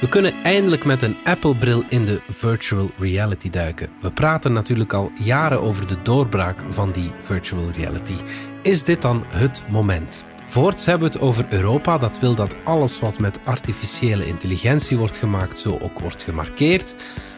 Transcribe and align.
We 0.00 0.08
kunnen 0.08 0.42
eindelijk 0.42 0.84
met 0.84 1.02
een 1.02 1.16
Apple-bril 1.24 1.84
in 1.88 2.04
de 2.06 2.20
virtual 2.28 2.90
reality 2.98 3.50
duiken. 3.50 3.88
We 4.00 4.12
praten 4.12 4.52
natuurlijk 4.52 4.92
al 4.92 5.10
jaren 5.22 5.62
over 5.62 5.86
de 5.86 6.02
doorbraak 6.02 6.56
van 6.68 6.92
die 6.92 7.10
virtual 7.20 7.70
reality. 7.70 8.14
Is 8.62 8.84
dit 8.84 9.02
dan 9.02 9.24
het 9.28 9.62
moment? 9.68 10.24
Voorts 10.44 10.86
hebben 10.86 11.08
we 11.08 11.14
het 11.14 11.24
over 11.24 11.46
Europa. 11.48 11.98
Dat 11.98 12.18
wil 12.18 12.34
dat 12.34 12.54
alles 12.64 13.00
wat 13.00 13.18
met 13.18 13.38
artificiële 13.44 14.26
intelligentie 14.26 14.96
wordt 14.96 15.16
gemaakt, 15.16 15.58
zo 15.58 15.78
ook 15.82 15.98
wordt 15.98 16.22
gemarkeerd. 16.22 16.94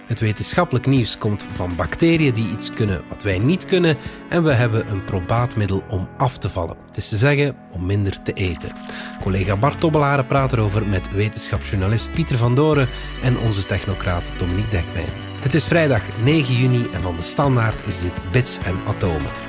Het 0.09 0.21
wetenschappelijk 0.21 0.87
nieuws 0.87 1.19
komt 1.19 1.45
van 1.51 1.77
bacteriën 1.77 2.35
die 2.35 2.51
iets 2.51 2.71
kunnen 2.71 3.03
wat 3.09 3.23
wij 3.23 3.39
niet 3.39 3.65
kunnen. 3.65 3.97
En 4.29 4.45
we 4.45 4.53
hebben 4.53 4.91
een 4.91 5.05
probaat 5.05 5.57
middel 5.57 5.83
om 5.89 6.09
af 6.17 6.39
te 6.39 6.49
vallen. 6.49 6.77
Het 6.87 6.97
is 6.97 7.09
te 7.09 7.17
zeggen 7.17 7.57
om 7.73 7.87
minder 7.87 8.23
te 8.23 8.33
eten. 8.33 8.73
Collega 9.21 9.57
Bart 9.57 9.81
Tobbelaren 9.81 10.27
praat 10.27 10.53
erover 10.53 10.87
met 10.87 11.13
wetenschapsjournalist 11.13 12.13
Pieter 12.13 12.37
van 12.37 12.55
Doren 12.55 12.89
en 13.23 13.39
onze 13.39 13.65
technocraat 13.65 14.25
Dominique 14.39 14.71
Dekmijn. 14.71 15.09
Het 15.41 15.55
is 15.55 15.65
vrijdag 15.65 16.03
9 16.23 16.55
juni 16.55 16.87
en 16.93 17.03
van 17.03 17.17
de 17.17 17.23
standaard 17.23 17.87
is 17.87 18.01
dit 18.01 18.21
Bits 18.33 18.59
en 18.65 18.79
Atomen. 18.87 19.48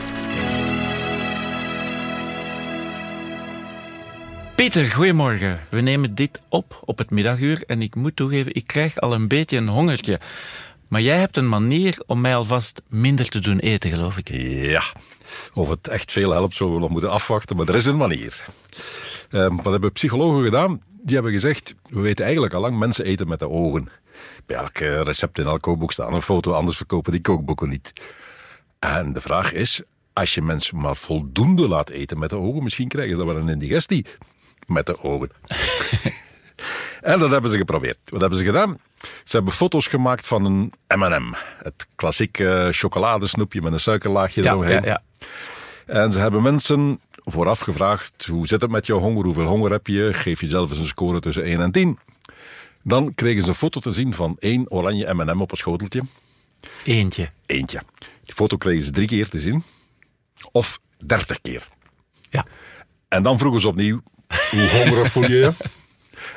Pieter, 4.60 4.86
goedemorgen. 4.86 5.60
We 5.70 5.82
nemen 5.82 6.16
dit 6.16 6.42
op 6.50 6.82
op 6.86 6.98
het 6.98 7.10
middaguur 7.10 7.64
en 7.68 7.82
ik 7.82 7.96
moet 7.96 8.16
toegeven, 8.16 8.56
ik 8.56 8.68
krijg 8.68 9.00
al 9.00 9.14
een 9.14 9.28
beetje 9.28 9.58
een 9.58 9.68
hongertje. 9.68 10.20
Maar 10.88 11.02
jij 11.02 11.18
hebt 11.18 11.38
een 11.38 11.50
manier 11.50 12.04
om 12.06 12.22
mij 12.22 12.36
alvast 12.36 12.82
minder 12.88 13.30
te 13.30 13.40
doen 13.40 13.60
eten, 13.60 13.90
geloof 13.90 14.18
ik. 14.18 14.30
Ja, 14.70 14.84
of 15.54 15.70
het 15.70 15.88
echt 15.88 16.12
veel 16.12 16.32
helpt, 16.32 16.56
zullen 16.56 16.74
we 16.74 16.80
nog 16.80 16.90
moeten 16.90 17.12
afwachten, 17.12 17.56
maar 17.56 17.68
er 17.68 17.76
is 17.76 17.86
een 17.86 17.98
manier. 17.98 18.46
Um, 19.32 19.56
wat 19.56 19.72
hebben 19.72 19.92
psychologen 19.92 20.44
gedaan? 20.44 20.82
Die 21.02 21.16
hebben 21.16 21.34
gezegd, 21.34 21.76
we 21.90 22.00
weten 22.00 22.24
eigenlijk 22.24 22.54
al 22.54 22.62
lang, 22.62 22.78
mensen 22.78 23.06
eten 23.06 23.28
met 23.28 23.40
de 23.40 23.50
ogen. 23.50 23.90
Bij 24.46 24.58
elk 24.58 24.78
recept 24.78 25.40
in 25.40 25.46
elk 25.46 25.62
kookboek 25.62 25.92
staat 25.92 26.12
een 26.12 26.22
foto, 26.22 26.54
anders 26.54 26.78
verkopen 26.78 27.12
die 27.12 27.22
kookboeken 27.22 27.70
niet. 27.70 27.94
En 28.80 29.14
de 29.14 29.22
vraag 29.22 29.54
is, 29.54 29.82
als 30.14 30.34
je 30.34 30.42
mensen 30.42 30.78
maar 30.78 30.96
voldoende 30.96 31.68
laat 31.68 31.90
eten 31.90 32.20
met 32.20 32.30
de 32.30 32.38
ogen, 32.38 32.64
misschien 32.64 32.88
krijgen 32.88 33.12
ze 33.12 33.18
dan 33.18 33.34
wel 33.34 33.44
een 33.44 33.50
indigestie 33.50 34.06
met 34.70 34.86
de 34.86 35.04
ogen. 35.04 35.32
en 37.02 37.20
dat 37.20 37.30
hebben 37.30 37.52
ze 37.52 37.58
geprobeerd. 37.58 37.98
Wat 38.04 38.22
hebben 38.22 38.40
ze 38.40 38.46
gedaan? 38.46 38.78
Ze 39.24 39.36
hebben 39.36 39.54
foto's 39.54 39.88
gemaakt 39.88 40.28
van 40.28 40.46
een 40.46 40.74
M&M. 40.88 41.34
Het 41.58 41.88
klassieke 41.96 42.70
chocoladesnoepje 42.72 43.62
met 43.62 43.74
een 43.74 43.80
suikerlaagje 43.80 44.42
Ja, 44.44 44.50
eromheen. 44.52 44.84
ja, 44.84 44.86
ja. 44.86 45.02
En 45.86 46.12
ze 46.12 46.20
hebben 46.20 46.42
mensen 46.42 47.00
vooraf 47.12 47.60
gevraagd, 47.60 48.26
hoe 48.26 48.48
zit 48.48 48.62
het 48.62 48.72
met 48.72 48.86
jouw 48.86 49.00
honger? 49.00 49.26
Hoeveel 49.26 49.46
honger 49.46 49.72
heb 49.72 49.88
je? 49.88 50.10
Geef 50.14 50.42
jezelf 50.42 50.70
eens 50.70 50.80
een 50.80 50.88
score 50.88 51.20
tussen 51.20 51.44
1 51.44 51.62
en 51.62 51.72
10. 51.72 52.00
Dan 52.84 53.16
kregen 53.16 53.42
ze 53.44 53.48
een 53.50 53.56
foto 53.56 53.80
te 53.80 53.94
zien 53.94 54.14
van 54.14 54.36
één 54.40 54.72
oranje 54.72 55.14
M&M 55.14 55.42
op 55.42 55.52
een 55.52 55.58
schoteltje. 55.58 56.02
Eentje. 56.84 57.30
Eentje. 57.46 57.82
Die 58.26 58.36
foto 58.36 58.58
kregen 58.58 58.86
ze 58.86 58.92
drie 58.92 59.08
keer 59.08 59.30
te 59.30 59.42
zien. 59.42 59.64
Of 60.52 60.80
dertig 61.06 61.42
keer. 61.42 61.68
Ja. 62.30 62.46
En 63.08 63.24
dan 63.24 63.40
vroegen 63.40 63.62
ze 63.62 63.68
opnieuw, 63.68 64.02
hoe 64.52 64.70
hongerig 64.70 65.12
voel 65.12 65.24
je 65.24 65.36
je? 65.38 65.52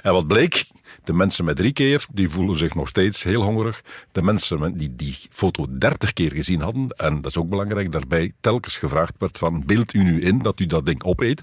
En 0.03 0.13
wat 0.13 0.27
bleek? 0.27 0.65
De 1.05 1.13
mensen 1.13 1.45
met 1.45 1.57
drie 1.57 1.73
keer, 1.73 2.05
die 2.13 2.29
voelen 2.29 2.59
zich 2.59 2.75
nog 2.75 2.89
steeds 2.89 3.23
heel 3.23 3.43
hongerig. 3.43 3.83
De 4.13 4.23
mensen 4.23 4.77
die 4.77 4.95
die 4.97 5.19
foto 5.31 5.67
dertig 5.79 6.13
keer 6.13 6.33
gezien 6.33 6.61
hadden, 6.61 6.89
en 6.97 7.15
dat 7.21 7.31
is 7.31 7.37
ook 7.37 7.49
belangrijk, 7.49 7.93
daarbij 7.93 8.33
telkens 8.41 8.77
gevraagd 8.77 9.13
werd 9.19 9.39
van, 9.39 9.63
beeld 9.67 9.95
u 9.95 10.03
nu 10.03 10.21
in 10.21 10.39
dat 10.39 10.61
u 10.61 10.67
dat 10.67 10.87
ding 10.87 11.05
opeet. 11.05 11.43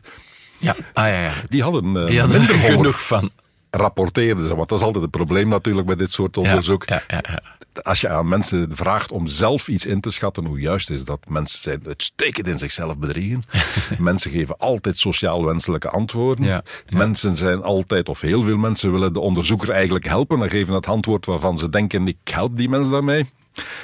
Ja, 0.58 0.76
ah, 0.94 1.08
ja, 1.08 1.22
ja. 1.24 1.32
Die 1.50 1.62
hadden, 1.64 1.98
eh, 1.98 2.08
Die 2.08 2.20
hadden 2.20 2.42
er 2.42 2.56
genoeg 2.56 3.06
van. 3.08 3.32
rapporteerden 3.70 4.48
ze. 4.48 4.56
Want 4.56 4.70
dat 4.70 4.80
is 4.80 4.86
altijd 4.86 5.04
het 5.04 5.12
probleem 5.12 5.48
natuurlijk 5.50 5.88
bij 5.88 5.96
dit 5.96 6.12
soort 6.12 6.36
Ja, 6.36 6.42
onderzoek 6.42 6.84
ja, 6.86 7.04
ja, 7.08 7.20
ja. 7.28 7.42
Als 7.82 8.02
je 8.02 8.10
aan 8.10 8.28
mensen 8.28 8.70
vraagt 8.76 9.12
om 9.12 9.28
zelf 9.28 9.68
iets 9.68 9.86
in 9.86 10.02
te 10.02 10.12
schatten, 10.12 10.46
hoe 10.46 10.60
juist 10.60 10.90
is 10.90 11.06
dat? 11.06 11.20
Mensen 11.30 11.60
zijn 11.60 11.82
uitstekend 11.88 12.48
in 12.48 12.60
zichzelf 12.60 12.98
bedriegen. 12.98 13.44
mensen 14.00 14.32
geven 14.32 14.58
altijd 14.58 14.98
sociaal 14.98 15.46
wenselijke 15.46 15.90
antwoorden. 15.90 16.46
Ja, 16.46 16.64
ja. 16.88 16.98
Mensen 16.98 17.38
zijn 17.38 17.64
altijd, 17.64 18.10
of 18.10 18.22
heel 18.22 18.44
veel 18.44 18.58
mensen 18.58 18.92
willen 18.92 19.14
de 19.14 19.20
onderzoeker 19.20 19.70
eigenlijk 19.70 20.06
helpen 20.06 20.42
en 20.42 20.50
geven 20.50 20.74
het 20.74 20.88
antwoord 20.88 21.26
waarvan 21.26 21.58
ze 21.58 21.70
denken, 21.70 22.08
ik 22.08 22.18
help 22.24 22.58
die 22.58 22.70
mens 22.70 22.90
daarmee. 22.90 23.26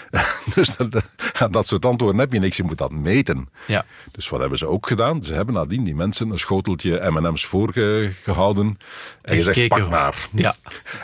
dus 0.55 0.75
dat, 0.77 0.91
dat- 1.51 1.67
soort 1.67 1.85
antwoorden 1.85 2.19
heb 2.19 2.33
je 2.33 2.39
niks, 2.39 2.57
je 2.57 2.63
moet 2.63 2.77
dat 2.77 2.91
meten. 2.91 3.49
Ja. 3.67 3.85
Dus 4.11 4.29
wat 4.29 4.39
hebben 4.39 4.57
ze 4.57 4.67
ook 4.67 4.87
gedaan? 4.87 5.23
Ze 5.23 5.33
hebben 5.33 5.53
nadien 5.53 5.83
die 5.83 5.95
mensen 5.95 6.29
een 6.29 6.37
schoteltje 6.37 7.11
M&M's 7.11 7.45
voorgehouden 7.45 8.77
en 9.21 9.35
gezegd, 9.35 9.57
gekeken 9.57 9.81
pak 9.81 9.89
maar. 9.89 10.27
Ja. 10.33 10.55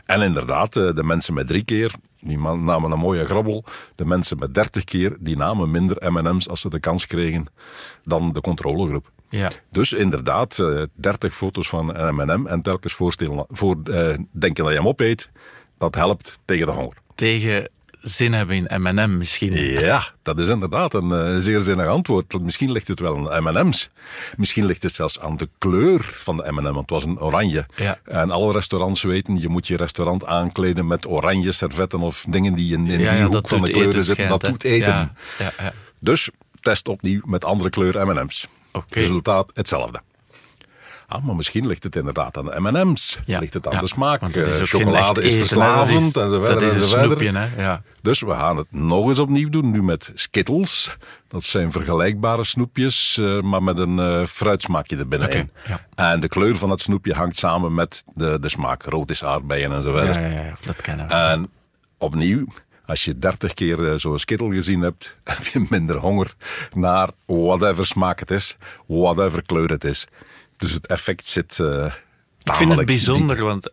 En 0.05 0.21
inderdaad, 0.21 0.75
eh, 0.75 0.95
de 0.95 1.03
mensen 1.03 1.33
met 1.33 1.47
drie 1.47 1.63
keer, 1.63 1.91
die 2.21 2.39
namen 2.39 2.91
een 2.91 2.99
mooie 2.99 3.25
grabbel. 3.25 3.63
De 3.95 4.05
mensen 4.05 4.37
met 4.37 4.53
dertig 4.53 4.83
keer, 4.83 5.17
die 5.19 5.37
namen 5.37 5.71
minder 5.71 6.11
M&M's 6.11 6.49
als 6.49 6.61
ze 6.61 6.69
de 6.69 6.79
kans 6.79 7.05
kregen 7.05 7.45
dan 8.03 8.33
de 8.33 8.41
controlegroep. 8.41 9.11
Ja. 9.29 9.49
Dus 9.71 9.93
inderdaad, 9.93 10.59
eh, 10.59 10.81
30 10.93 11.33
foto's 11.33 11.69
van 11.69 11.95
een 11.95 12.15
M&M 12.15 12.47
en 12.47 12.61
telkens 12.61 12.93
voorstellen, 12.93 13.45
voor, 13.49 13.75
eh, 13.83 14.17
denken 14.31 14.63
dat 14.63 14.73
je 14.73 14.79
hem 14.79 14.87
opeet, 14.87 15.29
dat 15.77 15.95
helpt 15.95 16.39
tegen 16.45 16.65
de 16.65 16.71
honger. 16.71 16.97
Tegen 17.15 17.69
zin 18.01 18.33
hebben 18.33 18.55
in 18.55 18.81
M&M 18.81 19.17
misschien. 19.17 19.53
Ja, 19.53 20.07
dat 20.21 20.39
is 20.39 20.49
inderdaad 20.49 20.93
een 20.93 21.11
eh, 21.11 21.37
zeer 21.37 21.61
zinnig 21.61 21.87
antwoord. 21.87 22.41
Misschien 22.41 22.71
ligt 22.71 22.87
het 22.87 22.99
wel 22.99 23.33
aan 23.33 23.43
M&M's. 23.43 23.89
Misschien 24.37 24.65
ligt 24.65 24.83
het 24.83 24.93
zelfs 24.93 25.19
aan 25.19 25.37
de 25.37 25.49
kleur 25.57 25.99
van 26.03 26.37
de 26.37 26.51
M&M, 26.51 26.63
want 26.63 26.79
het 26.79 26.89
was 26.89 27.03
een 27.03 27.19
oranje. 27.19 27.65
Ja. 27.75 27.99
En 28.05 28.31
alle 28.31 28.51
restaurants 28.51 29.01
weten, 29.01 29.39
je 29.39 29.49
moet 29.49 29.67
je 29.67 29.77
restaurant 29.77 30.25
aankleden 30.25 30.87
met 30.87 31.07
oranje 31.07 31.51
servetten 31.51 31.99
of 31.99 32.25
dingen 32.29 32.53
die 32.53 32.73
in, 32.73 32.87
in 32.87 32.99
Ja, 32.99 33.09
die 33.09 33.19
ja, 33.19 33.25
hoek 33.25 33.47
van 33.47 33.61
de 33.61 33.71
kleuren 33.71 34.03
zitten. 34.05 34.29
dat 34.29 34.41
doet 34.41 34.63
eten. 34.63 34.87
Ja, 34.87 35.11
ja, 35.39 35.53
ja. 35.59 35.73
Dus 35.99 36.29
test 36.61 36.87
opnieuw 36.87 37.21
met 37.25 37.45
andere 37.45 37.69
kleur 37.69 38.07
M&M's. 38.07 38.47
Resultaat 38.89 39.51
hetzelfde. 39.53 40.01
Ah, 41.11 41.23
maar 41.23 41.35
misschien 41.35 41.67
ligt 41.67 41.83
het 41.83 41.95
inderdaad 41.95 42.37
aan 42.37 42.45
de 42.45 42.59
M&M's. 42.71 43.19
Ja, 43.25 43.39
Ligt 43.39 43.53
het 43.53 43.67
aan 43.67 43.73
ja. 43.73 43.79
de 43.79 43.87
smaak. 43.87 44.21
Is 44.21 44.35
Eh, 44.35 44.65
chocolade 44.65 45.21
is 45.21 45.31
hè. 45.33 45.37
Dat 45.39 45.47
verslavend 45.47 45.89
is- 45.89 46.15
en 46.15 46.29
Dat 46.29 46.61
is 46.61 46.71
en 46.71 46.77
een 46.77 46.83
snoepje, 46.83 47.31
hè. 47.31 47.61
Ja. 47.63 47.81
Dus 48.01 48.21
we 48.21 48.31
gaan 48.31 48.57
het 48.57 48.67
nog 48.69 49.07
eens 49.09 49.19
opnieuw 49.19 49.49
doen, 49.49 49.71
nu 49.71 49.83
met 49.83 50.11
Skittles. 50.13 50.97
Dat 51.27 51.43
zijn 51.43 51.71
vergelijkbare 51.71 52.43
snoepjes, 52.43 53.17
eh, 53.17 53.41
maar 53.41 53.63
met 53.63 53.77
een 53.77 53.99
eh, 53.99 54.25
fruitsmaakje 54.25 54.97
er 54.97 55.07
binnenin. 55.07 55.49
Oké, 55.65 55.71
ja. 55.95 56.11
En 56.11 56.19
de 56.19 56.27
kleur 56.27 56.57
van 56.57 56.69
het 56.69 56.81
snoepje 56.81 57.13
hangt 57.13 57.37
samen 57.37 57.73
met 57.73 58.03
de, 58.15 58.39
de 58.39 58.49
smaak. 58.49 58.83
Rood 58.83 59.09
is 59.09 59.23
aardbeien 59.23 59.71
en 59.71 59.83
zo 59.83 59.91
verder. 59.91 60.21
Ja, 60.21 60.27
ja, 60.27 60.41
ja, 60.43 60.55
dat 60.65 60.75
kennen 60.81 61.07
we. 61.07 61.13
En 61.13 61.49
opnieuw, 61.97 62.45
als 62.85 63.05
je 63.05 63.17
dertig 63.19 63.53
keer 63.53 63.99
zo'n 63.99 64.19
skittle 64.19 64.53
gezien 64.53 64.81
hebt, 64.81 65.17
heb 65.23 65.45
je 65.45 65.65
minder 65.69 65.95
honger 65.97 66.33
naar 66.75 67.09
whatever 67.25 67.85
smaak 67.85 68.19
het 68.19 68.31
is, 68.31 68.57
whatever 68.87 69.41
kleur 69.41 69.69
het 69.69 69.83
is. 69.83 70.07
Dus 70.61 70.71
het 70.73 70.87
effect 70.87 71.25
zit. 71.25 71.59
eh, 71.59 71.93
Ik 72.43 72.55
vind 72.55 72.75
het 72.75 72.85
bijzonder, 72.85 73.43
want 73.43 73.71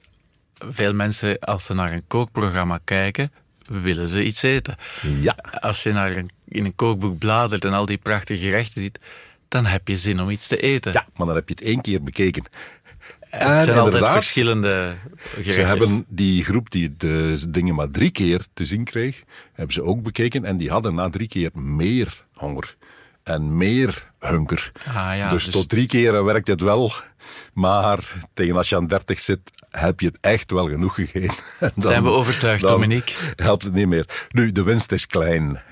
veel 0.58 0.94
mensen, 0.94 1.38
als 1.38 1.64
ze 1.64 1.74
naar 1.74 1.92
een 1.92 2.04
kookprogramma 2.06 2.78
kijken, 2.84 3.32
willen 3.68 4.08
ze 4.08 4.24
iets 4.24 4.42
eten. 4.42 4.76
Ja, 5.20 5.32
Als 5.60 5.82
je 5.82 5.92
naar 5.92 6.16
een, 6.16 6.30
in 6.48 6.64
een 6.64 6.74
kookboek 6.74 7.18
bladert 7.18 7.64
en 7.64 7.72
al 7.72 7.86
die 7.86 7.96
prachtige 7.98 8.40
gerechten 8.40 8.82
ziet, 8.82 8.98
dan 9.48 9.66
heb 9.66 9.88
je 9.88 9.96
zin 9.96 10.20
om 10.20 10.30
iets 10.30 10.46
te 10.46 10.56
eten. 10.60 10.92
ja, 10.92 11.06
maar 11.16 11.26
dan 11.26 11.36
heb 11.36 11.48
je 11.48 11.54
het 11.54 11.64
één 11.64 11.80
keer 11.80 12.02
bekeken. 12.02 12.44
het 13.20 13.64
zijn 13.64 13.78
altijd 13.78 14.08
verschillende 14.08 14.96
gerechten. 15.16 15.52
Ze 15.52 15.60
hebben 15.60 16.04
die 16.08 16.44
groep 16.44 16.70
die 16.70 16.96
de 16.96 17.38
dingen 17.48 17.74
maar 17.74 17.90
drie 17.90 18.10
keer 18.10 18.46
te 18.54 18.66
zien 18.66 18.84
kreeg, 18.84 19.22
hebben 19.52 19.74
ze 19.74 19.82
ook 19.82 20.02
bekeken. 20.02 20.44
En 20.44 20.56
die 20.56 20.70
hadden 20.70 20.94
na 20.94 21.10
drie 21.10 21.28
keer 21.28 21.50
meer 21.54 22.24
honger. 22.34 22.76
En 23.28 23.56
meer 23.56 24.10
hunker. 24.18 24.72
Ah, 24.86 25.16
ja, 25.16 25.30
dus, 25.30 25.44
dus- 25.44 25.54
tot 25.54 25.68
drie 25.68 25.86
keer 25.86 26.24
werkt 26.24 26.48
het 26.48 26.60
wel. 26.60 26.92
Maar 27.52 27.98
tegen 28.34 28.56
als 28.56 28.68
je 28.68 28.76
aan 28.76 28.86
30 28.86 29.18
zit, 29.18 29.40
heb 29.70 30.00
je 30.00 30.06
het 30.06 30.18
echt 30.20 30.50
wel 30.50 30.68
genoeg 30.68 30.94
gegeten. 30.94 31.34
Dan- 31.74 31.84
Zijn 31.84 32.02
we 32.02 32.08
overtuigd, 32.08 32.62
Dominique? 32.62 33.14
Helpt 33.36 33.62
het 33.62 33.72
niet 33.72 33.86
meer. 33.88 34.26
Nu, 34.28 34.52
de 34.52 34.62
winst 34.62 34.92
is 34.92 35.06
klein. 35.06 35.62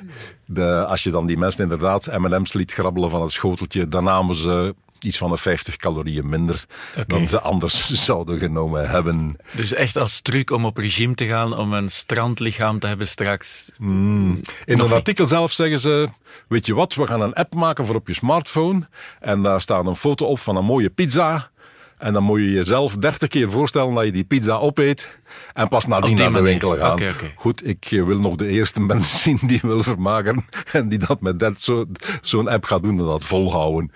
De, 0.44 0.84
als 0.86 1.02
je 1.02 1.10
dan 1.10 1.26
die 1.26 1.38
mensen 1.38 1.62
inderdaad 1.62 2.18
M&M's 2.18 2.52
liet 2.52 2.72
grabbelen 2.72 3.10
van 3.10 3.22
het 3.22 3.32
schoteltje, 3.32 3.88
dan 3.88 4.04
namen 4.04 4.36
ze 4.36 4.74
iets 5.04 5.18
van 5.18 5.30
de 5.30 5.36
50 5.36 5.76
calorieën 5.76 6.28
minder 6.28 6.64
dan 7.06 7.28
ze 7.28 7.40
anders 7.40 7.90
zouden 8.04 8.38
genomen 8.38 8.90
hebben. 8.90 9.36
Dus 9.52 9.72
echt 9.74 9.96
als 9.96 10.20
truc 10.20 10.50
om 10.50 10.64
op 10.64 10.76
regime 10.76 11.14
te 11.14 11.26
gaan, 11.26 11.56
om 11.56 11.72
een 11.72 11.90
strandlichaam 11.90 12.78
te 12.78 12.86
hebben 12.86 13.08
straks. 13.08 13.70
In 13.78 14.78
een 14.78 14.92
artikel 14.92 15.26
zelf 15.26 15.52
zeggen 15.52 15.80
ze, 15.80 16.08
weet 16.48 16.66
je 16.66 16.74
wat, 16.74 16.94
we 16.94 17.06
gaan 17.06 17.20
een 17.20 17.34
app 17.34 17.54
maken 17.54 17.86
voor 17.86 17.94
op 17.94 18.06
je 18.08 18.14
smartphone 18.14 18.88
en 19.20 19.42
daar 19.42 19.60
staat 19.60 19.86
een 19.86 19.96
foto 19.96 20.26
op 20.26 20.38
van 20.38 20.56
een 20.56 20.64
mooie 20.64 20.90
pizza. 20.90 21.50
En 21.98 22.12
dan 22.12 22.22
moet 22.22 22.40
je 22.40 22.50
jezelf 22.50 22.94
30 22.96 23.28
keer 23.28 23.50
voorstellen 23.50 23.94
dat 23.94 24.04
je 24.04 24.12
die 24.12 24.24
pizza 24.24 24.56
opeet 24.56 25.18
en 25.52 25.68
pas 25.68 25.86
nadien 25.86 26.16
naar 26.16 26.32
de 26.32 26.40
winkel 26.50 26.76
gaan. 26.76 26.98
Goed, 27.36 27.66
ik 27.68 27.84
eh, 27.90 28.04
wil 28.04 28.18
nog 28.20 28.34
de 28.34 28.46
eerste 28.46 28.80
mensen 28.92 29.18
zien 29.18 29.38
die 29.48 29.60
wil 29.62 29.82
vermageren 29.82 30.44
en 30.72 30.88
die 30.88 30.98
dat 30.98 31.20
met 31.20 31.38
dat 31.38 31.60
zo- 31.60 31.84
zo'n 32.22 32.48
app 32.48 32.64
gaat 32.64 32.82
doen 32.82 32.98
en 32.98 33.04
dat 33.04 33.24
volhouden. 33.24 33.92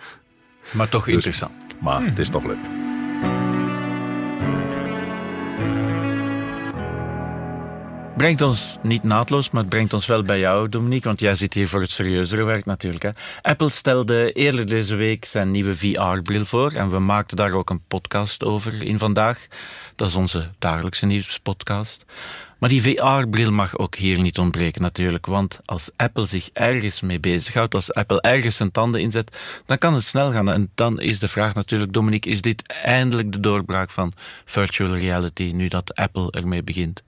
Maar 0.71 0.89
toch 0.89 1.05
Dus- 1.05 1.15
interessant. 1.15 1.53
Maar 1.79 2.05
het 2.05 2.19
is 2.19 2.29
toch 2.29 2.45
leuk. 2.45 2.59
Brengt 8.17 8.43
ons 8.43 8.79
niet 8.83 9.03
naadloos, 9.03 9.51
maar 9.51 9.61
het 9.61 9.71
brengt 9.71 9.93
ons 9.93 10.07
wel 10.07 10.23
bij 10.23 10.39
jou, 10.39 10.69
Dominique, 10.69 11.09
want 11.09 11.21
jij 11.21 11.35
zit 11.35 11.55
hier 11.55 11.69
voor 11.69 11.81
het 11.81 11.91
serieuzere 11.91 12.45
werk 12.45 12.65
natuurlijk. 12.65 13.03
Hè. 13.03 13.11
Apple 13.43 13.71
stelde 13.71 14.33
eerder 14.33 14.67
deze 14.67 14.95
week 14.95 15.25
zijn 15.25 15.51
nieuwe 15.51 15.77
VR-bril 15.77 16.45
voor 16.45 16.73
en 16.73 16.91
we 16.91 16.99
maakten 16.99 17.37
daar 17.37 17.53
ook 17.53 17.71
een 17.71 17.83
podcast 17.89 18.45
over 18.45 18.83
in 18.83 18.99
vandaag. 18.99 19.47
Dat 19.97 20.09
is 20.09 20.15
onze 20.15 20.51
dagelijkse 20.59 21.07
nieuwspodcast. 21.07 22.05
Maar 22.59 22.69
die 22.69 22.83
VR-bril 22.83 23.53
mag 23.53 23.79
ook 23.79 23.95
hier 23.95 24.21
niet 24.21 24.39
ontbreken 24.39 24.83
natuurlijk, 24.83 25.27
want 25.27 25.61
als 25.65 25.91
Apple 25.97 26.27
zich 26.27 26.51
ergens 26.53 27.01
mee 27.01 27.21
bezighoudt, 27.21 27.75
als 27.75 27.93
Apple 27.93 28.21
ergens 28.21 28.57
zijn 28.57 28.71
tanden 28.71 29.01
inzet, 29.01 29.39
dan 29.67 29.79
kan 29.79 29.95
het 29.95 30.05
snel 30.05 30.33
gaan. 30.33 30.51
En 30.51 30.71
dan 30.75 31.01
is 31.01 31.19
de 31.19 31.29
vraag 31.29 31.55
natuurlijk, 31.55 31.93
Dominique, 31.93 32.31
is 32.31 32.41
dit 32.41 32.73
eindelijk 32.83 33.33
de 33.33 33.41
doorbraak 33.41 33.91
van 33.91 34.13
virtual 34.45 34.97
reality, 34.97 35.51
nu 35.55 35.69
dat 35.69 35.95
Apple 35.95 36.31
ermee 36.31 36.63
begint? 36.63 37.03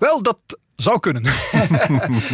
Wel, 0.00 0.22
dat 0.22 0.38
zou 0.82 1.00
kunnen. 1.00 1.22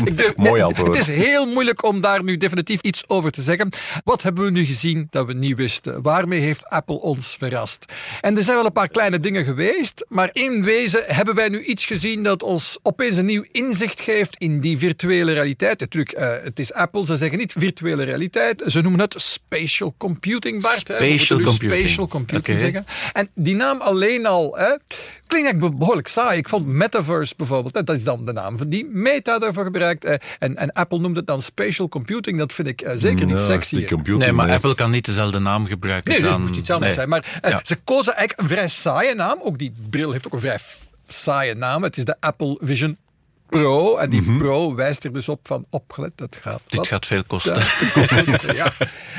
ik 0.05 0.37
Mooi 0.37 0.63
antwoord. 0.63 0.97
Het 0.97 1.09
is 1.09 1.15
heel 1.15 1.47
moeilijk 1.47 1.85
om 1.85 2.01
daar 2.01 2.25
nu 2.25 2.37
definitief 2.37 2.81
iets 2.81 3.09
over 3.09 3.31
te 3.31 3.43
zeggen. 3.43 3.69
Wat 4.05 4.23
hebben 4.23 4.45
we 4.45 4.51
nu 4.51 4.65
gezien 4.65 5.07
dat 5.11 5.27
we 5.27 5.33
niet 5.33 5.57
wisten? 5.57 6.03
Waarmee 6.03 6.41
heeft 6.41 6.67
Apple 6.67 7.01
ons 7.01 7.37
verrast? 7.39 7.85
En 8.21 8.37
er 8.37 8.43
zijn 8.43 8.57
wel 8.57 8.67
een 8.67 8.73
paar 8.73 8.89
kleine 8.89 9.21
dingen 9.21 9.45
geweest, 9.45 10.05
maar 10.09 10.31
in 10.33 10.65
wezen 10.65 11.03
hebben 11.07 11.35
wij 11.35 11.49
nu 11.49 11.63
iets 11.63 11.85
gezien 11.85 12.23
dat 12.23 12.43
ons 12.43 12.79
opeens 12.83 13.17
een 13.17 13.27
nieuw 13.27 13.45
inzicht 13.51 14.01
geeft 14.01 14.37
in 14.37 14.61
die 14.61 14.79
virtuele 14.79 15.33
realiteit. 15.33 15.81
Natuurlijk, 15.81 16.19
uh, 16.19 16.37
het 16.43 16.59
is 16.59 16.73
Apple, 16.73 17.07
ze 17.07 17.17
zeggen 17.17 17.39
niet 17.39 17.53
virtuele 17.53 18.05
realiteit, 18.05 18.63
ze 18.67 18.81
noemen 18.81 19.01
het 19.01 19.15
spatial 19.17 19.95
computing, 19.99 20.63
Bart. 20.63 20.79
Spatial 20.79 21.41
computing. 21.41 21.81
Spatial 21.81 22.09
computing 22.09 22.59
zeggen. 22.59 22.87
En 23.13 23.31
die 23.35 23.55
naam 23.55 23.81
alleen 23.81 24.27
al 24.27 24.57
hè, 24.57 24.77
klinkt 25.27 25.47
eigenlijk 25.49 25.79
behoorlijk 25.79 26.09
saai. 26.09 26.39
Ik 26.39 26.49
vond 26.49 26.67
Metaverse 26.67 27.35
bijvoorbeeld, 27.37 27.87
dat 27.87 27.97
is 27.97 28.05
dan 28.05 28.25
de 28.25 28.33
naam 28.33 28.59
van 28.59 28.69
die 28.69 28.87
Meta 28.93 29.39
daarvoor 29.39 29.65
gebruikt. 29.65 30.05
Eh, 30.05 30.15
en, 30.39 30.57
en 30.57 30.73
Apple 30.73 30.99
noemt 30.99 31.17
het 31.17 31.27
dan 31.27 31.43
spatial 31.43 31.89
computing. 31.89 32.39
Dat 32.39 32.53
vind 32.53 32.69
ik 32.69 32.81
eh, 32.81 32.97
zeker 32.97 33.27
niet 33.27 33.41
sexy. 33.41 33.87
Nee, 34.05 34.33
maar 34.33 34.51
Apple 34.51 34.75
kan 34.75 34.91
niet 34.91 35.07
dezelfde 35.07 35.39
naam 35.39 35.67
gebruiken. 35.67 36.13
Nee, 36.13 36.23
dan... 36.23 36.31
dat 36.31 36.41
moet 36.41 36.57
iets 36.57 36.71
anders 36.71 36.95
zijn. 36.95 37.09
Maar 37.09 37.41
uh, 37.45 37.59
ze 37.63 37.77
kozen 37.85 38.15
eigenlijk 38.15 38.41
een 38.41 38.57
vrij 38.57 38.69
saaie 38.69 39.15
naam. 39.15 39.39
Ook 39.43 39.59
die 39.59 39.73
bril 39.91 40.13
heeft 40.13 40.27
ook 40.27 40.33
een 40.33 40.41
vrij 40.41 40.59
saaie 41.07 41.55
naam. 41.55 41.83
Het 41.83 41.97
is 41.97 42.05
de 42.05 42.17
Apple 42.21 42.59
Vision 42.61 42.97
Pro. 43.47 43.97
En 43.97 44.11
die 44.11 44.21
mm 44.21 44.27
-hmm. 44.27 44.39
Pro 44.39 44.75
wijst 44.75 45.05
er 45.05 45.13
dus 45.13 45.29
op 45.29 45.41
van 45.43 45.67
opgelet, 45.71 46.13
dat 46.15 46.39
gaat 46.41 46.61
Dit 46.67 46.79
wat, 46.79 46.87
gaat 46.87 47.07
veel 47.07 47.25
kosten. 47.25 47.53
kosten 47.93 48.55
ja. 48.55 48.73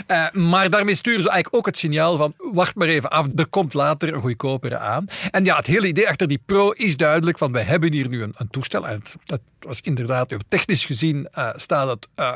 uh, 0.08 0.44
maar 0.44 0.70
daarmee 0.70 0.96
sturen 0.96 1.22
ze 1.22 1.30
eigenlijk 1.30 1.56
ook 1.56 1.66
het 1.66 1.78
signaal 1.78 2.18
van 2.18 2.34
wacht 2.38 2.76
maar 2.76 2.88
even 2.88 3.10
af, 3.10 3.28
er 3.36 3.48
komt 3.48 3.74
later 3.74 4.14
een 4.14 4.22
goedkopere 4.22 4.78
aan. 4.78 5.06
En 5.32 5.46
ja, 5.46 5.56
het 5.56 5.68
hele 5.68 5.88
idee 5.88 6.10
achter 6.10 6.28
die 6.28 6.42
Pro 6.46 6.72
is 6.72 6.98
duidelijk 6.98 7.38
van 7.38 7.52
wij 7.52 7.64
hebben 7.64 7.94
hier 7.94 8.08
nu 8.08 8.24
een, 8.24 8.34
een 8.38 8.50
toestel. 8.50 8.88
En 8.88 8.94
het, 8.94 9.16
dat 9.24 9.42
was 9.60 9.82
inderdaad, 9.82 10.34
technisch 10.48 10.86
gezien 10.86 11.28
uh, 11.38 11.50
staat 11.56 11.90
het... 11.90 12.10
Uh, 12.20 12.36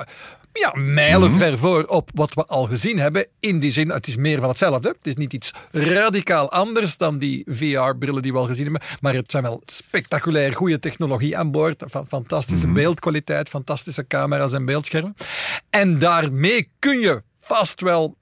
ja, 0.53 0.71
mijlenver 0.75 1.47
-hmm. 1.47 1.57
voor 1.57 1.83
op 1.83 2.09
wat 2.13 2.33
we 2.33 2.45
al 2.45 2.65
gezien 2.65 2.99
hebben. 2.99 3.27
In 3.39 3.59
die 3.59 3.71
zin, 3.71 3.89
het 3.89 4.07
is 4.07 4.15
meer 4.15 4.39
van 4.39 4.49
hetzelfde. 4.49 4.87
Het 4.87 5.07
is 5.07 5.15
niet 5.15 5.33
iets 5.33 5.53
radicaal 5.71 6.51
anders 6.51 6.97
dan 6.97 7.17
die 7.17 7.45
VR-brillen 7.49 8.21
die 8.21 8.31
we 8.31 8.37
al 8.37 8.45
gezien 8.45 8.63
hebben. 8.63 8.81
Maar 8.99 9.13
het 9.13 9.31
zijn 9.31 9.43
wel 9.43 9.61
spectaculair 9.65 10.53
goede 10.53 10.79
technologie 10.79 11.37
aan 11.37 11.51
boord. 11.51 11.83
Fantastische 12.07 12.67
mm 12.67 12.73
-hmm. 12.73 12.81
beeldkwaliteit, 12.81 13.49
fantastische 13.49 14.07
camera's 14.07 14.53
en 14.53 14.65
beeldschermen. 14.65 15.15
En 15.69 15.99
daarmee 15.99 16.69
kun 16.79 16.99
je 16.99 17.21
vast 17.39 17.81
wel 17.81 18.17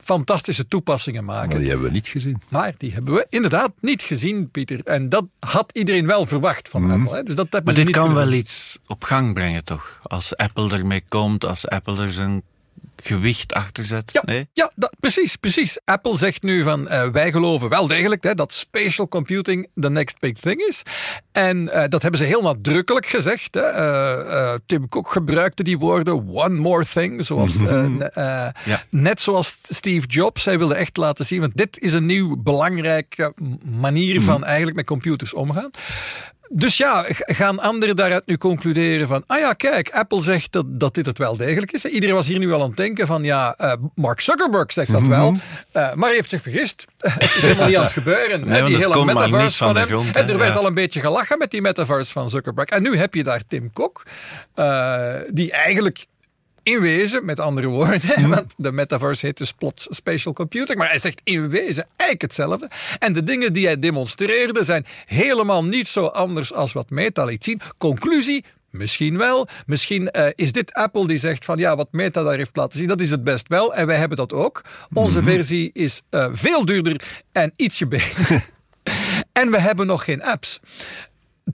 fantastische 0.00 0.68
toepassingen 0.68 1.24
maken. 1.24 1.48
Maar 1.48 1.58
die 1.58 1.68
hebben 1.68 1.86
we 1.86 1.92
niet 1.92 2.08
gezien. 2.08 2.42
Maar 2.48 2.74
die 2.76 2.92
hebben 2.92 3.14
we 3.14 3.26
inderdaad 3.28 3.72
niet 3.80 4.02
gezien, 4.02 4.50
Pieter. 4.50 4.80
En 4.84 5.08
dat 5.08 5.24
had 5.38 5.70
iedereen 5.72 6.06
wel 6.06 6.26
verwacht 6.26 6.68
van 6.68 6.82
mm. 6.82 6.90
Apple. 6.90 7.16
Hè? 7.16 7.22
Dus 7.22 7.34
dat 7.34 7.64
maar 7.64 7.74
dit 7.74 7.90
kan 7.90 8.14
wel 8.14 8.32
iets 8.32 8.78
op 8.86 9.04
gang 9.04 9.34
brengen, 9.34 9.64
toch? 9.64 10.00
Als 10.02 10.36
Apple 10.36 10.72
ermee 10.72 11.02
komt, 11.08 11.44
als 11.44 11.68
Apple 11.68 12.02
er 12.02 12.12
zijn 12.12 12.42
gewicht 13.02 13.52
achter 13.52 13.84
zet. 13.84 14.10
Ja, 14.12 14.22
nee? 14.24 14.48
ja 14.52 14.70
dat, 14.74 14.94
precies, 15.00 15.36
precies. 15.36 15.78
Apple 15.84 16.16
zegt 16.16 16.42
nu 16.42 16.62
van 16.62 16.80
uh, 16.80 17.08
wij 17.08 17.32
geloven 17.32 17.68
wel 17.68 17.86
degelijk 17.86 18.22
hè, 18.22 18.34
dat 18.34 18.52
spatial 18.52 19.08
computing 19.08 19.68
the 19.74 19.90
next 19.90 20.18
big 20.18 20.32
thing 20.32 20.60
is. 20.60 20.82
En 21.32 21.58
uh, 21.62 21.84
dat 21.88 22.02
hebben 22.02 22.20
ze 22.20 22.26
heel 22.26 22.42
nadrukkelijk 22.42 23.06
gezegd. 23.06 23.54
Hè. 23.54 23.72
Uh, 23.72 24.58
Tim 24.66 24.88
Cook 24.88 25.12
gebruikte 25.12 25.62
die 25.62 25.78
woorden 25.78 26.28
one 26.28 26.54
more 26.54 26.84
thing. 26.84 27.24
Zoals, 27.24 27.58
ja. 27.58 28.52
Net 28.90 29.20
zoals 29.20 29.58
Steve 29.62 30.06
Jobs. 30.06 30.44
Hij 30.44 30.58
wilde 30.58 30.74
echt 30.74 30.96
laten 30.96 31.24
zien, 31.24 31.40
want 31.40 31.56
dit 31.56 31.78
is 31.78 31.92
een 31.92 32.06
nieuw 32.06 32.36
belangrijke 32.42 33.34
manier 33.64 34.14
mm. 34.14 34.22
van 34.22 34.44
eigenlijk 34.44 34.76
met 34.76 34.86
computers 34.86 35.34
omgaan. 35.34 35.70
Dus 36.52 36.76
ja, 36.76 37.04
gaan 37.08 37.58
anderen 37.58 37.96
daaruit 37.96 38.26
nu 38.26 38.38
concluderen 38.38 39.08
van, 39.08 39.24
ah 39.26 39.38
ja, 39.38 39.52
kijk, 39.52 39.90
Apple 39.90 40.20
zegt 40.20 40.52
dat, 40.52 40.64
dat 40.68 40.94
dit 40.94 41.06
het 41.06 41.18
wel 41.18 41.36
degelijk 41.36 41.72
is. 41.72 41.84
Iedereen 41.84 42.14
was 42.14 42.26
hier 42.26 42.38
nu 42.38 42.52
al 42.52 42.62
aan 42.62 42.68
het 42.68 42.76
denken 42.76 43.06
van, 43.06 43.24
ja, 43.24 43.54
uh, 43.58 43.72
Mark 43.94 44.20
Zuckerberg 44.20 44.72
zegt 44.72 44.92
dat 44.92 45.02
wel, 45.02 45.32
uh, 45.32 45.38
maar 45.72 46.08
hij 46.08 46.14
heeft 46.14 46.30
zich 46.30 46.42
vergist. 46.42 46.86
het 46.98 47.22
is 47.36 47.42
helemaal 47.42 47.66
niet 47.66 47.76
aan 47.76 47.82
het 47.82 47.92
gebeuren. 47.92 48.48
Nee, 48.48 48.62
die 48.62 48.76
hele 48.76 49.04
metaverse 49.04 49.56
van, 49.56 49.66
van 49.66 49.76
hem. 49.76 49.86
Grond, 49.86 50.16
en 50.16 50.28
er 50.28 50.38
werd 50.38 50.54
ja. 50.54 50.60
al 50.60 50.66
een 50.66 50.74
beetje 50.74 51.00
gelachen 51.00 51.38
met 51.38 51.50
die 51.50 51.60
metaverse 51.60 52.12
van 52.12 52.30
Zuckerberg. 52.30 52.68
En 52.68 52.82
nu 52.82 52.96
heb 52.96 53.14
je 53.14 53.24
daar 53.24 53.42
Tim 53.48 53.72
Cook, 53.72 54.02
uh, 54.56 55.14
die 55.32 55.52
eigenlijk 55.52 56.06
in 56.62 56.80
wezen, 56.80 57.24
met 57.24 57.40
andere 57.40 57.66
woorden, 57.66 58.28
want 58.36 58.54
de 58.56 58.72
metaverse 58.72 59.26
heet 59.26 59.38
dus 59.38 59.52
plots 59.52 59.86
spatial 59.90 60.32
computing, 60.32 60.78
maar 60.78 60.88
hij 60.88 60.98
zegt 60.98 61.20
in 61.24 61.48
wezen 61.48 61.86
eigenlijk 61.96 62.22
hetzelfde. 62.22 62.70
En 62.98 63.12
de 63.12 63.22
dingen 63.22 63.52
die 63.52 63.66
hij 63.66 63.78
demonstreerde 63.78 64.64
zijn 64.64 64.86
helemaal 65.06 65.64
niet 65.64 65.88
zo 65.88 66.06
anders 66.06 66.52
als 66.52 66.72
wat 66.72 66.90
Meta 66.90 67.24
liet 67.24 67.44
zien. 67.44 67.60
Conclusie, 67.78 68.44
Misschien 68.70 69.18
wel. 69.18 69.48
Misschien 69.66 70.08
uh, 70.12 70.26
is 70.34 70.52
dit 70.52 70.72
Apple 70.72 71.06
die 71.06 71.18
zegt 71.18 71.44
van 71.44 71.58
ja, 71.58 71.76
wat 71.76 71.88
Meta 71.90 72.22
daar 72.22 72.36
heeft 72.36 72.56
laten 72.56 72.78
zien, 72.78 72.88
dat 72.88 73.00
is 73.00 73.10
het 73.10 73.24
best 73.24 73.48
wel. 73.48 73.74
En 73.74 73.86
wij 73.86 73.96
hebben 73.96 74.16
dat 74.16 74.32
ook. 74.32 74.62
Onze 74.92 75.18
mm 75.18 75.24
-hmm. 75.24 75.34
versie 75.34 75.70
is 75.72 76.02
uh, 76.10 76.28
veel 76.32 76.64
duurder 76.64 77.24
en 77.32 77.52
ietsje 77.56 77.86
beter. 77.86 78.48
en 79.32 79.50
we 79.50 79.60
hebben 79.60 79.86
nog 79.86 80.04
geen 80.04 80.22
apps. 80.22 80.60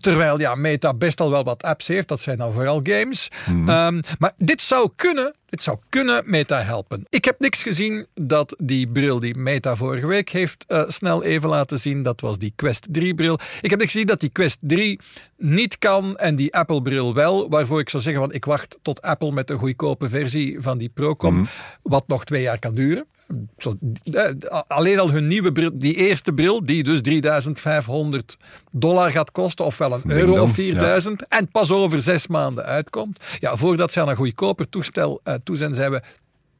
Terwijl 0.01 0.41
ja, 0.41 0.55
Meta 0.55 0.95
best 0.95 1.21
al 1.21 1.31
wel 1.31 1.45
wat 1.45 1.63
apps 1.63 1.87
heeft. 1.87 2.09
Dat 2.09 2.21
zijn 2.21 2.39
dan 2.39 2.53
vooral 2.53 2.81
games. 2.83 3.29
Mm. 3.51 3.69
Um, 3.69 4.01
maar 4.19 4.33
dit 4.37 4.63
zou 4.63 4.91
kunnen. 4.97 5.35
Zou 5.63 5.79
kunnen 5.89 6.23
Meta 6.27 6.63
helpen. 6.63 7.07
Ik 7.09 7.25
heb 7.25 7.39
niks 7.39 7.63
gezien 7.63 8.07
dat 8.15 8.55
die 8.59 8.89
bril 8.89 9.21
die 9.21 9.37
Meta 9.37 9.77
vorige 9.77 10.07
week 10.07 10.29
heeft 10.29 10.65
uh, 10.69 10.85
snel 10.87 11.23
even 11.23 11.49
laten 11.49 11.79
zien. 11.79 12.03
Dat 12.03 12.21
was 12.21 12.39
die 12.39 12.53
Quest 12.57 12.87
3 12.91 13.15
bril. 13.15 13.39
Ik 13.61 13.71
heb 13.71 13.79
niks 13.79 13.93
gezien 13.93 14.07
dat 14.07 14.21
die 14.21 14.31
Quest 14.31 14.59
3 14.61 15.01
niet 15.37 15.79
kan 15.79 16.17
en 16.17 16.37
die 16.37 16.55
Apple 16.55 16.83
bril 16.83 17.15
wel. 17.15 17.49
Waarvoor 17.49 17.81
ik 17.81 17.89
zou 17.89 18.03
zeggen 18.03 18.23
van 18.23 18.33
ik 18.33 18.45
wacht 18.45 18.79
tot 18.83 19.03
Apple 19.03 19.33
met 19.33 19.51
een 19.51 19.59
goedkope 19.59 20.09
versie 20.09 20.61
van 20.61 20.79
die 20.79 20.89
Pro 20.89 21.15
komt. 21.15 21.37
Mm. 21.37 21.49
Wat 21.83 22.09
nog 22.09 22.25
twee 22.25 22.43
jaar 22.43 22.59
kan 22.59 22.75
duren. 22.75 23.07
Zo, 23.59 23.79
alleen 24.67 24.99
al 24.99 25.11
hun 25.11 25.27
nieuwe 25.27 25.53
bril, 25.53 25.71
die 25.75 25.95
eerste 25.95 26.33
bril, 26.33 26.65
die 26.65 26.83
dus 26.83 27.01
3500 27.01 28.37
dollar 28.71 29.11
gaat 29.11 29.33
kosten, 29.33 29.65
ofwel 29.65 29.93
een 29.93 30.11
euro 30.11 30.43
of 30.43 30.53
4000, 30.55 31.25
ja. 31.29 31.39
en 31.39 31.49
pas 31.49 31.73
over 31.73 31.99
zes 31.99 32.27
maanden 32.27 32.65
uitkomt. 32.65 33.25
Ja, 33.39 33.57
voordat 33.57 33.93
ze 33.93 34.01
aan 34.01 34.09
een 34.09 34.17
goedkoper 34.17 34.69
toestel 34.69 35.21
uh, 35.25 35.35
toe 35.47 35.57
zijn, 35.57 35.75
zijn 35.75 35.91
we 35.91 36.03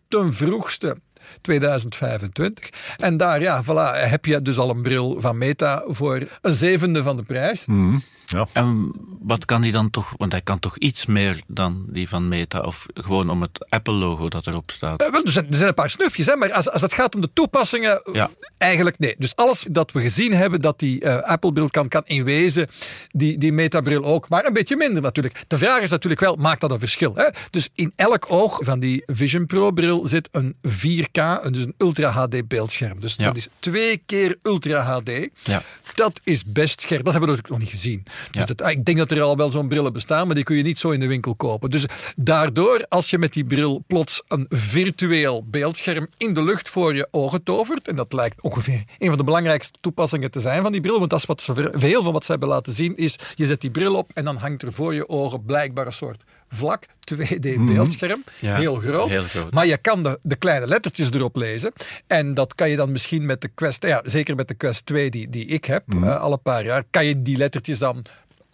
ten 0.09 0.33
vroegste 0.33 0.97
2025. 1.41 2.69
En 2.97 3.17
daar, 3.17 3.41
ja, 3.41 3.65
voilà, 3.65 4.09
heb 4.09 4.25
je 4.25 4.43
dus 4.43 4.59
al 4.59 4.71
een 4.71 4.83
bril 4.83 5.21
van 5.21 5.39
Meta 5.39 5.85
voor 5.87 6.27
een 6.41 6.55
zevende 6.55 7.03
van 7.03 7.17
de 7.17 7.23
prijs. 7.23 7.67
Mm, 7.67 8.03
ja. 8.27 8.47
En 8.53 8.93
wat 9.27 9.45
kan 9.45 9.63
die 9.63 9.73
dan 9.73 9.91
toch, 9.91 10.15
want 10.17 10.33
hij 10.33 10.41
kan 10.41 10.59
toch 10.59 10.79
iets 10.79 11.07
meer 11.07 11.41
dan 11.47 11.85
die 11.89 12.09
van 12.09 12.29
Meta, 12.29 12.61
of 12.61 12.87
gewoon 12.95 13.31
om 13.31 13.43
het 13.43 13.67
Apple-logo 13.69 14.29
dat 14.29 14.47
erop 14.47 14.71
staat? 14.71 15.03
Uh, 15.03 15.11
wel, 15.11 15.25
er, 15.25 15.33
zijn, 15.33 15.47
er 15.47 15.55
zijn 15.55 15.69
een 15.69 15.75
paar 15.75 15.91
snufjes, 15.91 16.27
hè, 16.27 16.37
maar 16.37 16.53
als, 16.53 16.71
als 16.71 16.83
het 16.83 16.95
gaat 16.95 17.15
om 17.15 17.21
de 17.21 17.31
toepassingen, 17.33 18.03
ja. 18.13 18.31
eigenlijk 18.59 18.99
nee. 18.99 19.15
Dus 19.19 19.37
alles 19.37 19.67
dat 19.71 19.93
we 19.93 20.01
gezien 20.01 20.33
hebben 20.33 20.61
dat 20.61 20.79
die 20.79 21.05
uh, 21.05 21.23
Apple-bril 21.23 21.69
kan, 21.71 21.89
kan 21.89 22.03
in 22.05 22.25
wezen, 22.25 22.69
die, 23.11 23.39
die 23.39 23.53
Meta-bril 23.53 24.05
ook, 24.05 24.29
maar 24.29 24.45
een 24.45 24.53
beetje 24.53 24.77
minder 24.77 25.03
natuurlijk. 25.03 25.45
De 25.47 25.59
vraag 25.59 25.83
is 25.83 25.91
natuurlijk 25.91 26.21
wel, 26.21 26.37
maakt 26.37 26.61
dat 26.61 26.71
een 26.71 26.79
verschil? 26.79 27.15
Hè? 27.15 27.29
Dus 27.51 27.69
in 27.75 27.93
elk 27.97 28.27
oog 28.29 28.59
van 28.63 28.81
die 28.81 29.03
Vision 29.07 29.47
Pro-bril 29.47 30.07
zit 30.07 30.29
een 30.33 30.57
4K 30.69 31.51
dus 31.51 31.63
een 31.63 31.75
Ultra 31.79 32.11
HD 32.11 32.49
beeldscherm. 32.49 33.01
Dus 33.01 33.15
ja. 33.15 33.25
dat 33.25 33.37
is 33.37 33.49
twee 33.59 34.03
keer 34.07 34.39
Ultra 34.43 34.83
HD. 34.83 35.29
Ja. 35.43 35.63
Dat 35.95 36.21
is 36.25 36.45
best 36.45 36.81
scherp. 36.81 37.05
Dat 37.05 37.13
hebben 37.13 37.31
we 37.31 37.37
natuurlijk 37.37 37.49
nog 37.49 37.59
niet 37.59 37.81
gezien. 37.81 38.03
Dus 38.31 38.47
dat, 38.47 38.69
ik 38.69 38.85
denk 38.85 38.99
dat 38.99 39.11
er 39.11 39.16
al 39.23 39.37
wel 39.37 39.51
zo'n 39.51 39.69
brillen 39.69 39.93
bestaan, 39.93 40.27
maar 40.27 40.35
die 40.35 40.45
kun 40.45 40.57
je 40.57 40.63
niet 40.63 40.79
zo 40.79 40.91
in 40.91 41.01
de 41.01 41.07
winkel 41.07 41.35
kopen. 41.35 41.71
Dus 41.71 41.85
daardoor, 42.17 42.87
als 42.89 43.11
je 43.11 43.19
met 43.19 43.33
die 43.33 43.45
bril 43.45 43.85
plots 43.87 44.23
een 44.29 44.47
virtueel 44.49 45.45
beeldscherm 45.47 46.07
in 46.17 46.35
de 46.35 46.43
lucht 46.43 46.69
voor 46.69 46.95
je 46.95 47.09
ogen 47.11 47.43
tovert, 47.43 47.89
en 47.89 47.97
dat 47.97 48.13
lijkt 48.13 48.41
ongeveer 48.41 48.85
een 48.99 49.09
van 49.09 49.19
de 49.19 49.25
belangrijkste 49.25 49.79
toepassingen 49.81 50.31
te 50.31 50.41
zijn 50.41 50.63
van 50.63 50.73
die 50.73 50.81
bril, 50.81 50.99
want 50.99 51.11
dat 51.11 51.19
is 51.19 51.25
wat 51.27 51.43
ze, 51.43 51.71
veel 51.73 52.03
van 52.03 52.13
wat 52.13 52.25
ze 52.25 52.31
hebben 52.31 52.49
laten 52.49 52.73
zien, 52.73 52.97
is 52.97 53.19
je 53.35 53.47
zet 53.47 53.61
die 53.61 53.71
bril 53.71 53.95
op 53.95 54.11
en 54.15 54.25
dan 54.25 54.37
hangt 54.37 54.63
er 54.63 54.73
voor 54.73 54.95
je 54.95 55.09
ogen 55.09 55.45
blijkbaar 55.45 55.87
een 55.87 55.93
soort 55.93 56.23
vlak 56.49 56.85
2D-beeldscherm. 57.15 58.25
Ja, 58.41 58.55
heel, 58.57 58.75
groot. 58.75 59.09
heel 59.09 59.23
groot. 59.25 59.53
Maar 59.53 59.67
je 59.67 59.77
kan 59.79 60.03
de, 60.03 60.19
de 60.23 60.37
kleine 60.37 60.67
lettertjes 60.67 61.11
erop 61.11 61.37
lezen. 61.37 61.73
En 62.07 62.35
dat 62.35 62.55
kan 62.55 62.71
je 62.71 62.77
dan 62.77 62.93
misschien 62.93 63.27
met 63.27 63.41
de 63.41 63.49
Quest, 63.49 63.83
ja, 63.83 64.01
zeker 64.05 64.35
met 64.37 64.49
de 64.49 64.55
Quest 64.55 64.87
2 64.87 65.11
die, 65.11 65.29
die 65.31 65.47
ik 65.47 65.65
heb, 65.65 65.83
Mhm. 65.87 66.05
uh, 66.05 66.17
alle 66.21 66.37
paar 66.37 66.65
jaar, 66.65 66.85
kan 66.91 67.05
je 67.05 67.23
die 67.23 67.37
lettertjes 67.37 67.79
dan 67.79 68.05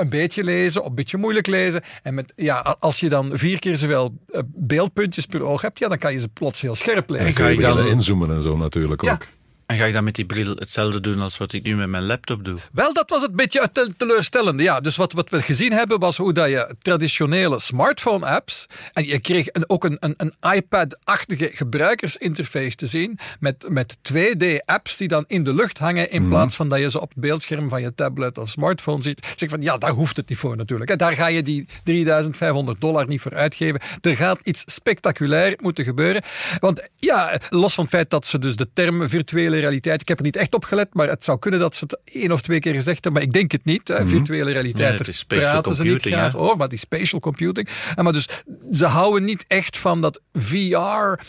een 0.02 0.09
beetje 0.09 0.44
lezen 0.44 0.82
of 0.82 0.88
een 0.88 0.94
beetje 0.94 1.16
moeilijk 1.18 1.47
lezen. 1.47 1.82
En 2.02 2.14
met, 2.14 2.32
ja, 2.37 2.76
als 2.78 3.00
je 3.00 3.09
dan 3.09 3.30
vier 3.35 3.59
keer 3.59 3.76
zoveel 3.76 4.14
eh, 4.28 4.40
beeldpuntjes 4.47 5.26
per 5.26 5.42
oog 5.42 5.61
hebt, 5.62 5.78
ja, 5.78 5.88
dan 5.88 5.99
kan 5.99 6.12
je 6.12 6.18
ze 6.21 6.28
plots 6.28 6.61
heel 6.61 6.75
scherp 6.75 7.11
lezen. 7.11 7.26
En 7.26 7.32
ga 7.35 7.47
je 7.49 7.61
dan 7.61 7.76
dan- 7.76 7.87
inzoomen 7.87 8.30
en 8.37 8.42
zo 8.42 8.56
natuurlijk 8.56 9.02
Ja. 9.02 9.12
ook. 9.12 9.26
En 9.73 9.79
ga 9.79 9.85
je 9.85 9.93
dan 9.93 10.05
met 10.05 10.14
die 10.14 10.25
bril 10.25 10.55
hetzelfde 10.55 11.00
doen 11.00 11.21
als 11.21 11.38
wat 11.38 11.52
ik 11.52 11.62
nu 11.62 11.76
met 11.76 11.88
mijn 11.88 12.02
laptop 12.05 12.45
doe? 12.45 12.59
Wel, 12.73 12.93
dat 12.93 13.11
was 13.11 13.23
het 13.23 13.37
beetje 13.37 13.69
te- 13.73 13.93
teleurstellende. 13.97 14.62
Ja, 14.62 14.81
dus 14.81 14.97
wat, 14.97 15.12
wat 15.12 15.31
we 15.31 15.43
gezien 15.43 15.73
hebben 15.73 15.99
was 15.99 16.17
hoe 16.17 16.33
dat 16.33 16.49
je 16.49 16.75
traditionele 16.79 17.61
smartphone-apps. 17.61 18.67
En 18.93 19.07
je 19.07 19.21
kreeg 19.21 19.47
een, 19.52 19.69
ook 19.69 19.85
een, 19.85 19.97
een, 20.00 20.14
een 20.17 20.52
iPad-achtige 20.55 21.50
gebruikersinterface 21.52 22.76
te 22.76 22.87
zien. 22.87 23.19
Met, 23.41 23.67
met 23.69 23.97
2D-apps 24.12 24.97
die 24.97 25.09
dan 25.09 25.25
in 25.26 25.45
de 25.45 25.55
lucht 25.55 25.79
hangen. 25.79 26.11
In 26.11 26.29
plaats 26.29 26.57
van 26.57 26.69
dat 26.69 26.79
je 26.79 26.91
ze 26.91 27.00
op 27.00 27.09
het 27.09 27.21
beeldscherm 27.21 27.69
van 27.69 27.81
je 27.83 27.95
tablet 27.95 28.38
of 28.38 28.49
smartphone 28.49 29.02
ziet. 29.02 29.19
Ik 29.19 29.33
zeg 29.37 29.50
van 29.50 29.62
ja, 29.62 29.79
daar 29.79 29.91
hoeft 29.91 30.17
het 30.17 30.29
niet 30.29 30.38
voor 30.38 30.57
natuurlijk. 30.57 30.91
hè. 30.91 30.97
Daar 30.97 31.12
ga 31.12 31.26
je 31.26 31.43
die 31.43 31.69
3500 31.85 32.81
dollar 32.81 33.07
niet 33.07 33.21
voor 33.21 33.35
uitgeven. 33.35 33.81
Er 34.00 34.17
gaat 34.17 34.41
iets 34.43 34.62
spectaculair 34.67 35.59
moeten 35.61 35.85
gebeuren. 35.85 36.23
Want 36.61 36.88
ja, 36.97 37.38
los 37.49 37.75
van 37.75 37.85
het 37.85 37.93
feit 37.93 38.11
dat 38.11 38.26
ze 38.26 38.38
dus 38.38 38.57
de 38.57 38.69
term 38.73 39.09
virtuele 39.09 39.61
realiteit. 39.62 40.00
Ik 40.00 40.09
heb 40.09 40.19
er 40.19 40.25
niet 40.25 40.37
echt 40.37 40.54
op 40.54 40.64
gelet, 40.64 40.88
maar 40.95 41.09
het 41.09 41.25
zou 41.25 41.38
kunnen 41.38 41.61
dat 41.61 41.75
ze 41.75 41.85
het 41.85 41.99
één 42.14 42.33
of 42.33 42.40
twee 42.40 42.59
keer 42.59 42.75
gezegd 42.75 43.04
hebben. 43.04 43.12
Maar 43.12 43.23
ik 43.23 43.33
denk 43.33 43.52
het 43.52 43.64
niet. 43.64 43.88
Hè. 43.88 44.07
Virtuele 44.07 44.52
realiteit, 44.52 44.99
Nee, 44.99 45.09
is 45.09 45.25
praten 45.25 45.75
ze 45.75 45.83
niet 45.83 45.92
computing, 45.92 46.14
graag 46.14 46.37
over. 46.37 46.57
Maar 46.57 46.69
die 46.69 46.78
spatial 46.78 47.21
computing. 47.21 47.69
En 47.95 48.04
maar 48.04 48.12
dus 48.12 48.28
ze 48.73 48.87
houden 48.87 49.25
niet 49.25 49.45
echt 49.49 49.78
van 49.78 50.00
dat 50.00 50.21
VR. 50.33 51.21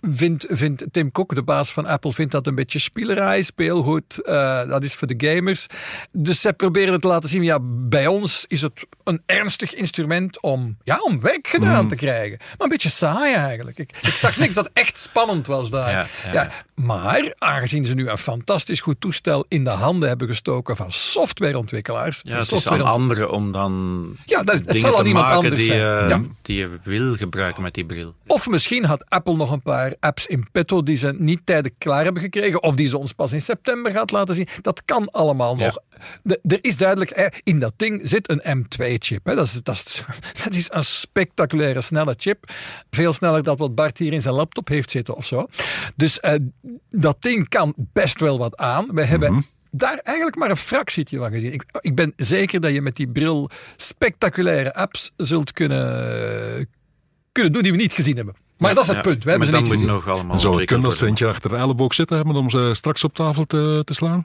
Vindt, 0.00 0.46
vindt 0.48 0.84
Tim 0.90 1.12
Cook, 1.12 1.34
de 1.34 1.42
baas 1.42 1.72
van 1.72 1.86
Apple, 1.86 2.12
vindt 2.12 2.32
dat 2.32 2.46
een 2.46 2.54
beetje 2.54 2.78
spielerij, 2.78 3.42
speelgoed. 3.42 4.22
eh, 4.22 4.68
dat 4.68 4.84
is 4.84 4.94
voor 4.94 5.06
de 5.16 5.26
gamers. 5.28 5.66
Dus 6.12 6.40
zij 6.40 6.52
proberen 6.52 6.92
het 6.92 7.02
te 7.02 7.08
laten 7.08 7.28
zien. 7.28 7.42
Ja, 7.42 7.58
bij 7.62 8.06
ons 8.06 8.44
is 8.48 8.60
het 8.62 8.86
een 9.04 9.22
ernstig 9.26 9.74
instrument 9.74 10.42
om, 10.42 10.76
ja, 10.84 10.98
om 11.00 11.20
werk 11.20 11.46
gedaan 11.48 11.82
Mm. 11.82 11.88
te 11.88 11.96
krijgen. 11.96 12.38
Maar 12.38 12.56
een 12.58 12.68
beetje 12.68 12.88
saai 12.88 13.34
eigenlijk. 13.34 13.78
Ik, 13.78 13.90
ik 14.02 14.08
zag 14.08 14.36
niks 14.36 14.54
dat 14.54 14.70
echt 14.72 14.98
spannend 14.98 15.46
was 15.46 15.70
daar. 15.70 15.90
Ja, 15.90 16.06
ja. 16.32 16.50
maar 16.74 17.34
aangezien 17.38 17.77
ze 17.84 17.94
nu 17.94 18.08
een 18.08 18.18
fantastisch 18.18 18.80
goed 18.80 19.00
toestel 19.00 19.44
in 19.48 19.64
de 19.64 19.70
handen 19.70 20.08
hebben 20.08 20.26
gestoken 20.28 20.76
van 20.76 20.92
softwareontwikkelaars. 20.92 22.20
Ja, 22.22 22.32
het 22.32 22.42
is 22.44 22.52
aan 22.52 22.58
software- 22.60 22.82
anderen 22.82 23.30
om 23.30 23.52
dan 23.52 24.16
Ja, 24.26 24.42
dat- 24.42 24.60
het 24.64 24.78
zal 24.80 24.98
aan 24.98 25.06
iemand 25.06 25.26
anders 25.26 25.56
die, 25.62 25.72
je- 25.72 25.78
Ja. 26.08 26.22
die 26.42 26.56
je 26.56 26.78
wil 26.82 27.14
gebruiken 27.14 27.62
met 27.62 27.74
die 27.74 27.84
bril. 27.86 28.14
Of 28.26 28.48
misschien 28.48 28.84
had 28.84 29.10
Apple 29.10 29.36
nog 29.36 29.50
een 29.50 29.62
paar 29.62 29.94
apps 30.00 30.26
in 30.26 30.48
petto 30.52 30.82
die 30.82 30.96
ze 30.96 31.14
niet 31.18 31.40
tijdig 31.44 31.72
klaar 31.78 32.04
hebben 32.04 32.22
gekregen. 32.22 32.62
Of 32.62 32.74
die 32.74 32.86
ze 32.86 32.98
ons 32.98 33.12
pas 33.12 33.32
in 33.32 33.40
september 33.40 33.92
gaat 33.92 34.10
laten 34.10 34.34
zien. 34.34 34.48
Dat 34.62 34.82
kan 34.84 35.10
allemaal 35.10 35.56
Ja. 35.58 35.64
nog. 35.64 35.78
De- 36.22 36.40
er 36.42 36.58
is 36.60 36.76
duidelijk, 36.76 37.10
eh, 37.10 37.26
in 37.42 37.58
dat 37.58 37.72
ding 37.76 38.00
zit 38.04 38.30
een 38.30 38.40
M2-chip. 38.58 39.20
Dat 39.24 39.46
is, 39.46 39.62
dat, 39.62 39.74
is, 39.74 40.02
dat 40.44 40.54
is 40.54 40.68
een 40.72 40.84
spectaculaire 40.84 41.80
snelle 41.80 42.14
chip. 42.16 42.44
Veel 42.90 43.12
sneller 43.12 43.42
dan 43.42 43.56
wat 43.56 43.74
Bart 43.74 43.98
hier 43.98 44.12
in 44.12 44.22
zijn 44.22 44.34
laptop 44.34 44.68
heeft 44.68 44.90
zitten 44.90 45.16
of 45.16 45.24
zo. 45.26 45.46
Dus 45.96 46.20
eh, 46.20 46.34
dat 46.90 47.22
ding 47.22 47.48
kan 47.48 47.57
best 47.76 48.20
wel 48.20 48.38
wat 48.38 48.56
aan. 48.56 48.86
We 48.92 49.04
hebben 49.04 49.44
daar 49.70 49.98
eigenlijk 49.98 50.36
maar 50.36 50.50
een 50.50 50.56
fractietje 50.56 51.18
van 51.18 51.30
gezien. 51.30 51.52
Ik, 51.52 51.64
ik 51.80 51.94
ben 51.94 52.12
zeker 52.16 52.60
dat 52.60 52.72
je 52.72 52.82
met 52.82 52.96
die 52.96 53.08
bril 53.08 53.50
spectaculaire 53.76 54.74
apps 54.74 55.12
zult 55.16 55.52
kunnen, 55.52 56.68
kunnen 57.32 57.52
doen 57.52 57.62
die 57.62 57.72
we 57.72 57.78
niet 57.78 57.92
gezien 57.92 58.16
hebben. 58.16 58.34
Maar 58.58 58.74
dat 58.74 58.82
is 58.82 58.88
het 58.88 58.96
Ja, 58.96 59.02
punt. 59.02 59.24
We 59.24 59.30
hebben 59.30 59.46
ze 59.46 59.52
dan 59.52 59.62
niet 59.62 59.72
gezien. 59.72 59.86
nog 59.86 60.08
allemaal 60.08 60.34
En 60.34 60.40
zou 60.40 60.56
het 60.56 60.64
kunnen 60.66 60.90
dat 60.90 61.02
eentje 61.02 61.26
achter 61.26 61.50
de 61.50 61.56
elleboog 61.56 61.94
zitten 61.94 62.16
hebben 62.16 62.34
om 62.34 62.50
ze 62.50 62.70
straks 62.72 63.04
op 63.04 63.14
tafel 63.14 63.44
te, 63.44 63.82
te 63.84 63.94
slaan? 63.94 64.24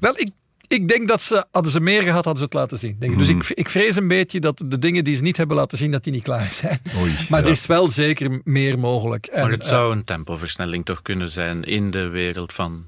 Wel, 0.00 0.18
ik, 0.18 0.30
ik 0.68 0.88
denk 0.88 1.08
dat 1.08 1.22
ze, 1.22 1.44
hadden 1.50 1.72
ze 1.72 1.80
meer 1.80 2.02
gehad, 2.02 2.24
hadden 2.24 2.36
ze 2.36 2.44
het 2.44 2.54
laten 2.54 2.78
zien. 2.78 2.96
Denk 2.98 3.12
ik. 3.12 3.18
Dus 3.18 3.28
ik, 3.28 3.48
ik 3.48 3.68
vrees 3.68 3.96
een 3.96 4.08
beetje 4.08 4.40
dat 4.40 4.62
de 4.66 4.78
dingen 4.78 5.04
die 5.04 5.14
ze 5.14 5.22
niet 5.22 5.36
hebben 5.36 5.56
laten 5.56 5.78
zien, 5.78 5.90
dat 5.90 6.04
die 6.04 6.12
niet 6.12 6.22
klaar 6.22 6.52
zijn. 6.52 6.80
Oei, 7.00 7.12
maar 7.28 7.40
ja. 7.40 7.46
er 7.46 7.52
is 7.52 7.66
wel 7.66 7.88
zeker 7.88 8.40
meer 8.44 8.78
mogelijk. 8.78 9.26
En, 9.26 9.42
Maar 9.42 9.50
het 9.50 9.62
eh, 9.62 9.68
zou 9.68 9.92
een 9.92 10.04
tempoversnelling 10.04 10.84
toch 10.84 11.02
kunnen 11.02 11.30
zijn 11.30 11.64
in 11.64 11.90
de 11.90 12.08
wereld 12.08 12.52
van 12.52 12.84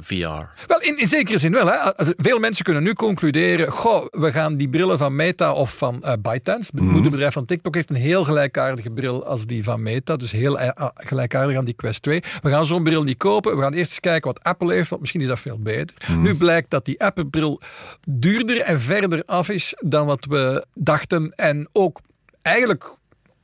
VR. 0.00 0.64
Wel, 0.66 0.80
in, 0.80 0.98
in 0.98 1.06
zekere 1.06 1.38
zin 1.38 1.52
wel. 1.52 1.66
Hè. 1.66 1.90
Veel 2.16 2.38
mensen 2.38 2.64
kunnen 2.64 2.82
nu 2.82 2.92
concluderen: 2.92 3.70
goh, 3.72 4.06
we 4.10 4.32
gaan 4.32 4.56
die 4.56 4.68
brillen 4.68 4.98
van 4.98 5.16
Meta 5.16 5.52
of 5.52 5.76
van 5.76 6.02
eh 6.02 6.12
ByteDance, 6.22 6.70
het 6.74 6.84
moederbedrijf 6.84 7.32
van 7.32 7.44
TikTok, 7.44 7.74
heeft 7.74 7.90
een 7.90 7.96
heel 7.96 8.24
gelijkaardige 8.24 8.90
bril 8.90 9.26
als 9.26 9.46
die 9.46 9.64
van 9.64 9.82
Meta. 9.82 10.16
Dus 10.16 10.32
heel 10.32 10.58
eh, 10.58 10.68
ah, 10.68 10.90
gelijkaardig 10.94 11.56
aan 11.56 11.64
die 11.64 11.74
Quest 11.74 12.02
2. 12.02 12.22
We 12.42 12.50
gaan 12.50 12.66
zo'n 12.66 12.84
bril 12.84 13.02
niet 13.02 13.16
kopen. 13.16 13.56
We 13.56 13.62
gaan 13.62 13.72
eerst 13.72 13.90
eens 13.90 14.00
kijken 14.00 14.32
wat 14.32 14.44
Apple 14.44 14.72
heeft, 14.72 14.88
want 14.88 15.00
misschien 15.00 15.20
is 15.20 15.26
dat 15.26 15.40
veel 15.40 15.58
beter. 15.58 15.96
Nu 16.18 16.34
blijkt 16.36 16.70
dat 16.70 16.84
die 16.84 17.02
Apple-bril 17.02 17.60
duurder 18.08 18.60
en 18.60 18.80
verder 18.80 19.22
af 19.26 19.48
is 19.48 19.74
dan 19.78 20.06
wat 20.06 20.24
we 20.24 20.66
dachten. 20.74 21.32
En 21.36 21.68
ook 21.72 22.00
eigenlijk 22.42 22.96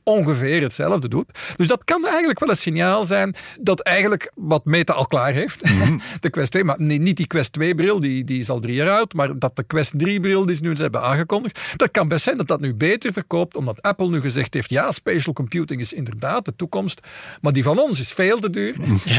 ongeveer 0.03 0.61
hetzelfde 0.61 1.07
doet. 1.07 1.39
Dus 1.55 1.67
dat 1.67 1.83
kan 1.83 2.07
eigenlijk 2.07 2.39
wel 2.39 2.49
een 2.49 2.55
signaal 2.55 3.05
zijn 3.05 3.35
dat 3.59 3.79
eigenlijk 3.79 4.31
wat 4.35 4.65
Meta 4.65 4.93
al 4.93 5.05
klaar 5.05 5.33
heeft, 5.33 5.61
de 6.19 6.29
Quest 6.29 6.51
2, 6.51 6.63
maar 6.63 6.81
nee, 6.81 6.99
niet 6.99 7.17
die 7.17 7.27
Quest 7.27 7.53
2 7.53 7.75
bril, 7.75 7.99
die, 7.99 8.23
die 8.23 8.39
is 8.39 8.49
al 8.49 8.59
drie 8.59 8.75
jaar 8.75 8.89
oud, 8.89 9.13
maar 9.13 9.39
dat 9.39 9.55
de 9.55 9.63
Quest 9.63 9.93
3 9.95 10.19
bril 10.19 10.45
die 10.45 10.55
ze 10.55 10.63
nu 10.63 10.73
hebben 10.73 11.01
aangekondigd, 11.01 11.59
dat 11.75 11.91
kan 11.91 12.07
best 12.07 12.23
zijn 12.23 12.37
dat 12.37 12.47
dat 12.47 12.59
nu 12.59 12.75
beter 12.75 13.13
verkoopt, 13.13 13.55
omdat 13.55 13.81
Apple 13.81 14.09
nu 14.09 14.21
gezegd 14.21 14.53
heeft, 14.53 14.69
ja, 14.69 14.91
spatial 14.91 15.33
computing 15.33 15.81
is 15.81 15.93
inderdaad 15.93 16.45
de 16.45 16.55
toekomst, 16.55 16.99
maar 17.41 17.53
die 17.53 17.63
van 17.63 17.79
ons 17.79 17.99
is 17.99 18.11
veel 18.11 18.39
te 18.39 18.49
duur. 18.49 18.75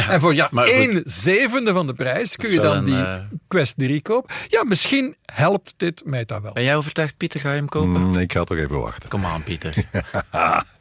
en 0.08 0.20
voor 0.20 0.34
ja, 0.34 0.48
maar 0.50 0.66
goed. 0.66 0.74
één 0.74 1.02
zevende 1.04 1.72
van 1.72 1.86
de 1.86 1.94
prijs 1.94 2.36
kun 2.36 2.50
je 2.50 2.60
dan 2.60 2.76
een, 2.76 2.84
die 2.84 2.94
eh, 2.94 3.14
Quest 3.48 3.74
3 3.76 4.02
kopen. 4.02 4.34
Ja, 4.48 4.64
misschien 4.64 5.16
helpt 5.24 5.74
dit 5.76 6.02
Meta 6.04 6.40
wel. 6.40 6.52
Ben 6.52 6.62
jij 6.62 6.76
overtuigd, 6.76 7.16
Pieter? 7.16 7.40
Ga 7.40 7.50
je 7.50 7.56
hem 7.56 7.68
kopen? 7.68 8.00
Mm, 8.00 8.18
ik 8.18 8.32
ga 8.32 8.44
toch 8.44 8.58
even 8.58 8.80
wachten. 8.80 9.08
Kom 9.08 9.24
aan, 9.24 9.42
Pieter. 9.42 9.74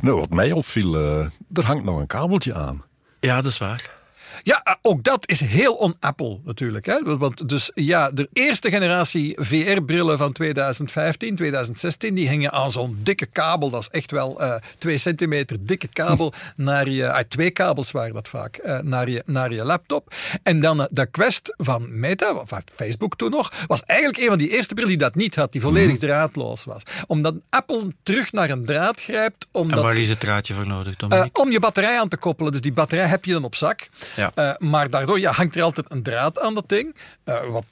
Nou, 0.00 0.18
wat 0.20 0.30
mij 0.30 0.52
opviel, 0.52 0.94
eh, 0.96 1.26
er 1.52 1.64
hangt 1.64 1.84
nog 1.84 1.98
een 1.98 2.06
kabeltje 2.06 2.54
aan. 2.54 2.82
Ja, 3.20 3.36
dat 3.36 3.50
is 3.50 3.58
waar. 3.58 4.01
Ja, 4.42 4.60
eh, 4.62 4.74
ook 4.82 5.02
dat 5.04 5.28
is 5.28 5.40
heel 5.40 5.74
on-Apple 5.74 6.40
natuurlijk. 6.44 6.86
Hè? 6.86 7.18
Want 7.18 7.48
dus 7.48 7.70
ja, 7.74 8.10
de 8.10 8.28
eerste 8.32 8.70
generatie 8.70 9.36
VR-brillen 9.40 10.18
van 10.18 10.32
2015, 10.32 11.36
2016, 11.36 12.14
die 12.14 12.28
hingen 12.28 12.52
aan 12.52 12.70
zo'n 12.70 12.98
dikke 13.02 13.26
kabel. 13.26 13.70
Dat 13.70 13.80
is 13.80 13.88
echt 13.88 14.10
wel 14.10 14.40
eh 14.40 14.54
twee 14.78 14.98
centimeter 14.98 15.66
dikke 15.66 15.88
kabel 15.88 16.32
naar 16.56 16.88
je, 16.88 17.12
ah, 17.12 17.24
twee 17.28 17.50
kabels 17.50 17.90
waren 17.90 18.14
dat 18.14 18.28
vaak, 18.28 18.80
naar, 18.82 19.10
je, 19.10 19.22
naar 19.26 19.52
je 19.52 19.64
laptop. 19.64 20.14
En 20.42 20.60
dan 20.60 20.88
de 20.90 21.06
Quest 21.06 21.54
van 21.56 21.98
Meta, 22.00 22.34
van 22.44 22.62
Facebook 22.72 23.16
toen 23.16 23.30
nog, 23.30 23.52
was 23.66 23.82
eigenlijk 23.84 24.20
een 24.20 24.28
van 24.28 24.38
die 24.38 24.48
eerste 24.48 24.74
brillen 24.74 24.90
die 24.90 25.00
dat 25.00 25.14
niet 25.14 25.34
had, 25.34 25.52
die 25.52 25.60
volledig 25.60 25.98
draadloos 25.98 26.64
was. 26.64 26.82
Omdat 27.06 27.34
Apple 27.50 27.94
terug 28.02 28.32
naar 28.32 28.50
een 28.50 28.64
draad 28.64 29.00
grijpt, 29.00 29.46
omdat 29.52 29.78
En 29.78 29.84
waar 29.84 29.96
is 29.96 30.08
het 30.08 30.20
draadje 30.20 30.54
voor 30.54 30.66
nodig, 30.66 30.96
Dominique? 30.96 31.40
om 31.42 31.50
je 31.50 31.60
batterij 31.60 31.98
aan 31.98 32.08
te 32.08 32.16
koppelen. 32.16 32.52
Dus 32.52 32.60
die 32.60 32.72
batterij 32.72 33.06
heb 33.06 33.24
je 33.24 33.32
dan 33.32 33.44
op 33.44 33.54
zak. 33.54 33.88
Ja. 34.16 34.21
Eh, 34.34 34.50
maar 34.58 34.90
daardoor 34.90 35.20
ja, 35.20 35.32
hangt 35.32 35.56
er 35.56 35.62
altijd 35.62 35.86
een 35.90 36.02
draad 36.02 36.40
aan 36.40 36.54
dat 36.54 36.68
ding. 36.68 36.94
eh, 37.24 37.46
wat 37.50 37.64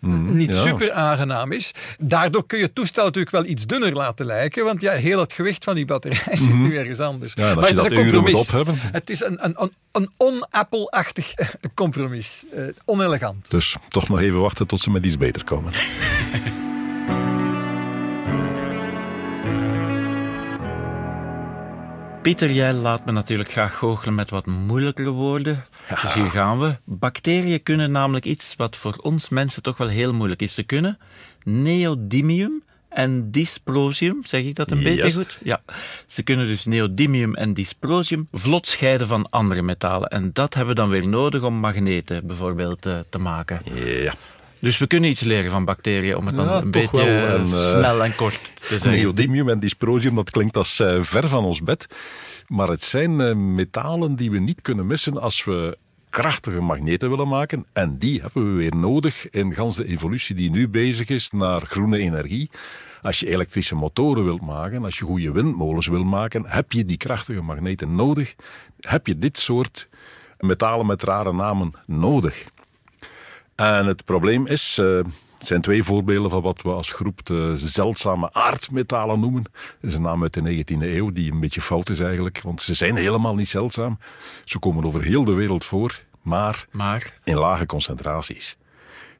niet 0.00 0.54
ja. 0.54 0.60
super 0.60 0.92
aangenaam 0.92 1.52
is. 1.52 1.72
Daardoor 1.98 2.46
kun 2.46 2.58
je 2.58 2.64
het 2.64 2.74
toestel 2.74 3.04
natuurlijk 3.04 3.34
wel 3.34 3.44
iets 3.44 3.66
dunner 3.66 3.92
laten 3.92 4.26
lijken. 4.26 4.64
Want 4.64 4.80
ja, 4.80 4.92
heel 4.92 5.20
het 5.20 5.32
gewicht 5.32 5.64
van 5.64 5.74
die 5.74 5.84
batterij 5.84 6.36
zit 6.44 6.54
nu 6.54 6.76
ergens 6.76 7.00
anders. 7.00 7.32
Ja, 7.34 7.54
maar 7.54 7.68
het 7.68 7.78
is 7.78 7.84
een 7.84 7.94
compromis. 7.94 8.50
Het 8.92 9.10
is 9.10 9.20
een, 9.20 9.44
een, 9.44 9.54
een, 9.56 9.72
een 9.92 10.10
on-Apple-achtig 10.16 11.34
compromis. 11.74 12.44
Eh, 12.54 12.64
onelegant. 12.84 13.50
Dus 13.50 13.76
toch 13.88 14.08
nog 14.08 14.20
even 14.20 14.40
wachten 14.40 14.66
tot 14.66 14.80
ze 14.80 14.90
met 14.90 15.04
iets 15.06 15.18
beter 15.18 15.44
komen. 15.44 15.72
Pieter, 22.28 22.52
jij 22.52 22.72
laat 22.72 23.04
me 23.04 23.12
natuurlijk 23.12 23.50
graag 23.50 23.76
goochelen 23.76 24.14
met 24.14 24.30
wat 24.30 24.46
moeilijkere 24.46 25.10
woorden. 25.10 25.64
Dus 26.02 26.14
hier 26.14 26.30
gaan 26.30 26.60
we. 26.60 26.76
Bacteriën 26.84 27.62
kunnen 27.62 27.90
namelijk 27.90 28.24
iets 28.24 28.54
wat 28.56 28.76
voor 28.76 28.96
ons 29.02 29.28
mensen 29.28 29.62
toch 29.62 29.76
wel 29.76 29.88
heel 29.88 30.14
moeilijk 30.14 30.42
is. 30.42 30.54
Ze 30.54 30.62
kunnen 30.62 30.98
neodymium 31.42 32.62
en 32.88 33.30
dysprosium, 33.30 34.24
zeg 34.24 34.44
ik 34.44 34.54
dat 34.54 34.70
een 34.70 34.82
beetje 34.82 35.12
goed? 35.12 35.38
Ja. 35.42 35.60
Ze 36.06 36.22
kunnen 36.22 36.46
dus 36.46 36.64
neodymium 36.64 37.34
en 37.34 37.54
dysprosium 37.54 38.28
vlot 38.32 38.66
scheiden 38.66 39.06
van 39.06 39.30
andere 39.30 39.62
metalen. 39.62 40.08
En 40.08 40.30
dat 40.32 40.54
hebben 40.54 40.74
we 40.74 40.80
dan 40.80 40.90
weer 40.90 41.08
nodig 41.08 41.42
om 41.42 41.54
magneten 41.54 42.26
bijvoorbeeld 42.26 42.86
eh, 42.86 42.98
te 43.08 43.18
maken. 43.18 43.60
Ja. 43.74 44.14
Dus 44.60 44.78
we 44.78 44.86
kunnen 44.86 45.10
iets 45.10 45.20
leren 45.20 45.50
van 45.50 45.64
bacteriën 45.64 46.16
om 46.16 46.26
het 46.26 46.36
dan 46.36 46.46
Ja, 46.46 46.60
een 46.60 46.70
beetje. 46.70 47.02
En, 47.02 47.40
eh, 47.40 47.46
snel 47.46 48.04
en 48.04 48.14
kort 48.14 48.52
te 48.54 48.66
zeggen. 48.78 48.90
Neodymium 48.90 49.48
en 49.48 49.58
dysprosium, 49.58 50.14
dat 50.14 50.30
klinkt 50.30 50.56
als 50.56 50.80
eh, 50.80 51.02
ver 51.02 51.28
van 51.28 51.44
ons 51.44 51.62
bed. 51.62 51.86
Maar 52.46 52.68
het 52.68 52.82
zijn 52.82 53.20
eh, 53.20 53.34
metalen 53.34 54.14
die 54.14 54.30
we 54.30 54.38
niet 54.38 54.62
kunnen 54.62 54.86
missen 54.86 55.20
als 55.20 55.44
we 55.44 55.78
krachtige 56.10 56.60
magneten 56.60 57.10
willen 57.10 57.28
maken. 57.28 57.66
En 57.72 57.98
die 57.98 58.20
hebben 58.20 58.52
we 58.52 58.58
weer 58.58 58.76
nodig 58.76 59.30
in 59.30 59.54
gans 59.54 59.76
de 59.76 59.86
evolutie 59.86 60.34
die 60.34 60.50
nu 60.50 60.68
bezig 60.68 61.08
is 61.08 61.30
naar 61.30 61.60
groene 61.60 61.98
energie. 61.98 62.50
Als 63.02 63.20
je 63.20 63.30
elektrische 63.30 63.74
motoren 63.74 64.24
wilt 64.24 64.40
maken, 64.40 64.84
als 64.84 64.98
je 64.98 65.04
goede 65.04 65.32
windmolens 65.32 65.86
wilt 65.86 66.04
maken, 66.04 66.44
heb 66.46 66.72
je 66.72 66.84
die 66.84 66.96
krachtige 66.96 67.42
magneten 67.42 67.94
nodig. 67.94 68.34
Heb 68.80 69.06
je 69.06 69.18
dit 69.18 69.38
soort 69.38 69.88
metalen 70.38 70.86
met 70.86 71.02
rare 71.02 71.32
namen 71.32 71.70
nodig. 71.86 72.44
En 73.58 73.86
het 73.86 74.04
probleem 74.04 74.46
is, 74.46 74.78
uh, 74.80 74.96
het 75.38 75.46
zijn 75.46 75.60
twee 75.60 75.82
voorbeelden 75.82 76.30
van 76.30 76.42
wat 76.42 76.62
we 76.62 76.68
als 76.68 76.92
groep 76.92 77.26
de 77.26 77.52
zeldzame 77.56 78.32
aardmetalen 78.32 79.20
noemen. 79.20 79.42
Dat 79.42 79.90
is 79.90 79.94
een 79.94 80.02
naam 80.02 80.22
uit 80.22 80.34
de 80.34 80.64
19e 80.64 80.80
eeuw 80.80 81.12
die 81.12 81.32
een 81.32 81.40
beetje 81.40 81.60
fout 81.60 81.88
is 81.88 82.00
eigenlijk, 82.00 82.40
want 82.42 82.62
ze 82.62 82.74
zijn 82.74 82.96
helemaal 82.96 83.34
niet 83.34 83.48
zeldzaam. 83.48 83.98
Ze 84.44 84.58
komen 84.58 84.84
over 84.84 85.02
heel 85.02 85.24
de 85.24 85.32
wereld 85.32 85.64
voor, 85.64 86.00
maar, 86.22 86.66
maar? 86.70 87.18
in 87.24 87.36
lage 87.36 87.66
concentraties. 87.66 88.56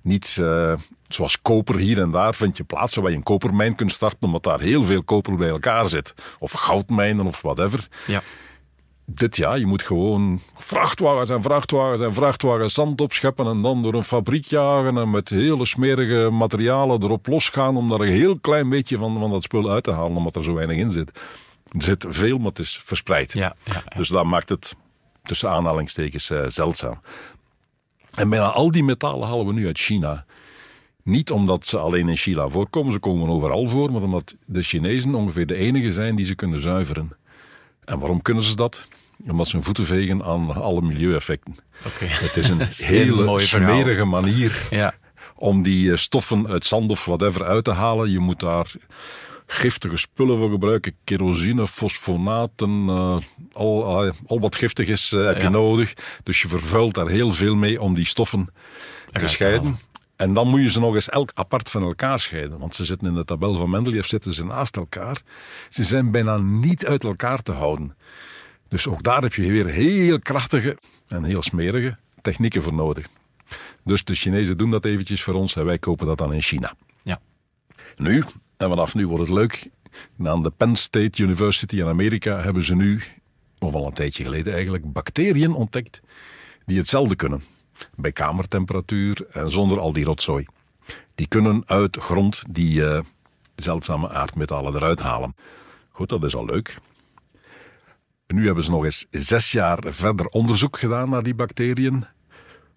Niet 0.02 0.37
uh, 0.40 0.75
zoals 1.09 1.42
koper 1.42 1.76
hier 1.76 2.00
en 2.00 2.11
daar 2.11 2.35
vind 2.35 2.57
je 2.57 2.64
plaatsen 2.64 3.02
waar 3.02 3.11
je 3.11 3.16
een 3.16 3.23
kopermijn 3.23 3.75
kunt 3.75 3.92
starten, 3.92 4.26
omdat 4.26 4.42
daar 4.42 4.61
heel 4.61 4.85
veel 4.85 5.02
koper 5.02 5.37
bij 5.37 5.49
elkaar 5.49 5.88
zit. 5.88 6.14
Of 6.38 6.52
goudmijnen 6.52 7.26
of 7.26 7.42
whatever. 7.42 7.88
Ja 8.07 8.23
dit 9.11 9.37
jaar, 9.37 9.59
je 9.59 9.67
moet 9.67 9.83
gewoon 9.83 10.41
vrachtwagens 10.57 11.31
en 11.31 11.43
vrachtwagens 11.43 12.00
en 12.00 12.15
vrachtwagens 12.15 12.75
zand 12.75 13.00
opscheppen 13.00 13.47
en 13.47 13.62
dan 13.62 13.83
door 13.83 13.95
een 13.95 14.03
fabriek 14.03 14.45
jagen 14.45 14.99
en 14.99 15.11
met 15.11 15.29
hele 15.29 15.67
smerige 15.67 16.31
materialen 16.31 17.03
erop 17.03 17.27
losgaan 17.27 17.77
om 17.77 17.88
daar 17.88 18.00
een 18.00 18.12
heel 18.12 18.38
klein 18.38 18.69
beetje 18.69 18.97
van, 18.97 19.19
van 19.19 19.31
dat 19.31 19.43
spul 19.43 19.71
uit 19.71 19.85
te 19.85 19.93
halen, 19.93 20.17
omdat 20.17 20.37
er 20.37 20.45
zo 20.45 20.55
weinig 20.55 20.77
in 20.77 20.91
zit. 20.91 21.11
Er 21.73 21.83
zit 21.83 22.07
veel, 22.09 22.38
maar 22.38 22.49
het 22.49 22.59
is 22.59 22.81
verspreid. 22.85 23.33
Ja, 23.33 23.57
ja, 23.65 23.83
Dus 23.97 24.09
dat 24.09 24.25
maakt 24.25 24.49
het 24.49 24.75
tussen 25.23 25.50
aanhalingstekens 25.50 26.31
uh, 26.31 26.41
zeldzaam. 26.47 27.00
En 28.15 28.29
bijna 28.29 28.50
al 28.50 28.71
die 28.71 28.85
metalen 28.85 29.29
halen 29.29 29.47
we 29.47 29.53
nu 29.53 29.67
uit 29.67 29.79
China. 29.79 30.25
Niet 31.03 31.31
omdat 31.31 31.67
ze 31.67 31.79
alleen 31.79 32.09
in 32.09 32.17
China 32.17 32.49
voorkomen, 32.49 32.93
ze 32.93 32.99
komen 32.99 33.29
overal 33.29 33.69
voor, 33.69 33.93
maar 33.93 34.03
omdat 34.03 34.37
de 34.47 34.62
Chinezen 34.62 35.15
ongeveer 35.15 35.47
de 35.47 35.57
enige 35.57 35.93
zijn 35.93 36.17
die 36.17 36.27
ze 36.27 36.35
kunnen 36.35 36.62
zuiveren. 36.62 37.17
En 37.88 37.99
waarom 37.99 38.23
kunnen 38.23 38.45
ze 38.45 38.57
dat? 38.57 38.88
Omdat 39.28 39.47
ze 39.47 39.57
hun 39.57 39.64
voeten 39.64 39.87
vegen 39.87 40.25
aan 40.25 40.54
alle 40.54 40.83
milieueffecten. 40.83 41.57
Okay. 41.87 42.09
Het 42.09 42.37
is 42.37 42.49
een 42.49 42.61
hele 42.97 43.38
smerige 43.38 44.04
manier 44.04 44.66
ja. 44.71 44.95
om 45.37 45.62
die 45.62 45.90
eh, 45.90 45.97
stoffen 45.97 46.49
uit 46.49 46.66
zand 46.66 46.90
of 46.90 47.04
whatever 47.04 47.45
uit 47.45 47.64
te 47.64 47.71
halen. 47.71 48.11
Je 48.11 48.18
moet 48.18 48.40
daar 48.40 48.73
giftige 49.47 49.97
spullen 49.97 50.38
voor 50.38 50.50
gebruiken. 50.50 50.95
Kerosine, 51.04 51.66
fosfonaten, 51.66 52.85
uh, 52.87 53.16
al, 53.52 54.07
uh, 54.07 54.12
al 54.26 54.40
wat 54.40 54.57
giftig 54.57 54.87
is 54.87 55.12
uh, 55.12 55.26
heb 55.26 55.37
ja. 55.37 55.42
je 55.42 55.49
nodig. 55.49 55.95
Dus 56.23 56.42
je 56.42 56.49
vervuilt 56.49 56.95
daar 56.95 57.09
heel 57.09 57.33
veel 57.33 57.54
mee 57.54 57.80
om 57.80 57.95
die 57.95 58.07
stoffen 58.07 58.52
te 59.12 59.28
scheiden. 59.28 59.78
En 60.18 60.34
dan 60.34 60.48
moet 60.48 60.60
je 60.60 60.70
ze 60.70 60.80
nog 60.80 60.94
eens 60.94 61.08
elk 61.08 61.30
apart 61.34 61.70
van 61.70 61.82
elkaar 61.82 62.20
scheiden. 62.20 62.58
Want 62.58 62.75
ze 62.75 62.84
zitten 62.84 63.08
in 63.08 63.14
de 63.14 63.25
tabel 63.25 63.54
van 63.54 63.70
Mendeleev 63.70 64.06
zitten 64.06 64.34
ze 64.34 64.44
naast 64.44 64.76
elkaar. 64.76 65.22
Ze 65.68 65.84
zijn 65.84 66.10
bijna 66.10 66.37
niet 66.37 66.87
uit 66.87 67.04
elkaar 67.04 67.42
te 67.42 67.52
houden. 67.52 67.96
Dus 68.68 68.87
ook 68.87 69.02
daar 69.02 69.22
heb 69.22 69.34
je 69.34 69.50
weer 69.50 69.66
heel 69.66 70.18
krachtige 70.18 70.78
en 71.08 71.25
heel 71.25 71.42
smerige 71.42 71.96
technieken 72.22 72.62
voor 72.62 72.75
nodig. 72.75 73.06
Dus 73.84 74.04
de 74.04 74.14
Chinezen 74.14 74.58
doen 74.58 74.70
dat 74.70 74.84
eventjes 74.84 75.22
voor 75.22 75.34
ons 75.34 75.56
en 75.56 75.64
wij 75.64 75.78
kopen 75.78 76.06
dat 76.06 76.18
dan 76.18 76.32
in 76.32 76.42
China. 76.42 76.75
Ja. 77.02 77.20
Nu, 77.96 78.25
en 78.56 78.68
vanaf 78.68 78.94
nu 78.94 79.06
wordt 79.06 79.22
het 79.28 79.32
leuk, 79.32 79.68
aan 80.25 80.42
de 80.42 80.50
Penn 80.50 80.76
State 80.76 81.22
University 81.22 81.76
in 81.76 81.87
Amerika 81.87 82.40
hebben 82.40 82.64
ze 82.64 82.75
nu, 82.75 83.02
of 83.58 83.75
al 83.75 83.87
een 83.87 83.92
tijdje 83.92 84.22
geleden 84.22 84.52
eigenlijk, 84.52 84.92
bacteriën 84.92 85.52
ontdekt 85.52 86.00
die 86.64 86.78
hetzelfde 86.78 87.16
kunnen 87.16 87.42
bij 87.97 88.12
kamertemperatuur 88.12 89.26
en 89.28 89.50
zonder 89.50 89.78
al 89.80 89.92
die 89.92 90.04
rotzooi. 90.04 90.47
Die 91.14 91.26
kunnen 91.26 91.62
uit 91.66 91.97
grond 91.97 92.44
die 92.50 92.80
uh, 92.80 93.00
zeldzame 93.54 94.11
aardmetallen 94.11 94.75
eruit 94.75 95.00
halen. 95.00 95.35
Goed, 95.88 96.08
dat 96.08 96.23
is 96.23 96.37
al 96.37 96.44
leuk. 96.44 96.78
Nu 98.26 98.47
hebben 98.47 98.64
ze 98.64 98.70
nog 98.70 98.85
eens 98.85 99.06
zes 99.11 99.52
jaar 99.52 99.78
verder 99.87 100.26
onderzoek 100.26 100.78
gedaan 100.78 101.11
naar 101.11 101.23
die 101.23 101.35
bacteriën. 101.35 102.04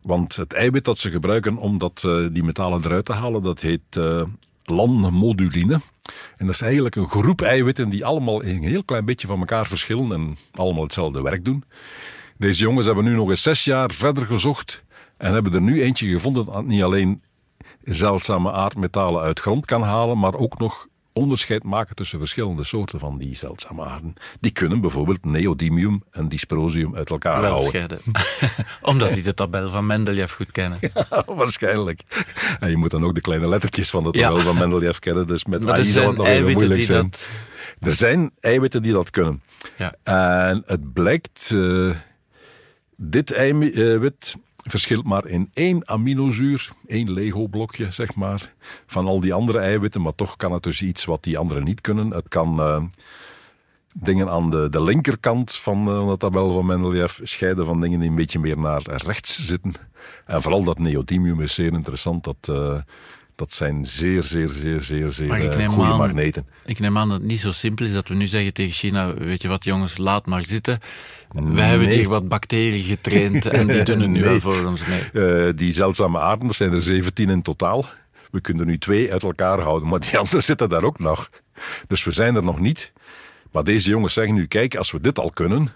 Want 0.01 0.35
het 0.35 0.53
eiwit 0.53 0.85
dat 0.85 0.97
ze 0.97 1.09
gebruiken 1.09 1.57
om 1.57 1.77
dat, 1.77 2.03
uh, 2.05 2.27
die 2.31 2.43
metalen 2.43 2.85
eruit 2.85 3.05
te 3.05 3.13
halen, 3.13 3.43
dat 3.43 3.59
heet 3.59 3.95
uh, 3.97 4.23
lanmoduline. 4.63 5.79
En 6.37 6.45
dat 6.45 6.55
is 6.55 6.61
eigenlijk 6.61 6.95
een 6.95 7.09
groep 7.09 7.41
eiwitten 7.41 7.89
die 7.89 8.05
allemaal 8.05 8.43
een 8.43 8.63
heel 8.63 8.83
klein 8.83 9.05
beetje 9.05 9.27
van 9.27 9.39
elkaar 9.39 9.65
verschillen 9.65 10.11
en 10.11 10.35
allemaal 10.53 10.83
hetzelfde 10.83 11.21
werk 11.21 11.45
doen. 11.45 11.63
Deze 12.37 12.63
jongens 12.63 12.85
hebben 12.85 13.03
nu 13.03 13.15
nog 13.15 13.29
eens 13.29 13.41
zes 13.41 13.63
jaar 13.63 13.91
verder 13.91 14.25
gezocht 14.25 14.83
en 15.21 15.33
hebben 15.33 15.53
er 15.53 15.61
nu 15.61 15.81
eentje 15.81 16.07
gevonden 16.07 16.45
dat 16.45 16.65
niet 16.65 16.83
alleen 16.83 17.21
zeldzame 17.83 18.51
aardmetalen 18.51 19.21
uit 19.21 19.39
grond 19.39 19.65
kan 19.65 19.81
halen, 19.83 20.19
maar 20.19 20.33
ook 20.33 20.59
nog 20.59 20.87
onderscheid 21.13 21.63
maken 21.63 21.95
tussen 21.95 22.19
verschillende 22.19 22.63
soorten 22.63 22.99
van 22.99 23.17
die 23.17 23.35
zeldzame 23.35 23.83
aarden. 23.83 24.13
Die 24.39 24.51
kunnen 24.51 24.81
bijvoorbeeld 24.81 25.25
neodymium 25.25 26.03
en 26.11 26.29
dysprosium 26.29 26.95
uit 26.95 27.09
elkaar 27.09 27.41
Wel 27.41 27.49
houden. 27.49 27.67
scheiden. 27.69 27.99
Omdat 28.91 29.13
die 29.13 29.23
de 29.23 29.33
tabel 29.33 29.69
van 29.69 29.85
Mendeleev 29.85 30.33
goed 30.33 30.51
kennen. 30.51 30.79
Ja, 31.09 31.23
waarschijnlijk. 31.27 32.01
En 32.59 32.69
je 32.69 32.77
moet 32.77 32.91
dan 32.91 33.03
ook 33.05 33.15
de 33.15 33.21
kleine 33.21 33.47
lettertjes 33.47 33.89
van 33.89 34.03
de 34.03 34.09
Ja. 34.19 34.27
tabel 34.29 34.43
van 34.43 34.57
Mendeleev 34.57 34.97
kennen, 34.97 35.27
dus 35.27 35.45
met 35.45 35.67
AI 35.67 35.83
zal 35.83 36.07
het 36.07 36.17
nog 36.17 36.25
even 36.25 36.37
eiwitten 36.37 36.67
moeilijk 36.67 36.87
zijn. 36.89 37.09
dat... 37.09 37.29
Er 37.79 37.93
zijn 37.93 38.31
eiwitten 38.39 38.81
die 38.81 38.93
dat 38.93 39.09
kunnen. 39.09 39.41
Ja. 39.77 39.95
En 40.03 40.61
het 40.65 40.93
blijkt, 40.93 41.51
eh, 41.53 41.91
dit 42.95 43.31
eiwit 43.33 44.35
verschilt 44.63 45.05
maar 45.05 45.27
in 45.27 45.49
één 45.53 45.87
aminozuur, 45.87 46.69
één 46.87 47.11
Lego-blokje 47.11 47.91
zeg 47.91 48.15
maar, 48.15 48.53
van 48.85 49.05
al 49.05 49.19
die 49.19 49.33
andere 49.33 49.59
eiwitten, 49.59 50.01
maar 50.01 50.15
toch 50.15 50.35
kan 50.35 50.51
het 50.51 50.63
dus 50.63 50.81
iets 50.81 51.05
wat 51.05 51.23
die 51.23 51.37
anderen 51.37 51.63
niet 51.63 51.81
kunnen. 51.81 52.11
Het 52.11 52.27
kan 52.27 52.59
eh, 52.59 52.83
dingen 53.93 54.29
aan 54.29 54.49
de, 54.49 54.69
de 54.69 54.83
linkerkant 54.83 55.55
van 55.55 55.87
eh, 55.87 56.09
de 56.09 56.17
tabel 56.17 56.53
van 56.53 56.65
Mendeleev 56.65 57.19
scheiden 57.23 57.65
van 57.65 57.81
dingen 57.81 57.99
die 57.99 58.09
een 58.09 58.15
beetje 58.15 58.39
meer 58.39 58.57
naar 58.57 58.81
rechts 58.83 59.45
zitten. 59.45 59.73
En 60.25 60.41
vooral 60.41 60.63
dat 60.63 60.79
neodymium 60.79 61.41
is 61.41 61.53
zeer 61.53 61.73
interessant. 61.73 62.23
Dat, 62.23 62.47
eh, 62.49 62.79
dat 63.41 63.51
zijn 63.51 63.85
zeer, 63.85 64.23
zeer, 64.23 64.49
zeer, 64.49 64.83
zeer, 64.83 65.11
zeer 65.11 65.31
eh, 65.31 65.67
goede 65.69 65.89
aan- 65.89 65.97
magneten. 65.97 66.47
Ik 66.65 66.79
neem 66.79 66.97
aan 66.97 67.09
dat 67.09 67.17
het 67.17 67.27
niet 67.27 67.39
zo 67.39 67.51
simpel 67.51 67.85
is 67.85 67.93
dat 67.93 68.07
we 68.07 68.13
nu 68.13 68.27
zeggen 68.27 68.53
tegen 68.53 68.71
China, 68.71 69.13
weet 69.13 69.41
je 69.41 69.47
wat 69.47 69.63
jongens, 69.63 69.97
laat 69.97 70.25
maar 70.25 70.45
zitten. 70.45 70.79
We 71.33 71.61
hebben 71.61 71.89
hier 71.89 72.07
wat 72.09 72.27
bacteriën 72.27 72.83
getraind 72.83 73.45
en 73.45 73.67
die 73.67 73.83
doen 73.83 73.99
het 73.99 74.09
nu 74.09 74.19
Nee. 74.19 74.29
wel 74.29 74.39
voor 74.39 74.65
ons. 74.65 74.81
Nee. 75.13 75.25
Eh, 75.47 75.53
die 75.55 75.73
zeldzame 75.73 76.19
aarden, 76.19 76.51
zijn 76.51 76.73
er 76.73 76.81
17 76.81 77.29
in 77.29 77.41
totaal. 77.41 77.85
We 78.31 78.41
kunnen 78.41 78.63
er 78.63 78.69
nu 78.69 78.77
twee 78.77 79.11
uit 79.11 79.23
elkaar 79.23 79.59
houden, 79.59 79.87
maar 79.89 79.99
die 79.99 80.17
anderen 80.17 80.43
zitten 80.43 80.69
daar 80.69 80.83
ook 80.83 80.99
nog. 80.99 81.29
Dus 81.87 82.03
we 82.03 82.11
zijn 82.11 82.35
er 82.35 82.43
nog 82.43 82.59
niet. 82.59 82.91
Maar 83.51 83.63
deze 83.63 83.89
jongens 83.89 84.13
zeggen 84.13 84.35
nu, 84.35 84.45
kijk, 84.47 84.75
als 84.75 84.91
we 84.91 85.01
dit 85.01 85.19
al 85.19 85.31
kunnen, 85.31 85.69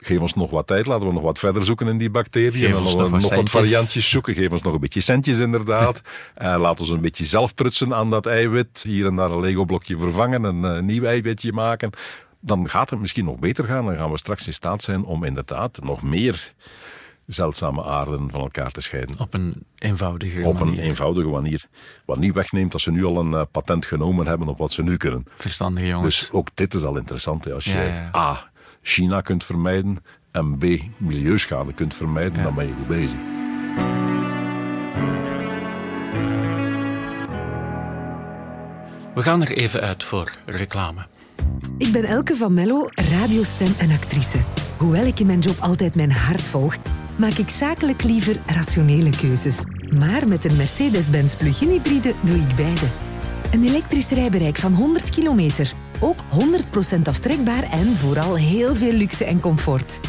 geef 0.00 0.18
ons 0.20 0.34
nog 0.34 0.50
wat 0.50 0.66
tijd, 0.66 0.86
laten 0.86 1.06
we 1.06 1.12
nog 1.12 1.22
wat 1.22 1.38
verder 1.38 1.64
zoeken 1.64 1.88
in 1.88 1.98
die 1.98 2.10
bacteriën. 2.10 2.52
Geef 2.66 2.76
en 2.76 2.82
ons 2.82 2.94
nog, 2.94 3.00
nog 3.00 3.10
wat 3.10 3.20
nog 3.20 3.30
wat 3.30 3.38
centjes. 3.38 3.50
variantjes 3.60 4.08
zoeken, 4.08 4.34
geef 4.34 4.50
ons 4.52 4.62
nog 4.62 4.74
een 4.74 4.80
beetje 4.80 5.00
centjes 5.00 5.38
inderdaad. 5.38 6.00
en 6.34 6.58
laat 6.58 6.80
ons 6.80 6.88
een 6.90 7.00
beetje 7.00 7.24
zelf 7.24 7.54
prutsen 7.54 7.94
aan 7.94 8.10
dat 8.10 8.26
eiwit. 8.26 8.82
Hier 8.86 9.06
en 9.06 9.16
daar 9.16 9.30
een 9.30 9.40
Lego-blokje 9.40 9.98
vervangen, 9.98 10.42
een 10.44 10.64
eh, 10.64 10.82
nieuw 10.82 11.04
eiwitje 11.04 11.52
maken. 11.52 11.90
Dan 12.40 12.68
gaat 12.68 12.90
het 12.90 13.00
misschien 13.00 13.24
nog 13.24 13.38
beter 13.38 13.64
gaan. 13.64 13.84
Dan 13.86 13.96
gaan 13.96 14.10
we 14.10 14.18
straks 14.18 14.46
in 14.46 14.52
staat 14.52 14.82
zijn 14.82 15.04
om 15.04 15.24
inderdaad 15.24 15.78
nog 15.82 16.02
meer 16.02 16.52
zeldzame 17.26 17.84
aarden 17.84 18.30
van 18.30 18.40
elkaar 18.40 18.70
te 18.70 18.80
scheiden. 18.80 19.18
Op 19.18 19.34
een 19.34 19.54
eenvoudige 19.78 20.42
Op 20.42 20.60
een 20.60 20.66
manier. 20.66 20.82
eenvoudige 20.82 21.28
manier. 21.28 21.64
Wat 22.04 22.18
niet 22.18 22.34
wegneemt 22.34 22.72
dat 22.72 22.80
ze 22.80 22.90
nu 22.90 23.04
al 23.04 23.16
een 23.18 23.34
eh, 23.34 23.42
patent 23.50 23.86
genomen 23.86 24.26
hebben 24.26 24.48
op 24.48 24.58
wat 24.58 24.72
ze 24.72 24.82
nu 24.82 24.96
kunnen. 24.96 25.24
Verstandige 25.36 25.86
jongens. 25.86 26.18
Dus 26.18 26.30
ook 26.30 26.48
dit 26.54 26.74
is 26.74 26.82
al 26.82 26.96
interessant. 26.96 27.44
hè. 27.44 27.54
Als 27.54 27.64
je 27.64 27.70
ja. 27.72 28.10
A. 28.16 28.49
China 28.82 29.20
kunt 29.20 29.44
vermijden 29.44 29.96
en 30.30 30.58
B. 30.58 30.64
Milieuschade 30.96 31.72
kunt 31.72 31.94
vermijden, 31.94 32.38
Ja. 32.38 32.42
dan 32.42 32.54
ben 32.54 32.66
je 32.66 32.72
goed 32.72 32.86
bezig. 32.86 33.18
We 39.14 39.22
gaan 39.22 39.42
er 39.42 39.50
even 39.56 39.80
uit 39.80 40.04
voor 40.04 40.30
reclame. 40.46 41.00
Ik 41.78 41.92
ben 41.92 42.04
Elke 42.04 42.36
van 42.36 42.54
Mello, 42.54 42.86
radiostem 42.90 43.72
en 43.78 43.90
actrice. 43.90 44.38
Hoewel 44.76 45.06
ik 45.06 45.20
in 45.20 45.26
mijn 45.26 45.38
job 45.38 45.56
altijd 45.60 45.94
mijn 45.94 46.12
hart 46.12 46.42
volg, 46.42 46.76
maak 47.16 47.32
ik 47.32 47.48
zakelijk 47.48 48.02
liever 48.02 48.36
rationele 48.46 49.10
keuzes. 49.10 49.56
Maar 49.98 50.28
met 50.28 50.44
een 50.44 50.56
Mercedes-Benz 50.56 51.34
plug-in 51.34 51.68
hybride 51.68 52.14
doe 52.20 52.36
ik 52.36 52.56
beide. 52.56 52.86
Een 53.52 53.64
elektrisch 53.64 54.08
rijbereik 54.08 54.56
van 54.56 54.72
100 54.74 55.10
kilometer. 55.10 55.72
Ook 56.00 56.18
100% 56.96 57.02
aftrekbaar 57.04 57.62
en 57.62 57.96
vooral 57.96 58.36
heel 58.36 58.74
veel 58.74 58.92
luxe 58.92 59.24
en 59.24 59.40
comfort. 59.40 60.00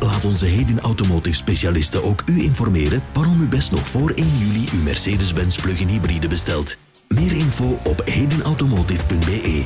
Laat 0.00 0.24
onze 0.24 0.46
Heden 0.46 0.80
Automotive 0.80 1.36
specialisten 1.36 2.04
ook 2.04 2.22
u 2.26 2.42
informeren 2.42 3.02
waarom 3.12 3.42
u 3.42 3.46
best 3.46 3.70
nog 3.70 3.86
voor 3.86 4.10
1 4.10 4.38
juli 4.38 4.68
uw 4.72 4.82
Mercedes-Benz 4.82 5.60
plug-in 5.60 5.88
hybride 5.88 6.28
bestelt. 6.28 6.76
Meer 7.08 7.32
info 7.32 7.78
op 7.84 8.02
hedenautomotive.be. 8.04 9.64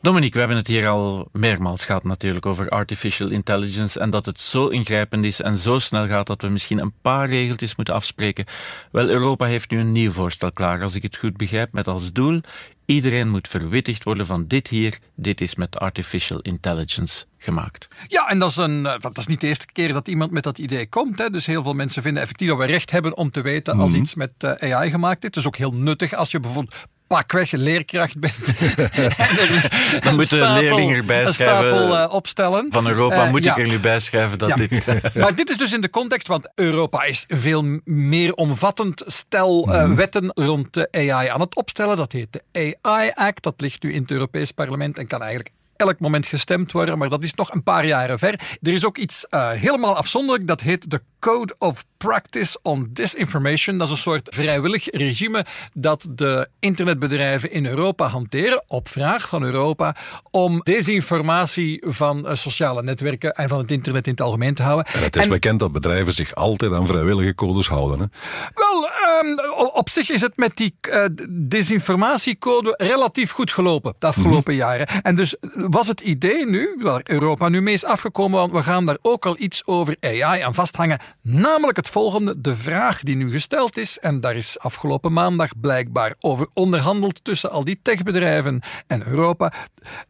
Dominique, 0.00 0.32
we 0.32 0.38
hebben 0.38 0.56
het 0.56 0.66
hier 0.66 0.88
al 0.88 1.28
meermaals 1.32 1.84
gehad 1.84 2.04
natuurlijk 2.04 2.46
over 2.46 2.68
artificial 2.68 3.28
intelligence 3.28 4.00
en 4.00 4.10
dat 4.10 4.26
het 4.26 4.38
zo 4.40 4.68
ingrijpend 4.68 5.24
is 5.24 5.40
en 5.40 5.56
zo 5.56 5.78
snel 5.78 6.06
gaat 6.06 6.26
dat 6.26 6.42
we 6.42 6.48
misschien 6.48 6.78
een 6.78 6.92
paar 7.02 7.28
regeltjes 7.28 7.76
moeten 7.76 7.94
afspreken. 7.94 8.44
Wel, 8.92 9.08
Europa 9.08 9.44
heeft 9.44 9.70
nu 9.70 9.80
een 9.80 9.92
nieuw 9.92 10.10
voorstel 10.10 10.52
klaar, 10.52 10.82
als 10.82 10.94
ik 10.94 11.02
het 11.02 11.16
goed 11.16 11.36
begrijp, 11.36 11.72
met 11.72 11.88
als 11.88 12.12
doel 12.12 12.40
Iedereen 12.88 13.28
moet 13.28 13.48
verwittigd 13.48 14.04
worden 14.04 14.26
van 14.26 14.46
dit 14.46 14.68
hier, 14.68 14.98
dit 15.14 15.40
is 15.40 15.54
met 15.54 15.78
artificial 15.78 16.40
intelligence 16.40 17.24
gemaakt. 17.38 17.88
Ja, 18.06 18.28
en 18.28 18.38
dat 18.38 18.50
is, 18.50 18.56
een, 18.56 18.86
eh, 18.86 19.00
dat 19.00 19.18
is 19.18 19.26
niet 19.26 19.40
de 19.40 19.46
eerste 19.46 19.66
keer 19.72 19.92
dat 19.92 20.08
iemand 20.08 20.30
met 20.30 20.42
dat 20.42 20.58
idee 20.58 20.88
komt. 20.88 21.18
Hè. 21.18 21.30
Dus 21.30 21.46
heel 21.46 21.62
veel 21.62 21.72
mensen 21.74 22.02
vinden 22.02 22.22
effectief 22.22 22.48
dat 22.48 22.58
we 22.58 22.64
recht 22.64 22.90
hebben 22.90 23.16
om 23.16 23.30
te 23.30 23.40
weten 23.40 23.78
als 23.78 23.94
iets 23.94 24.14
met 24.14 24.30
eh, 24.38 24.74
AI 24.74 24.90
gemaakt 24.90 25.22
is. 25.22 25.26
Het 25.26 25.36
is 25.36 25.46
ook 25.46 25.56
heel 25.56 25.74
nuttig 25.74 26.14
als 26.14 26.30
je 26.30 26.40
bijvoorbeeld 26.40 26.74
pakweg 27.08 27.50
leerkracht 27.50 28.18
bent. 28.18 28.46
Dan 30.04 30.14
moeten 30.14 30.38
de 30.38 30.60
leerlingen 30.60 30.96
erbij 30.96 31.22
een 31.24 31.34
schrijven. 31.34 31.68
stapel 31.68 31.96
eh, 31.98 32.12
opstellen. 32.14 32.66
Van 32.70 32.86
Europa 32.86 33.24
Eh, 33.24 33.30
moet 33.30 33.44
ja. 33.44 33.56
ik 33.56 33.62
er 33.62 33.66
nu 33.70 33.78
bij 33.78 34.00
schrijven 34.00 34.38
dat 34.38 34.48
Ja. 34.48 34.54
dit... 34.54 34.84
Maar 35.14 35.34
dit 35.34 35.50
is 35.50 35.56
dus 35.56 35.72
in 35.72 35.80
de 35.80 35.90
context, 35.90 36.26
want 36.26 36.48
Europa 36.54 37.02
is 37.04 37.24
een 37.28 37.38
veel 37.40 37.80
meer 37.84 38.34
omvattend 38.34 39.02
stel 39.06 39.68
eh, 39.72 39.92
wetten 39.92 40.30
rond 40.34 40.74
de 40.74 40.88
AI 40.92 41.28
aan 41.28 41.40
het 41.40 41.54
opstellen. 41.54 41.96
Dat 41.96 42.12
heet 42.12 42.32
de 42.32 42.76
AI 42.82 43.10
Act. 43.14 43.42
Dat 43.42 43.60
ligt 43.60 43.82
nu 43.82 43.92
in 43.92 44.02
het 44.02 44.10
Europees 44.10 44.52
Parlement 44.52 44.98
en 44.98 45.06
kan 45.06 45.20
eigenlijk 45.22 45.54
elk 45.76 46.00
moment 46.00 46.26
gestemd 46.26 46.72
worden, 46.72 46.98
maar 46.98 47.08
dat 47.08 47.22
is 47.22 47.34
nog 47.34 47.52
een 47.52 47.62
paar 47.62 47.86
jaren 47.86 48.18
ver. 48.18 48.40
Er 48.62 48.72
is 48.72 48.84
ook 48.84 48.98
iets 48.98 49.26
helemaal 49.30 49.96
afzonderlijk, 49.96 50.46
dat 50.46 50.60
heet 50.60 50.90
de 50.90 51.00
Code 51.18 51.54
of 51.58 51.84
Practice 51.96 52.58
on 52.62 52.88
Disinformation. 52.92 53.78
Dat 53.78 53.86
is 53.86 53.92
een 53.92 53.98
soort 54.00 54.34
vrijwillig 54.34 54.90
regime 54.90 55.44
dat 55.72 56.06
de 56.10 56.48
internetbedrijven 56.58 57.52
in 57.52 57.66
Europa 57.66 58.06
hanteren, 58.06 58.62
op 58.66 58.88
vraag 58.88 59.28
van 59.28 59.42
Europa, 59.42 59.96
om 60.30 60.60
desinformatie 60.62 61.84
van 61.86 62.26
eh, 62.28 62.34
sociale 62.34 62.82
netwerken 62.82 63.32
en 63.34 63.48
van 63.48 63.58
het 63.58 63.70
internet 63.70 64.06
in 64.06 64.12
het 64.12 64.20
algemeen 64.20 64.54
te 64.54 64.62
houden. 64.62 64.92
En 64.92 65.02
het 65.02 65.16
is 65.16 65.22
En- 65.22 65.28
bekend 65.28 65.58
dat 65.60 65.72
bedrijven 65.72 66.12
zich 66.12 66.34
altijd 66.34 66.72
aan 66.72 66.86
vrijwillige 66.86 67.34
codes 67.34 67.68
houden. 67.68 67.98
Hè? 68.00 68.06
wel, 68.54 68.88
ehm, 68.88 69.66
op 69.76 69.88
zich 69.88 70.10
is 70.10 70.20
het 70.20 70.36
met 70.36 70.56
die 70.56 70.74
eh, 70.80 71.04
desinformatiecode 71.30 72.74
relatief 72.76 73.30
goed 73.30 73.52
gelopen 73.52 73.94
de 73.98 74.06
afgelopen 74.06 74.54
jaren. 74.54 74.86
En 74.86 75.14
dus 75.16 75.36
was 75.52 75.86
het 75.86 76.00
idee 76.00 76.46
nu, 76.46 76.76
waar 76.80 77.00
Europa 77.04 77.48
nu 77.48 77.62
mee 77.62 77.74
is 77.74 77.84
afgekomen, 77.84 78.38
want 78.38 78.52
we 78.52 78.62
gaan 78.62 78.86
daar 78.86 78.98
ook 79.02 79.26
al 79.26 79.38
iets 79.38 79.66
over 79.66 79.96
AI 80.00 80.40
aan 80.40 80.54
vasthangen. 80.54 80.98
Namelijk 81.22 81.76
het 81.76 81.88
volgende, 81.88 82.40
de 82.40 82.56
vraag 82.56 83.02
die 83.02 83.16
nu 83.16 83.30
gesteld 83.30 83.76
is, 83.76 83.98
en 83.98 84.20
daar 84.20 84.36
is 84.36 84.58
afgelopen 84.58 85.12
maandag 85.12 85.60
blijkbaar 85.60 86.14
over 86.20 86.48
onderhandeld 86.54 87.24
tussen 87.24 87.50
al 87.50 87.64
die 87.64 87.78
techbedrijven 87.82 88.62
en 88.86 89.06
Europa. 89.06 89.52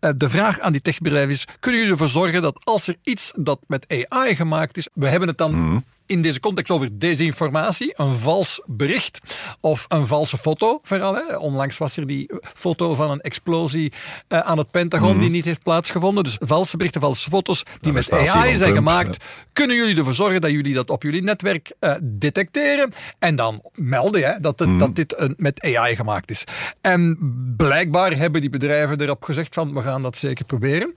Eh, 0.00 0.11
de 0.16 0.28
vraag 0.28 0.61
aan 0.61 0.72
die 0.72 0.80
techbedrijven 0.80 1.32
is, 1.32 1.46
kunnen 1.61 1.80
jullie 1.80 1.94
ervoor 1.94 2.08
zorgen 2.08 2.42
dat 2.42 2.64
als 2.64 2.88
er 2.88 2.96
iets 3.02 3.32
dat 3.37 3.61
met 3.66 4.06
AI 4.08 4.37
gemaakt 4.37 4.76
is, 4.76 4.88
we 4.94 5.08
hebben 5.08 5.28
het 5.28 5.38
dan 5.38 5.84
in 6.09 6.23
deze 6.23 6.40
context 6.40 6.73
over 6.73 6.99
desinformatie, 6.99 7.92
een 7.97 8.14
vals 8.14 8.62
bericht 8.66 9.21
of 9.61 9.85
een 9.88 10.07
valse 10.07 10.38
foto. 10.38 10.81
Vooral, 10.83 11.14
hè. 11.14 11.37
Onlangs 11.37 11.79
was 11.79 11.97
er 11.97 12.07
die 12.07 12.31
foto 12.55 12.94
van 12.94 13.11
een 13.11 13.21
explosie 13.21 13.92
eh, 14.29 14.38
aan 14.38 14.59
het 14.59 14.71
Pentagon 14.71 15.18
die 15.18 15.31
niet 15.31 15.44
heeft 15.44 15.62
plaatsgevonden. 15.62 16.25
Dus 16.25 16.37
valse 16.40 16.77
berichten, 16.77 17.01
valse 17.01 17.31
foto's 17.31 17.62
die 17.81 17.92
met 17.92 18.12
AI 18.12 18.27
zijn 18.27 18.59
Trump, 18.59 18.77
gemaakt. 18.77 19.25
Kunnen 19.53 19.77
jullie 19.77 19.97
ervoor 19.97 20.14
zorgen 20.14 20.40
dat 20.40 20.51
jullie 20.51 20.75
dat 20.75 20.90
op 20.90 21.03
jullie 21.03 21.23
netwerk 21.23 21.73
eh, 21.79 21.94
detecteren 22.03 22.92
en 23.18 23.37
dan 23.37 23.62
melden 23.75 24.23
hè, 24.23 24.40
dat, 24.40 24.59
het, 24.59 24.79
dat 24.79 24.97
dit 24.97 25.21
een, 25.21 25.35
met 25.37 25.75
AI 25.75 25.97
gemaakt 25.97 26.31
is? 26.31 26.44
En 26.81 27.18
blijkbaar 27.57 28.16
hebben 28.16 28.40
die 28.40 28.51
bedrijven 28.51 29.01
erop 29.01 29.23
gezegd 29.23 29.55
van 29.55 29.75
we 29.75 29.83
gaan 29.83 30.03
dat 30.03 30.16
zeker 30.16 30.44
proberen. 30.44 30.94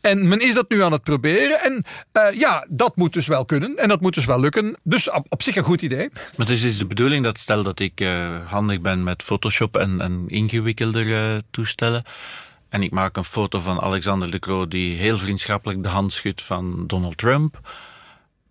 En 0.00 0.28
men 0.28 0.40
is 0.40 0.54
dat 0.54 0.68
nu 0.68 0.82
aan 0.82 0.92
het 0.92 1.02
proberen. 1.02 1.60
En 1.60 1.84
eh, 2.12 2.38
ja, 2.38 2.66
dat 2.68 2.96
moet 2.96 3.12
dus 3.12 3.26
wel 3.26 3.44
kunnen. 3.44 3.76
En 3.76 3.88
dat 3.88 4.00
moet 4.00 4.14
dus 4.14 4.24
wel 4.24 4.35
lukken. 4.40 4.76
Dus 4.82 5.10
op, 5.10 5.26
op 5.28 5.42
zich 5.42 5.56
een 5.56 5.64
goed 5.64 5.82
idee. 5.82 6.08
Maar 6.12 6.46
het 6.46 6.48
is 6.48 6.60
dus 6.60 6.78
de 6.78 6.86
bedoeling 6.86 7.24
dat 7.24 7.38
stel 7.38 7.62
dat 7.62 7.80
ik 7.80 8.00
eh, 8.00 8.28
handig 8.46 8.80
ben 8.80 9.04
met 9.04 9.22
Photoshop 9.22 9.76
en, 9.76 10.00
en 10.00 10.24
ingewikkelder 10.28 11.14
eh, 11.16 11.38
toestellen. 11.50 12.02
En 12.68 12.82
ik 12.82 12.90
maak 12.90 13.16
een 13.16 13.24
foto 13.24 13.58
van 13.60 13.80
Alexander 13.80 14.30
de 14.30 14.38
Croo 14.38 14.68
die 14.68 14.96
heel 14.96 15.18
vriendschappelijk 15.18 15.82
de 15.82 15.88
hand 15.88 16.12
schudt 16.12 16.42
van 16.42 16.86
Donald 16.86 17.18
Trump. 17.18 17.60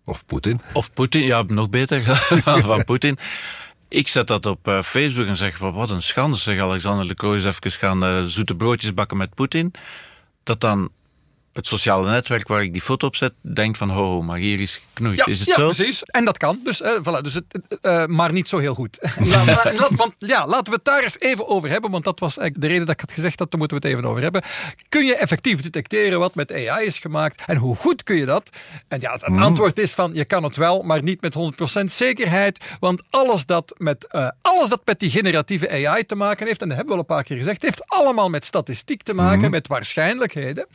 Of 0.04 0.26
Poetin. 0.26 0.60
Of 0.72 0.92
Poetin, 0.92 1.22
ja, 1.22 1.42
nog 1.46 1.68
beter 1.68 2.02
van 2.44 2.62
van 2.62 2.84
Poetin. 2.84 3.18
Ik 3.88 4.08
zet 4.08 4.26
dat 4.26 4.46
op 4.46 4.68
eh, 4.68 4.82
Facebook 4.82 5.26
en 5.26 5.36
zeg, 5.36 5.58
"Wat- 5.58 5.74
wat 5.74 5.90
een 5.90 6.02
schande 6.02 6.36
zeg 6.36 6.60
Alexander 6.60 7.08
de 7.08 7.14
Croo 7.14 7.32
is 7.32 7.44
even 7.44 7.70
gaan 7.70 8.28
zoete 8.28 8.54
broodjes 8.54 8.94
bakken 8.94 9.16
met 9.16 9.34
Poetin. 9.34 9.72
Dat 10.42 10.60
dan 10.60 10.90
het 11.56 11.66
sociale 11.66 12.10
netwerk 12.10 12.48
waar 12.48 12.62
ik 12.62 12.72
die 12.72 12.82
foto 12.82 13.06
op 13.06 13.16
zet, 13.16 13.32
denkt 13.40 13.78
van, 13.78 13.90
ho, 13.90 14.04
ho, 14.04 14.22
maar 14.22 14.38
hier 14.38 14.60
is 14.60 14.80
knoeit. 14.92 15.16
Ja, 15.16 15.26
is 15.26 15.38
het 15.38 15.48
ja 15.48 15.54
zo? 15.54 15.64
precies. 15.64 16.02
En 16.02 16.24
dat 16.24 16.36
kan. 16.36 16.60
Dus, 16.64 16.80
eh, 16.80 16.98
voilà, 17.00 17.20
dus 17.22 17.34
het, 17.34 17.78
eh, 17.80 18.06
maar 18.06 18.32
niet 18.32 18.48
zo 18.48 18.58
heel 18.58 18.74
goed. 18.74 18.98
La- 19.18 19.72
want, 19.90 20.14
ja, 20.18 20.46
laten 20.46 20.64
we 20.64 20.74
het 20.74 20.84
daar 20.84 21.02
eens 21.02 21.20
even 21.20 21.48
over 21.48 21.70
hebben. 21.70 21.90
Want 21.90 22.04
dat 22.04 22.20
was 22.20 22.38
eigenlijk 22.38 22.60
de 22.60 22.72
reden 22.72 22.86
dat 22.86 22.94
ik 22.94 23.00
had 23.00 23.12
gezegd 23.12 23.38
dat 23.38 23.50
daar 23.50 23.60
moeten 23.60 23.80
we 23.80 23.86
het 23.88 23.96
even 23.96 24.10
over 24.10 24.22
hebben. 24.22 24.42
Kun 24.88 25.04
je 25.04 25.16
effectief 25.16 25.60
detecteren 25.60 26.18
wat 26.18 26.34
met 26.34 26.52
AI 26.52 26.86
is 26.86 26.98
gemaakt? 26.98 27.42
En 27.46 27.56
hoe 27.56 27.76
goed 27.76 28.02
kun 28.02 28.16
je 28.16 28.26
dat? 28.26 28.50
En 28.88 29.00
ja, 29.00 29.12
het, 29.12 29.26
het 29.26 29.38
antwoord 29.38 29.78
is 29.78 29.92
van 29.92 30.14
je 30.14 30.24
kan 30.24 30.42
het 30.42 30.56
wel, 30.56 30.82
maar 30.82 31.02
niet 31.02 31.20
met 31.20 31.34
100% 31.80 31.84
zekerheid. 31.84 32.64
Want 32.80 33.02
alles 33.10 33.46
dat, 33.46 33.74
met, 33.76 34.06
eh, 34.06 34.28
alles 34.42 34.68
dat 34.68 34.80
met 34.84 35.00
die 35.00 35.10
generatieve 35.10 35.70
AI 35.88 36.06
te 36.06 36.14
maken 36.14 36.46
heeft, 36.46 36.62
en 36.62 36.68
dat 36.68 36.76
hebben 36.76 36.96
we 36.96 37.02
al 37.02 37.06
een 37.08 37.16
paar 37.16 37.24
keer 37.24 37.36
gezegd, 37.36 37.62
heeft 37.62 37.82
allemaal 37.86 38.28
met 38.28 38.44
statistiek 38.44 39.02
te 39.02 39.14
maken, 39.14 39.50
met 39.50 39.66
waarschijnlijkheden. 39.68 40.66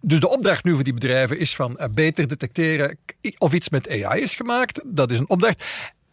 Dus 0.00 0.15
de 0.20 0.28
opdracht 0.28 0.64
nu 0.64 0.74
voor 0.74 0.84
die 0.84 0.94
bedrijven 0.94 1.38
is 1.38 1.56
van 1.56 1.78
eh, 1.78 1.88
beter 1.88 2.28
detecteren 2.28 2.98
of 3.38 3.52
iets 3.52 3.68
met 3.68 3.90
AI 3.90 4.22
is 4.22 4.34
gemaakt. 4.34 4.80
Dat 4.84 5.10
is 5.10 5.18
een 5.18 5.28
opdracht. 5.28 5.64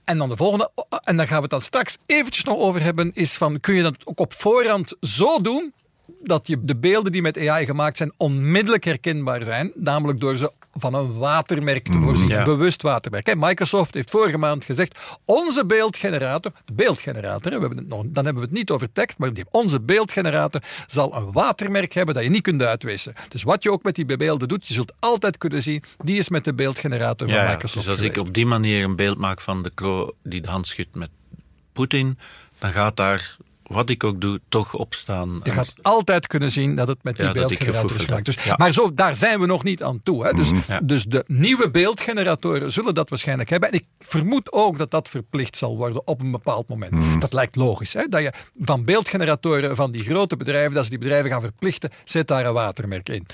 En 0.04 0.18
dan 0.18 0.30
de 0.30 0.38
volgende, 0.38 0.72
en 1.04 1.18
daar 1.18 1.28
gaan 1.28 1.36
we 1.36 1.42
het 1.42 1.52
dan 1.52 1.62
straks 1.62 1.98
eventjes 2.06 2.44
nog 2.44 2.58
over 2.58 2.82
hebben, 2.82 3.12
is 3.14 3.38
van 3.38 3.60
kun 3.60 3.76
je 3.76 3.82
dat 3.82 3.96
ook 4.04 4.20
op 4.20 4.34
voorhand 4.34 4.96
zo 5.02 5.42
doen 5.42 5.74
dat 6.20 6.48
je 6.48 6.58
de 6.62 6.76
beelden 6.76 7.12
die 7.12 7.22
met 7.22 7.48
AI 7.48 7.66
gemaakt 7.66 7.98
zijn 7.98 8.14
onmiddellijk 8.18 8.84
herkenbaar 8.84 9.44
zijn, 9.44 9.72
namelijk 9.76 10.20
door 10.20 10.38
ze 10.38 10.52
van 10.74 10.94
een 10.94 11.18
watermerk 11.18 11.88
te 11.92 12.00
voorzien, 12.00 12.28
ja. 12.28 12.38
een 12.40 12.44
bewust 12.46 12.82
watermerk. 12.82 13.36
Microsoft 13.36 13.94
heeft 13.94 14.10
vorige 14.10 14.38
maand 14.38 14.66
gezegd, 14.66 15.00
onze 15.26 15.66
beeldgenerator, 15.66 16.52
de 16.66 16.74
beeldgenerator, 16.74 17.52
we 17.52 17.60
hebben 17.60 17.78
het 17.78 17.88
nog, 17.88 18.04
dan 18.06 18.26
hebben 18.26 18.42
we 18.44 18.50
het 18.50 18.58
niet 18.58 18.70
over 18.70 18.92
tekst, 18.92 19.18
maar 19.18 19.34
die- 19.34 19.46
onze 19.52 19.80
beeldgenerator 19.82 20.62
zal 20.88 21.16
een 21.16 21.32
watermerk 21.32 21.94
hebben 21.94 22.16
dat 22.16 22.24
je 22.24 22.30
niet 22.30 22.42
kunt 22.42 22.62
uitwissen. 22.64 23.14
Dus 23.30 23.44
wat 23.44 23.64
je 23.64 23.72
ook 23.72 23.84
met 23.84 23.96
die 23.96 24.06
beelden 24.18 24.48
doet, 24.48 24.68
je 24.68 24.74
zult 24.74 24.94
altijd 25.00 25.38
kunnen 25.38 25.62
zien, 25.64 25.84
die 26.04 26.18
is 26.18 26.30
met 26.30 26.44
de 26.44 26.54
beeldgenerator 26.54 27.28
van 27.30 27.38
Ja. 27.38 27.52
Microsoft 27.52 27.86
dus 27.86 27.94
als 27.94 28.04
ik 28.04 28.20
op 28.20 28.34
die 28.34 28.46
manier 28.46 28.84
een 28.84 28.96
beeld 28.96 29.18
maak 29.18 29.42
van 29.42 29.64
de 29.64 29.72
Croo 29.76 30.12
die 30.24 30.42
de 30.42 30.50
hand 30.50 30.68
schudt 30.68 30.96
met 30.96 31.10
Poetin, 31.74 32.18
dan 32.60 32.72
gaat 32.72 32.96
daar, 32.98 33.38
wat 33.64 33.90
ik 33.90 34.04
ook 34.04 34.22
doe, 34.22 34.40
toch 34.50 34.74
op 34.74 34.94
staan. 34.94 35.40
Je 35.44 35.52
gaat 35.52 35.74
altijd 35.82 36.28
kunnen 36.28 36.52
zien 36.52 36.76
dat 36.76 36.88
het 36.88 37.04
met 37.04 37.16
die 37.16 37.26
Ja, 37.26 37.34
dat 37.34 37.52
ik 37.52 37.60
beeldgenerator 37.60 37.98
is 38.00 38.06
gemaakt. 38.06 38.26
Dus. 38.26 38.44
Ja. 38.44 38.56
Maar 38.58 38.72
zo, 38.72 38.94
daar 38.94 39.16
zijn 39.16 39.40
we 39.40 39.46
nog 39.46 39.64
niet 39.64 39.84
aan 39.84 40.00
toe. 40.04 40.26
Hè. 40.26 40.34
Dus, 40.34 40.52
Ja. 40.68 40.80
dus 40.84 41.06
de 41.06 41.24
nieuwe 41.28 41.72
beeldgeneratoren 41.72 42.72
zullen 42.72 42.94
dat 42.94 43.10
waarschijnlijk 43.10 43.50
hebben. 43.50 43.70
En 43.70 43.76
ik 43.76 43.86
vermoed 44.00 44.52
ook 44.52 44.78
dat 44.78 44.92
dat 44.92 45.10
verplicht 45.10 45.58
zal 45.58 45.78
worden 45.78 46.08
op 46.08 46.22
een 46.22 46.32
bepaald 46.32 46.68
moment. 46.68 47.22
Dat 47.22 47.34
lijkt 47.34 47.56
logisch. 47.56 47.94
Hè? 47.94 48.08
Dat 48.08 48.22
je 48.22 48.34
van 48.60 48.86
beeldgeneratoren 48.86 49.76
van 49.76 49.92
die 49.92 50.04
grote 50.04 50.38
bedrijven, 50.38 50.74
dat 50.74 50.84
ze 50.84 50.90
die 50.90 51.00
bedrijven 51.00 51.30
gaan 51.30 51.42
verplichten, 51.42 51.90
zet 52.04 52.28
daar 52.28 52.46
een 52.46 52.54
watermerk 52.54 53.10
in. 53.10 53.26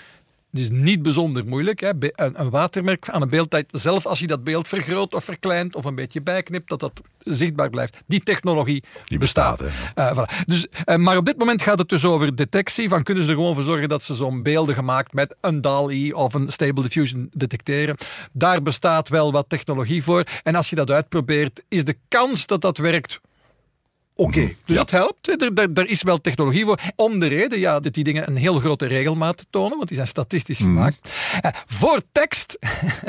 Het 0.52 0.60
is 0.60 0.70
niet 0.70 1.02
bijzonder 1.02 1.46
moeilijk. 1.46 1.80
Hè? 1.80 1.90
Een, 2.00 2.50
watermerk 2.50 3.10
aan 3.10 3.22
een 3.22 3.30
beeld, 3.30 3.52
dat 3.52 3.66
zelf 3.72 4.06
als 4.06 4.20
je 4.20 4.28
dat 4.28 4.44
beeld 4.44 4.68
vergroot 4.68 5.14
of 5.14 5.24
verkleint 5.24 5.76
of 5.76 5.86
een 5.86 5.96
beetje 5.96 6.22
bijknipt, 6.22 6.70
dat 6.70 6.80
dat 6.80 7.02
zichtbaar 7.20 7.70
blijft. 7.70 7.98
Die 8.08 8.24
technologie 8.24 8.84
Die 9.06 9.18
bestaat. 9.18 9.58
bestaat, 9.62 10.18
Eh, 10.18 10.18
voilà. 10.18 10.46
dus, 10.46 10.68
eh, 10.86 10.96
maar 10.96 11.18
op 11.18 11.26
dit 11.26 11.38
moment 11.38 11.62
gaat 11.62 11.80
het 11.80 11.90
dus 11.90 12.06
over 12.06 12.36
detectie. 12.36 12.90
Van 12.90 13.04
kunnen 13.04 13.24
ze 13.24 13.30
er 13.30 13.36
gewoon 13.36 13.56
voor 13.56 13.64
zorgen 13.64 13.90
dat 13.90 14.04
ze 14.04 14.16
zo'n 14.16 14.44
beelden 14.44 14.76
gemaakt 14.76 15.14
met 15.14 15.36
een 15.42 15.62
DALI 15.62 16.14
of 16.14 16.34
een 16.34 16.48
Stable 16.50 16.82
Diffusion 16.84 17.30
detecteren. 17.34 17.96
Daar 18.32 18.62
bestaat 18.62 19.10
wel 19.10 19.32
wat 19.32 19.46
technologie 19.50 20.04
voor. 20.04 20.24
En 20.44 20.56
als 20.56 20.70
je 20.70 20.76
dat 20.76 20.92
uitprobeert, 20.92 21.64
is 21.68 21.86
de 21.86 21.96
kans 22.08 22.46
dat 22.46 22.62
dat 22.62 22.78
werkt 22.78 23.20
Oké, 24.20 24.50
dus 24.66 24.76
dat 24.76 24.92
helpt. 24.92 25.28
Er, 25.28 25.52
er, 25.54 25.70
er 25.74 25.88
is 25.90 26.04
wel 26.04 26.22
technologie 26.22 26.66
voor. 26.66 26.80
Om 26.96 27.20
de 27.20 27.28
reden 27.28 27.60
ja, 27.60 27.80
dat 27.80 27.94
die 27.94 28.04
dingen 28.04 28.28
een 28.28 28.36
heel 28.36 28.60
grote 28.60 28.86
regelmaat 28.86 29.46
tonen, 29.50 29.76
want 29.76 29.88
die 29.88 29.96
zijn 29.96 30.08
statistisch 30.08 30.58
gemaakt. 30.58 31.12
Eh, 31.42 31.52
voor 31.68 32.02
tekst, 32.12 32.58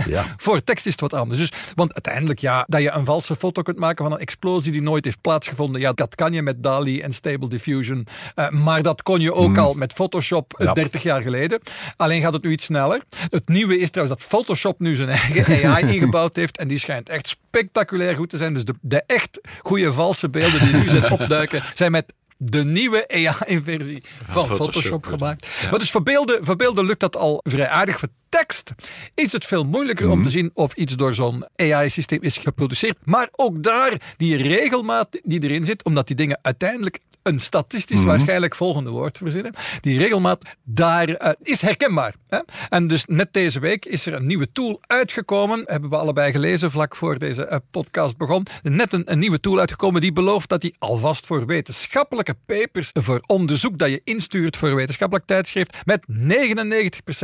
Ja. 0.06 0.24
voor 0.36 0.64
tekst 0.64 0.86
is 0.86 0.92
het 0.92 1.00
wat 1.00 1.12
anders. 1.12 1.40
Dus, 1.40 1.52
want 1.74 1.92
uiteindelijk, 1.92 2.38
ja, 2.38 2.64
dat 2.68 2.82
je 2.82 2.90
een 2.90 3.04
valse 3.04 3.36
foto 3.36 3.62
kunt 3.62 3.78
maken 3.78 4.04
van 4.04 4.12
een 4.12 4.18
explosie 4.20 4.72
die 4.72 4.82
nooit 4.82 5.04
heeft 5.04 5.20
plaatsgevonden, 5.20 5.80
ja, 5.80 5.92
dat 5.92 6.14
kan 6.14 6.32
je 6.32 6.42
met 6.42 6.62
DALI 6.62 7.00
en 7.00 7.12
Stable 7.12 7.48
Diffusion. 7.48 8.06
Eh, 8.34 8.50
maar 8.50 8.82
dat 8.82 9.02
kon 9.02 9.20
je 9.20 9.34
ook 9.34 9.58
al 9.58 9.74
met 9.74 9.92
Photoshop 9.92 10.54
eh, 10.58 10.66
Ja. 10.66 10.72
30 10.72 11.02
jaar 11.02 11.22
geleden. 11.22 11.60
Alleen 11.96 12.20
gaat 12.22 12.32
het 12.32 12.42
nu 12.42 12.50
iets 12.50 12.64
sneller. 12.64 13.02
Het 13.30 13.48
nieuwe 13.48 13.78
is 13.78 13.90
trouwens 13.90 14.18
dat 14.18 14.28
Photoshop 14.28 14.80
nu 14.80 14.96
zijn 14.96 15.08
eigen 15.08 15.64
AI 15.70 15.94
ingebouwd 15.94 16.36
heeft. 16.36 16.58
En 16.58 16.68
die 16.68 16.78
schijnt 16.78 17.08
echt 17.08 17.28
spectaculair 17.28 18.16
goed 18.16 18.28
te 18.30 18.36
zijn. 18.36 18.54
Dus 18.54 18.64
de, 18.64 18.74
de 18.80 19.02
echt 19.06 19.40
goede 19.62 19.92
valse 19.92 20.28
beelden 20.28 20.60
die 20.60 20.74
nu 20.74 20.88
zijn 20.88 20.98
opduiken, 21.18 21.62
zijn 21.74 21.90
met 21.90 22.12
de 22.42 22.64
nieuwe 22.64 23.08
AI-versie 23.08 24.02
van 24.26 24.46
Photoshop, 24.46 25.06
gemaakt. 25.06 25.46
Ja. 25.62 25.70
Maar 25.70 25.78
dus 25.78 25.90
voor 25.90 26.02
beelden, 26.02 26.44
voor 26.44 26.56
beelden 26.56 26.84
lukt 26.84 27.00
dat 27.00 27.16
al 27.16 27.40
vrij 27.42 27.68
aardig. 27.68 27.98
Voor 27.98 28.08
tekst 28.28 28.72
is 29.14 29.32
het 29.32 29.46
veel 29.46 29.64
moeilijker 29.64 30.10
om 30.10 30.22
te 30.22 30.30
zien 30.30 30.50
of 30.54 30.74
iets 30.74 30.96
door 30.96 31.14
zo'n 31.14 31.44
AI-systeem 31.56 32.22
is 32.22 32.38
geproduceerd. 32.38 32.98
Maar 33.04 33.28
ook 33.32 33.62
daar, 33.62 34.14
die 34.16 34.36
regelmaat 34.36 35.20
die 35.22 35.42
erin 35.42 35.64
zit, 35.64 35.84
omdat 35.84 36.06
die 36.06 36.16
dingen 36.16 36.38
uiteindelijk 36.42 36.98
een 37.22 37.38
statistisch 37.38 38.04
waarschijnlijk 38.04 38.54
volgende 38.54 38.90
woord 38.90 39.18
verzinnen. 39.18 39.54
Die 39.80 39.98
regelmaat 39.98 40.44
daar 40.64 41.08
eh, 41.08 41.32
is 41.42 41.60
herkenbaar. 41.60 42.14
Hè? 42.28 42.38
En 42.68 42.86
dus 42.86 43.04
net 43.04 43.32
deze 43.32 43.60
week 43.60 43.84
is 43.84 44.06
er 44.06 44.14
een 44.14 44.26
nieuwe 44.26 44.52
tool 44.52 44.80
uitgekomen. 44.86 45.62
Hebben 45.66 45.90
we 45.90 45.96
allebei 45.96 46.32
gelezen 46.32 46.70
vlak 46.70 46.96
voor 46.96 47.18
deze 47.18 47.44
eh, 47.44 47.58
podcast 47.70 48.16
begon. 48.16 48.46
Net 48.62 48.92
een, 48.92 49.12
een 49.12 49.18
nieuwe 49.18 49.40
tool 49.40 49.58
uitgekomen 49.58 50.00
die 50.00 50.12
belooft 50.12 50.48
dat 50.48 50.60
die 50.60 50.74
alvast 50.78 51.26
voor 51.26 51.46
wetenschappelijke 51.46 52.36
papers, 52.46 52.90
voor 52.92 53.22
onderzoek 53.26 53.78
dat 53.78 53.90
je 53.90 54.00
instuurt 54.04 54.56
voor 54.56 54.68
een 54.68 54.74
wetenschappelijk 54.74 55.26
tijdschrift, 55.26 55.76
met 55.84 56.04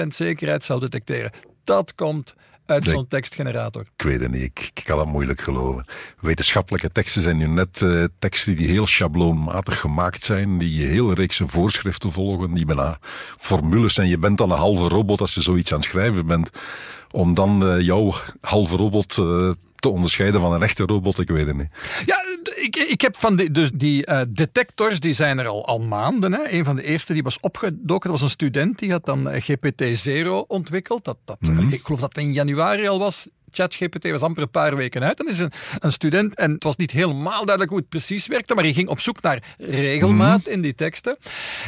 99% 0.03 0.07
zekerheid 0.07 0.65
zal 0.65 0.79
detecteren. 0.79 1.33
Dat 1.65 1.95
komt 1.95 2.35
uit 2.67 2.85
Nee. 2.85 2.95
zo'n 2.95 3.09
tekstgenerator. 3.09 3.85
Ik 3.97 4.03
weet 4.05 4.21
het 4.21 4.31
niet, 4.31 4.43
ik, 4.43 4.71
ik 4.75 4.85
kan 4.85 4.99
het 4.99 5.09
moeilijk 5.09 5.41
geloven. 5.41 5.85
Wetenschappelijke 6.21 6.91
teksten 6.93 7.23
zijn 7.23 7.37
nu 7.37 7.47
net 7.47 7.83
eh, 7.83 8.05
teksten 8.19 8.57
die 8.57 8.69
heel 8.69 8.87
schabloonmatig 8.87 9.81
gemaakt 9.81 10.25
zijn, 10.25 10.59
die 10.59 10.87
heel 10.87 11.13
reekse 11.13 11.49
voorschriften 11.49 12.13
volgen, 12.13 12.55
die 12.55 12.65
bijna 12.67 12.99
formules 13.39 13.95
zijn. 13.95 14.09
Je 14.09 14.19
bent 14.19 14.39
dan 14.39 14.51
een 14.51 14.59
halve 14.59 14.89
robot 14.89 15.21
als 15.21 15.35
je 15.35 15.41
zoiets 15.43 15.73
aan 15.73 15.79
het 15.79 15.89
schrijven 15.89 16.27
bent. 16.27 16.51
Om 17.11 17.35
dan 17.35 17.67
eh, 17.69 17.81
jouw 17.81 18.13
halve 18.41 18.77
robot 18.77 19.19
eh, 19.19 19.51
te 19.77 19.89
onderscheiden 19.89 20.41
van 20.41 20.53
een 20.53 20.63
echte 20.63 20.85
robot, 20.87 21.19
ik 21.21 21.29
weet 21.29 21.47
het 21.47 21.57
niet. 21.57 21.69
Ja, 22.07 22.17
ik, 22.55 22.77
ik 22.77 23.01
heb 23.01 23.17
van 23.17 23.37
die, 23.37 23.51
dus 23.51 23.71
die 23.75 24.07
eh, 24.07 24.23
detectors, 24.29 25.01
die 25.01 25.13
zijn 25.13 25.39
er 25.39 25.47
al, 25.47 25.67
al 25.67 25.81
maanden. 25.81 26.33
Hè. 26.33 26.51
Een 26.51 26.65
van 26.65 26.77
de 26.77 26.83
eerste 26.83 27.13
die 27.13 27.23
was 27.23 27.41
opgedoken, 27.41 28.11
dat 28.11 28.21
was 28.21 28.23
een 28.23 28.31
student, 28.31 28.79
die 28.79 28.91
had 28.91 29.05
dan 29.05 29.29
eh, 29.29 29.43
GPT-0 29.43 30.29
ontwikkeld. 30.47 31.05
Dat, 31.05 31.19
dat, 31.25 31.39
Ik 31.71 31.81
geloof 31.85 32.01
dat 32.01 32.17
in 32.17 32.33
januari 32.33 32.89
al 32.89 32.99
was. 32.99 33.29
ChatGPT 33.57 34.11
was 34.11 34.21
amper 34.21 34.43
een 34.43 34.51
paar 34.51 34.77
weken 34.77 35.03
uit. 35.03 35.17
Dan 35.17 35.29
is 35.29 35.39
een, 35.39 35.53
een 35.79 35.93
student, 35.93 36.35
en 36.35 36.53
het 36.53 36.63
was 36.65 36.77
niet 36.77 36.91
helemaal 36.91 37.33
duidelijk 37.45 37.69
hoe 37.71 37.79
het 37.79 37.89
precies 37.89 38.27
werkte, 38.27 38.55
maar 38.55 38.65
hij 38.65 38.73
ging 38.73 38.89
op 38.89 39.01
zoek 39.01 39.23
naar 39.23 39.43
regelmaat 39.59 40.47
in 40.47 40.61
die 40.61 40.75
teksten. 40.75 41.17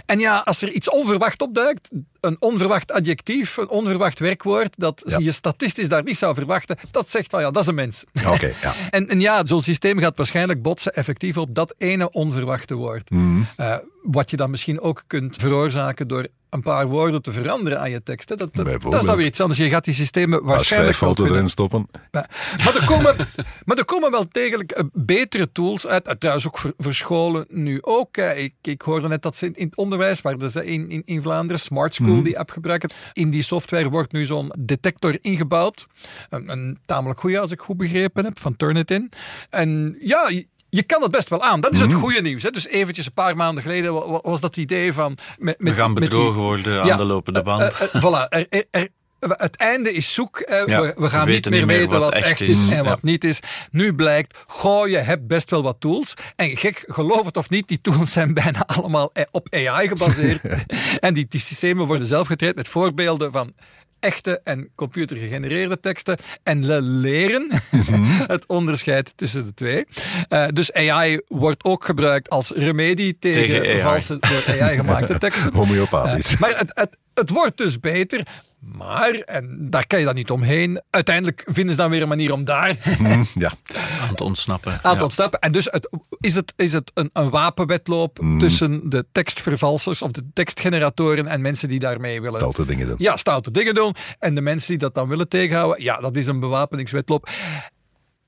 En 0.07 0.19
ja, 0.19 0.39
als 0.45 0.63
er 0.63 0.71
iets 0.71 0.91
onverwacht 0.91 1.43
opduikt, 1.43 1.89
een 2.21 2.37
onverwacht 2.41 2.93
adjectief, 2.93 3.57
een 3.57 3.69
onverwacht 3.69 4.19
werkwoord, 4.19 4.75
dat 4.77 5.03
Ja. 5.07 5.19
je 5.19 5.33
statistisch 5.33 5.89
daar 5.89 6.03
niet 6.03 6.19
zou 6.19 6.35
verwachten, 6.35 6.77
dat 6.91 7.11
zegt 7.11 7.31
van 7.31 7.41
ja, 7.41 7.51
dat 7.51 7.63
is 7.63 7.69
een 7.69 7.75
mens. 7.75 8.05
Oké, 8.27 8.53
ja. 8.63 8.75
En, 8.91 9.09
en 9.09 9.21
ja, 9.21 9.45
zo'n 9.45 9.63
systeem 9.63 9.99
gaat 9.99 10.17
waarschijnlijk 10.17 10.63
botsen 10.63 10.93
effectief 10.95 11.37
op 11.37 11.55
dat 11.55 11.75
ene 11.79 12.11
onverwachte 12.11 12.75
woord. 12.75 13.11
Eh, 13.57 13.77
wat 14.11 14.31
je 14.31 14.37
dan 14.37 14.51
misschien 14.51 14.81
ook 14.81 15.05
kunt 15.07 15.37
veroorzaken 15.37 16.09
door 16.09 16.27
een 16.51 16.63
paar 16.63 16.87
woorden 16.87 17.23
te 17.23 17.33
veranderen 17.33 17.81
aan 17.81 17.91
je 17.91 18.03
teksten. 18.03 18.37
Dat, 18.37 18.55
dat, 18.55 18.81
dat 18.81 18.95
is 18.95 19.05
dan 19.05 19.17
weer 19.17 19.27
iets 19.27 19.41
anders. 19.41 19.59
Je 19.59 19.69
gaat 19.69 19.85
die 19.85 19.95
systemen 19.95 20.45
waarschijnlijk 20.45 20.97
kunnen. 20.99 21.35
erin 21.35 21.49
stoppen. 21.49 21.89
Maar 22.11 22.75
er 22.75 22.85
komen, 22.87 23.17
maar 23.67 23.79
er 23.79 23.85
komen 23.85 24.11
wel 24.11 24.27
degelijk 24.31 24.71
eh, 24.71 24.85
betere 24.93 25.53
tools 25.53 25.87
uit. 25.87 26.07
Eh, 26.07 26.15
Trouwens 26.15 26.47
ook 26.47 26.59
voor, 26.59 26.73
voor 26.77 26.95
scholen 26.95 27.47
nu 27.49 27.79
ook. 27.83 28.17
Ik, 28.17 28.55
ik 28.63 28.83
hoorde 28.83 29.09
net 29.09 29.23
dat 29.23 29.37
ze 29.37 29.47
in, 29.47 29.67
het 29.67 29.77
onderwijs, 29.77 30.21
waar 30.21 30.39
dus 30.39 30.57
in, 30.57 30.91
in, 30.91 31.03
in 31.05 31.23
Vlaanderen, 31.23 31.61
Smart 31.61 31.95
School 31.95 32.23
die 32.23 32.39
app 32.39 32.51
gebruiken. 32.51 32.91
In 33.13 33.31
die 33.31 33.43
software 33.43 33.89
wordt 33.89 34.13
nu 34.13 34.25
zo'n 34.25 34.53
detector 34.59 35.19
ingebouwd. 35.21 35.87
Een, 36.29 36.49
een 36.49 36.79
tamelijk 36.87 37.21
goede, 37.21 37.39
als 37.39 37.51
ik 37.51 37.61
goed 37.61 37.77
begrepen 37.77 38.25
heb, 38.25 38.39
van 38.41 38.57
Turnitin. 38.57 39.11
En 39.51 39.97
ja... 39.99 40.31
je- 40.71 40.83
kan 40.83 41.03
het 41.03 41.11
best 41.11 41.29
wel 41.29 41.43
aan. 41.43 41.61
Dat 41.61 41.73
is 41.73 41.81
het 41.81 41.93
goede 41.93 42.21
nieuws. 42.23 42.43
Hè. 42.43 42.51
Dus 42.51 42.67
eventjes 42.69 43.07
een 43.07 43.13
paar 43.13 43.37
maanden 43.37 43.63
geleden 43.63 43.95
wa- 43.95 44.07
wa- 44.09 44.21
was 44.23 44.41
dat 44.41 44.57
idee 44.57 44.93
van... 44.93 45.19
Met, 45.39 45.61
met, 45.61 45.75
We 45.75 45.81
gaan 45.81 45.91
die- 45.95 46.01
bedrogen 46.01 46.41
worden 46.41 46.81
aan 46.81 46.87
Ja, 46.87 46.97
de 46.97 47.05
lopende 47.05 47.43
band. 47.43 47.63
eh, 47.63 47.83
eh, 47.95 48.03
voilà. 48.03 48.29
Er, 48.29 48.47
er, 48.51 48.65
er- 48.71 48.89
het 49.19 49.57
einde 49.57 49.93
is 49.93 50.15
zoek. 50.15 50.39
eh, 50.39 50.67
Ja, 50.67 50.81
we, 50.81 50.95
we 50.97 51.11
gaan 51.11 51.27
we 51.27 51.33
niet 51.33 51.51
meer 51.51 51.67
weten 51.67 51.91
wat, 51.91 52.01
wat 52.01 52.13
echt 52.13 52.41
is, 52.41 52.49
is. 52.49 52.71
en 52.71 52.85
wat 52.85 52.99
Ja. 53.03 53.09
niet 53.11 53.25
is. 53.25 53.41
Nu 53.71 53.95
blijkt, 53.95 54.39
goh, 54.47 54.89
je 54.89 54.97
hebt 54.97 55.27
best 55.27 55.51
wel 55.51 55.63
wat 55.63 55.77
tools. 55.81 56.15
En 56.37 56.57
gek, 56.57 56.85
geloof 56.87 57.25
het 57.25 57.37
of 57.37 57.49
niet, 57.51 57.69
die 57.69 57.81
tools 57.81 58.13
zijn 58.13 58.35
bijna 58.35 58.67
allemaal 58.67 59.11
eh, 59.13 59.25
op 59.31 59.47
AI 59.55 59.89
gebaseerd. 59.89 60.41
en 61.01 61.15
die, 61.15 61.27
die 61.29 61.41
systemen 61.41 61.87
worden 61.87 62.07
zelf 62.07 62.27
getraind 62.27 62.57
met 62.57 62.69
voorbeelden 62.69 63.33
van 63.33 63.53
echte 64.01 64.41
en 64.45 64.69
computergegenereerde 64.75 65.81
teksten 65.81 66.17
en 66.43 66.67
le- 66.67 66.81
leren 66.81 67.49
het 68.27 68.47
onderscheid 68.47 69.13
tussen 69.17 69.45
de 69.45 69.55
twee. 69.55 69.87
Eh, 70.29 70.47
dus 70.49 70.73
AI 70.73 71.21
wordt 71.29 71.65
ook 71.65 71.85
gebruikt 71.85 72.31
als 72.31 72.51
remedie 72.51 73.17
tegen, 73.19 73.81
valse 73.81 74.19
door 74.21 74.63
AI 74.63 74.77
gemaakte 74.77 75.19
teksten. 75.29 75.55
Homeopathisch. 75.55 76.35
Eh, 76.35 76.41
maar 76.41 76.59
het, 76.59 76.71
het, 76.75 76.97
het 77.15 77.31
wordt 77.31 77.57
dus 77.57 77.81
beter. 77.81 78.27
Maar, 78.61 79.11
en 79.15 79.57
daar 79.71 79.87
kan 79.87 79.99
je 79.99 80.05
dan 80.05 80.15
niet 80.15 80.31
omheen, 80.31 80.83
uiteindelijk 80.91 81.43
vinden 81.47 81.75
ze 81.75 81.81
dan 81.81 81.91
weer 81.91 82.03
een 82.03 82.09
manier 82.09 82.33
om 82.33 82.45
daar 82.45 82.77
Hm, 82.97 83.23
ja. 83.35 83.53
aan 84.03 84.09
het 84.09 84.21
ontsnappen. 84.21 84.79
aan 84.83 84.97
te 84.99 85.03
ontsnappen. 85.03 85.41
En 85.41 85.53
dus 85.53 85.65
het, 85.71 85.89
is 86.21 86.35
het, 86.35 86.53
is 86.57 86.73
het 86.73 86.91
een, 86.95 87.11
een 87.13 87.31
wapenwedloop 87.31 88.19
tussen 88.39 88.91
de 88.91 89.07
tekstvervalsers 89.13 90.03
of 90.03 90.11
de 90.11 90.25
tekstgeneratoren 90.33 91.27
en 91.27 91.41
mensen 91.41 91.69
die 91.69 91.79
daarmee 91.79 92.21
willen 92.21 92.39
Stoute 92.39 92.65
dingen 92.65 92.87
doen. 92.87 92.97
ja, 92.99 93.17
stoute 93.17 93.51
dingen 93.51 93.75
doen. 93.75 93.95
En 94.19 94.35
de 94.35 94.41
mensen 94.41 94.69
die 94.69 94.79
dat 94.79 94.95
dan 94.95 95.09
willen 95.09 95.29
tegenhouden, 95.29 95.83
ja, 95.83 95.97
dat 95.97 96.17
is 96.17 96.27
een 96.27 96.41
bewapeningswetloop. 96.41 97.29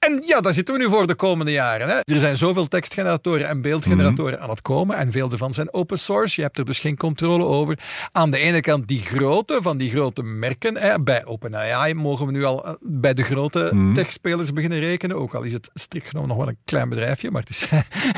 En 0.00 0.22
ja, 0.26 0.40
daar 0.40 0.54
zitten 0.54 0.74
we 0.74 0.80
nu 0.80 0.88
voor 0.88 1.06
de 1.06 1.14
komende 1.14 1.52
jaren. 1.52 1.88
Hè. 1.88 1.94
Er 1.94 2.18
zijn 2.18 2.36
zoveel 2.36 2.68
tekstgeneratoren 2.68 3.48
en 3.48 3.60
beeldgeneratoren 3.62 4.40
aan 4.40 4.50
het 4.50 4.62
komen. 4.62 4.96
En 4.96 5.12
veel 5.12 5.28
daarvan 5.28 5.52
zijn 5.52 5.72
open 5.72 5.98
source. 5.98 6.34
Je 6.36 6.46
hebt 6.46 6.58
er 6.58 6.64
dus 6.64 6.78
geen 6.78 6.96
controle 6.96 7.44
over. 7.44 7.78
Aan 8.12 8.30
de 8.30 8.38
ene 8.38 8.60
kant 8.60 8.88
die 8.88 9.00
grote 9.00 9.58
van 9.62 9.78
die 9.78 9.90
grote 9.90 10.22
merken. 10.22 10.76
Hè. 10.76 11.00
Bij 11.00 11.24
OpenAI 11.24 11.94
mogen 11.94 12.26
we 12.26 12.32
nu 12.32 12.44
al 12.44 12.64
eh, 12.66 12.74
bij 12.80 13.14
de 13.14 13.22
grote 13.22 13.90
tekstspelers 13.94 14.52
beginnen 14.52 14.80
rekenen. 14.80 15.16
Ook 15.16 15.34
al 15.34 15.42
is 15.42 15.52
het 15.52 15.70
strikt 15.74 16.08
genomen 16.08 16.28
nog 16.28 16.38
wel 16.38 16.48
een 16.48 16.58
klein 16.64 16.88
bedrijfje. 16.88 17.30
Maar 17.30 17.42
het 17.42 17.50
is, 17.50 17.68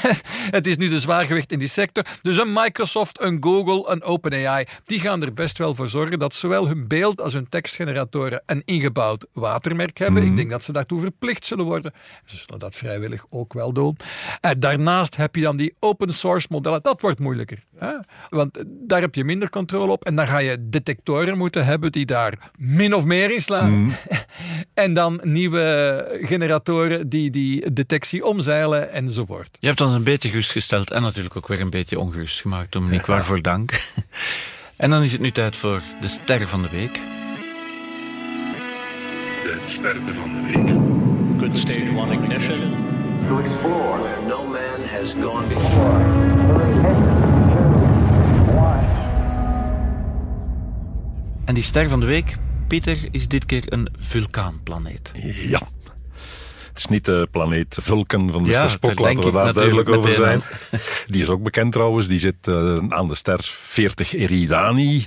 het 0.59 0.66
is 0.66 0.77
nu 0.77 0.88
de 0.88 1.01
zwaargewicht 1.01 1.53
in 1.53 1.59
die 1.59 1.68
sector. 1.68 2.05
Dus 2.23 2.37
een 2.37 2.53
Microsoft, 2.53 3.21
een 3.21 3.37
Google, 3.40 3.90
een 3.90 4.03
OpenAI. 4.03 4.66
Die 4.85 5.01
gaan 5.01 5.23
er 5.23 5.33
best 5.33 5.59
wel 5.59 5.75
voor 5.75 5.88
zorgen 5.88 6.18
dat 6.18 6.35
zowel 6.35 6.66
hun 6.66 6.88
beeld 6.88 7.21
als 7.21 7.33
hun 7.33 7.49
tekstgeneratoren 7.49 8.42
een 8.47 8.62
ingebouwd 8.64 9.27
watermerk 9.33 9.99
hebben. 9.99 10.23
Ik 10.23 10.37
denk 10.37 10.51
dat 10.51 10.64
ze 10.64 10.73
daartoe 10.73 11.01
verplicht 11.01 11.47
zullen 11.47 11.64
worden. 11.64 11.71
Ze 12.25 12.37
zullen 12.37 12.59
dat 12.61 12.77
vrijwillig 12.77 13.25
ook 13.31 13.53
wel 13.53 13.73
doen. 13.73 13.97
En 14.41 14.61
daarnaast 14.61 15.17
heb 15.17 15.35
je 15.35 15.43
dan 15.43 15.57
die 15.57 15.75
open 15.79 16.13
source 16.15 16.47
modellen. 16.51 16.83
Dat 16.83 17.01
wordt 17.01 17.19
moeilijker. 17.19 17.65
Hè? 17.79 17.93
Want 18.31 18.57
eh, 18.57 18.65
daar 18.67 19.01
heb 19.01 19.15
je 19.15 19.25
minder 19.25 19.51
controle 19.51 19.93
op. 19.93 20.05
En 20.05 20.17
dan 20.17 20.29
ga 20.29 20.39
je 20.39 20.57
detectoren 20.61 21.39
moeten 21.39 21.65
hebben 21.65 21.93
die 21.93 22.07
daar 22.07 22.51
min 22.57 22.95
of 22.95 23.05
meer 23.05 23.31
in 23.31 23.41
slaan. 23.41 23.93
en 24.75 24.95
dan 24.95 25.21
nieuwe 25.23 26.21
generatoren 26.23 27.09
die 27.09 27.31
die 27.31 27.73
detectie 27.73 28.25
omzeilen 28.25 28.91
enzovoort. 28.91 29.57
Je 29.61 29.67
hebt 29.67 29.81
ons 29.81 29.95
een 29.95 30.05
beetje 30.05 30.29
gerustgesteld 30.29 30.91
en 30.91 31.03
natuurlijk 31.03 31.37
ook 31.37 31.49
weer 31.49 31.61
een 31.61 31.71
beetje 31.71 31.99
ongerust 31.99 32.41
gemaakt, 32.41 32.73
Dominique. 32.73 33.13
Waarvoor 33.13 33.43
dank. 33.43 33.71
En 34.77 34.91
dan 34.91 35.03
is 35.03 35.13
het 35.13 35.21
nu 35.21 35.31
tijd 35.31 35.57
voor 35.57 35.83
de 36.01 36.09
ster 36.09 36.49
van 36.49 36.63
de 36.63 36.69
week. 36.69 36.95
De 39.43 39.63
sterren 39.67 40.15
van 40.15 40.33
de 40.33 40.53
week. 40.53 40.91
Good 41.42 41.59
stage 41.59 41.90
one 41.92 42.12
ignition. 42.12 42.61
to 43.28 43.38
explore 43.38 43.98
where 44.00 44.22
no 44.28 44.46
man 44.46 44.81
has 44.85 45.14
gone 45.14 45.46
before. 45.48 46.00
En 51.44 51.55
die 51.55 51.62
ster 51.62 51.88
van 51.88 52.00
de 52.00 52.07
week, 52.07 52.37
Pieter, 52.68 52.98
is 53.11 53.28
dit 53.28 53.46
keer 53.46 53.62
een 53.66 53.88
vulkaanplaneet. 53.98 55.11
Ja. 55.48 55.61
Het 56.68 56.78
is 56.78 56.87
niet 56.87 57.05
de 57.05 57.28
planeet 57.31 57.78
Vulcan 57.81 58.31
van 58.31 58.42
Mr. 58.42 58.48
Ja, 58.48 58.68
Spock, 58.68 58.98
laten 58.98 59.20
we 59.20 59.26
ik 59.26 59.33
daar 59.33 59.55
duidelijk 59.55 59.88
natuurlijk 59.88 59.96
over 59.96 60.12
zijn. 60.12 60.40
Die 61.12 61.22
is 61.22 61.28
ook 61.28 61.42
bekend 61.42 61.72
trouwens. 61.72 62.09
Die 62.09 62.18
zit 62.18 62.48
eh, 62.48 62.78
aan 62.88 63.09
de 63.09 63.14
ster 63.14 63.40
40 63.42 64.14
Eridani. 64.14 65.07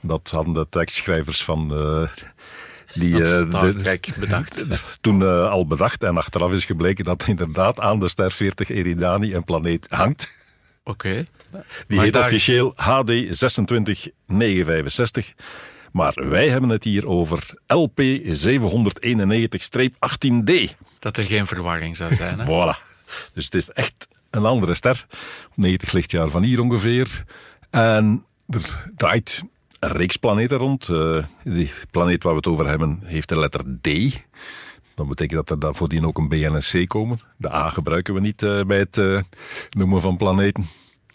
Dat 0.00 0.30
hadden 0.30 0.54
de 0.54 0.66
tekstschrijvers 0.70 1.44
van... 1.44 1.74
eh, 1.74 2.08
die, 2.94 3.24
eh, 3.24 3.40
Star 3.48 3.74
Trek 3.74 4.08
bedacht. 4.18 4.64
toen 5.00 5.22
eh, 5.22 5.50
al 5.50 5.66
bedacht. 5.66 6.02
En 6.02 6.16
achteraf 6.16 6.52
is 6.52 6.64
gebleken 6.64 7.04
dat 7.04 7.24
inderdaad 7.26 7.80
aan 7.80 8.00
de 8.00 8.08
ster 8.08 8.32
40 8.32 8.70
Eridani 8.70 9.34
een 9.34 9.44
planeet 9.44 9.86
hangt. 9.90 10.28
Oké. 10.84 11.26
Die 11.50 11.96
Maar 11.96 12.04
heet 12.04 12.12
daar- 12.12 12.24
officieel 12.24 12.72
HD 12.76 13.10
26965. 13.30 15.32
Maar 15.92 16.12
wij 16.28 16.48
hebben 16.48 16.70
het 16.70 16.84
hier 16.84 17.06
over 17.06 17.54
LP 17.66 18.00
791-18D. 18.24 20.74
Dat 20.98 21.16
er 21.16 21.24
geen 21.24 21.46
verwarring 21.46 21.96
zou 21.96 22.14
zijn. 22.14 22.38
Hè? 22.40 22.44
Voilà. 22.50 22.78
Dus 23.32 23.44
het 23.44 23.54
is 23.54 23.70
echt 23.70 24.08
een 24.30 24.44
andere 24.44 24.74
ster. 24.74 25.06
90 25.54 25.92
lichtjaar 25.92 26.30
van 26.30 26.42
hier 26.42 26.60
ongeveer. 26.60 27.24
En 27.70 28.24
er 28.48 28.90
draait 28.96 29.42
reeks 29.80 30.16
planeten 30.16 30.58
rond. 30.58 30.88
Eh, 30.88 31.24
die 31.44 31.72
planeet 31.90 32.22
waar 32.22 32.32
we 32.32 32.38
het 32.38 32.48
over 32.48 32.68
hebben 32.68 33.00
heeft 33.04 33.28
de 33.28 33.38
letter 33.38 33.60
D. 33.80 33.88
Dat 34.94 35.08
betekent 35.08 35.38
dat 35.38 35.50
er 35.50 35.58
dan 35.58 35.74
voordien 35.74 36.06
ook 36.06 36.18
een 36.18 36.28
B 36.28 36.32
en 36.32 36.54
een 36.54 36.84
C 36.84 36.88
komen. 36.88 37.18
De 37.36 37.52
A 37.52 37.68
gebruiken 37.68 38.14
we 38.14 38.20
niet 38.20 38.42
eh, 38.42 38.64
bij 38.64 38.78
het 38.78 38.98
eh, 38.98 39.20
noemen 39.70 40.00
van 40.00 40.16
planeten. 40.16 40.64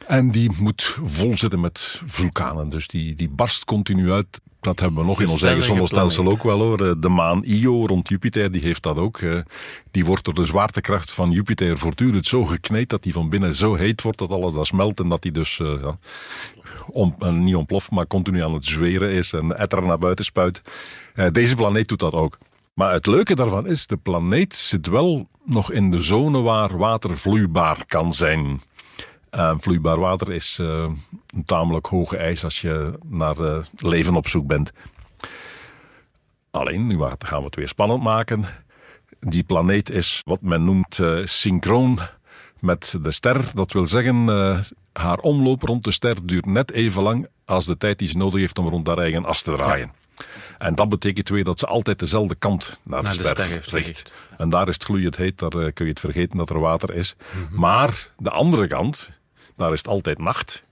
En 0.08 0.32
die 0.32 0.52
moet 0.60 0.98
vol 1.06 1.38
zitten 1.38 1.60
met 1.60 2.02
vulkanen. 2.06 2.70
Dus 2.70 2.88
die, 2.88 3.16
die 3.16 3.30
barst 3.30 3.66
continu 3.66 4.12
uit. 4.12 4.42
Dat 4.62 4.80
hebben 4.80 5.00
we 5.00 5.06
nog 5.06 5.22
in 5.22 5.28
ons 5.30 5.42
eigen 5.42 5.64
zonnestelsel 5.64 6.28
ook 6.28 6.44
wel 6.44 6.60
hoor. 6.62 6.86
Eh, 6.88 6.94
De 6.98 7.10
maan 7.10 7.44
Io 7.44 7.86
rond 7.86 8.08
Jupiter, 8.10 8.52
die 8.52 8.62
heeft 8.62 8.84
dat 8.84 8.98
ook. 8.98 9.18
Eh, 9.18 9.40
Die 9.92 10.06
wordt 10.06 10.26
door 10.26 10.34
de 10.34 10.46
zwaartekracht 10.46 11.12
van 11.12 11.32
Jupiter 11.32 11.78
voortdurend 11.78 12.28
zo 12.28 12.46
gekneed 12.46 12.90
dat 12.90 13.04
die 13.04 13.14
van 13.14 13.30
binnen 13.30 13.56
zo 13.56 13.76
heet 13.76 14.02
wordt 14.02 14.18
dat 14.18 14.30
alles 14.30 14.54
dat 14.54 14.66
smelt 14.68 15.00
en 15.00 15.10
dat 15.10 15.22
die 15.22 15.32
dus 15.32 15.60
eh, 15.60 15.82
ja, 15.82 15.98
om, 16.88 17.16
niet 17.30 17.56
ontploft, 17.56 17.92
maar 17.92 18.08
continu 18.08 18.44
aan 18.44 18.54
het 18.54 18.66
zweren 18.66 19.10
is 19.10 19.34
en 19.34 19.58
etter 19.58 19.82
naar 19.86 19.98
buiten 19.98 20.26
spuit. 20.26 20.62
Deze 21.32 21.56
planeet 21.56 21.88
doet 21.88 22.00
dat 22.00 22.14
ook. 22.14 22.38
Maar 22.74 22.92
het 22.92 23.08
leuke 23.08 23.36
daarvan 23.36 23.68
is, 23.68 23.88
de 23.88 23.98
planeet 23.98 24.54
zit 24.54 24.88
wel 24.88 25.28
nog 25.46 25.72
in 25.72 25.92
de 25.92 26.02
zone 26.02 26.42
waar 26.42 26.78
water 26.78 27.18
vloeibaar 27.18 27.86
kan 27.86 28.14
zijn. 28.14 28.62
Eh, 29.36 29.54
vloeibaar 29.58 30.00
water 30.00 30.32
is 30.32 30.58
eh, 30.60 30.88
een 31.36 31.46
tamelijk 31.46 31.86
hoge 31.86 32.18
eis 32.18 32.44
als 32.44 32.62
je 32.62 33.00
naar 33.06 33.40
eh, 33.40 33.58
leven 33.76 34.16
op 34.16 34.28
zoek 34.28 34.48
bent. 34.48 34.72
Alleen, 36.52 36.88
nu 36.88 37.00
gaan 37.18 37.40
we 37.40 37.46
het 37.46 37.56
weer 37.56 37.68
spannend 37.68 38.04
maken. 38.04 38.46
Die 39.20 39.44
planeet 39.44 39.90
is 39.90 40.22
wat 40.26 40.42
men 40.42 40.64
noemt 40.64 41.00
synchroon 41.24 42.00
met 42.60 42.98
de 43.02 43.12
ster. 43.12 43.52
Dat 43.54 43.72
wil 43.72 43.88
zeggen, 43.88 44.28
haar 44.94 45.18
omloop 45.18 45.62
rond 45.62 45.84
de 45.84 45.92
ster 45.92 46.26
duurt 46.26 46.46
net 46.46 46.72
even 46.72 47.04
lang 47.04 47.28
als 47.46 47.66
de 47.66 47.78
tijd 47.78 48.00
die 48.00 48.08
ze 48.08 48.18
nodig 48.18 48.40
heeft 48.40 48.58
om 48.58 48.68
rond 48.68 48.88
haar 48.88 48.98
eigen 48.98 49.26
as 49.26 49.42
te 49.42 49.52
draaien. 49.52 49.92
En 50.58 50.76
dat 50.76 50.90
betekent 50.90 51.30
weer 51.30 51.44
dat 51.44 51.60
ze 51.60 51.68
altijd 51.68 52.00
dezelfde 52.00 52.36
kant 52.36 52.82
naar, 52.84 53.04
Naar 53.04 53.12
de, 53.12 53.18
de 53.18 53.24
ster, 53.24 53.44
ster 53.44 53.54
heeft 53.54 53.72
richt. 53.72 54.12
En 54.38 54.50
daar 54.50 54.68
is 54.68 54.74
het 54.74 54.84
gloeiend 54.84 55.16
heet, 55.16 55.40
daar 55.40 55.72
kun 55.72 55.86
je 55.86 55.92
het 55.92 56.00
vergeten 56.00 56.38
dat 56.38 56.50
er 56.50 56.60
water 56.60 56.94
is. 56.94 57.16
Maar 57.52 58.10
de 58.18 58.30
andere 58.30 58.68
kant, 58.68 59.10
daar 59.56 59.72
is 59.72 59.78
het 59.78 59.88
altijd 59.88 60.18
nacht. 60.18 60.66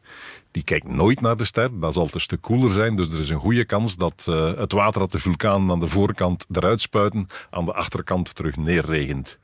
Die 0.51 0.63
kijkt 0.63 0.87
nooit 0.87 1.21
naar 1.21 1.37
de 1.37 1.45
ster. 1.45 1.79
Dat 1.79 1.93
zal 1.93 2.05
het 2.05 2.13
een 2.13 2.19
stuk 2.19 2.41
koeler 2.41 2.69
zijn. 2.69 2.95
Dus 2.95 3.11
er 3.11 3.19
is 3.19 3.29
een 3.29 3.39
goede 3.39 3.65
kans 3.65 3.95
dat 3.95 4.25
eh, 4.29 4.53
het 4.53 4.71
water 4.71 4.99
dat 4.99 5.11
de 5.11 5.19
vulkaan 5.19 5.71
aan 5.71 5.79
de 5.79 5.87
voorkant 5.87 6.45
eruit 6.51 6.81
spuiten, 6.81 7.27
aan 7.49 7.65
de 7.65 7.73
achterkant 7.73 8.35
terug 8.35 8.57
neerregent. 8.57 9.37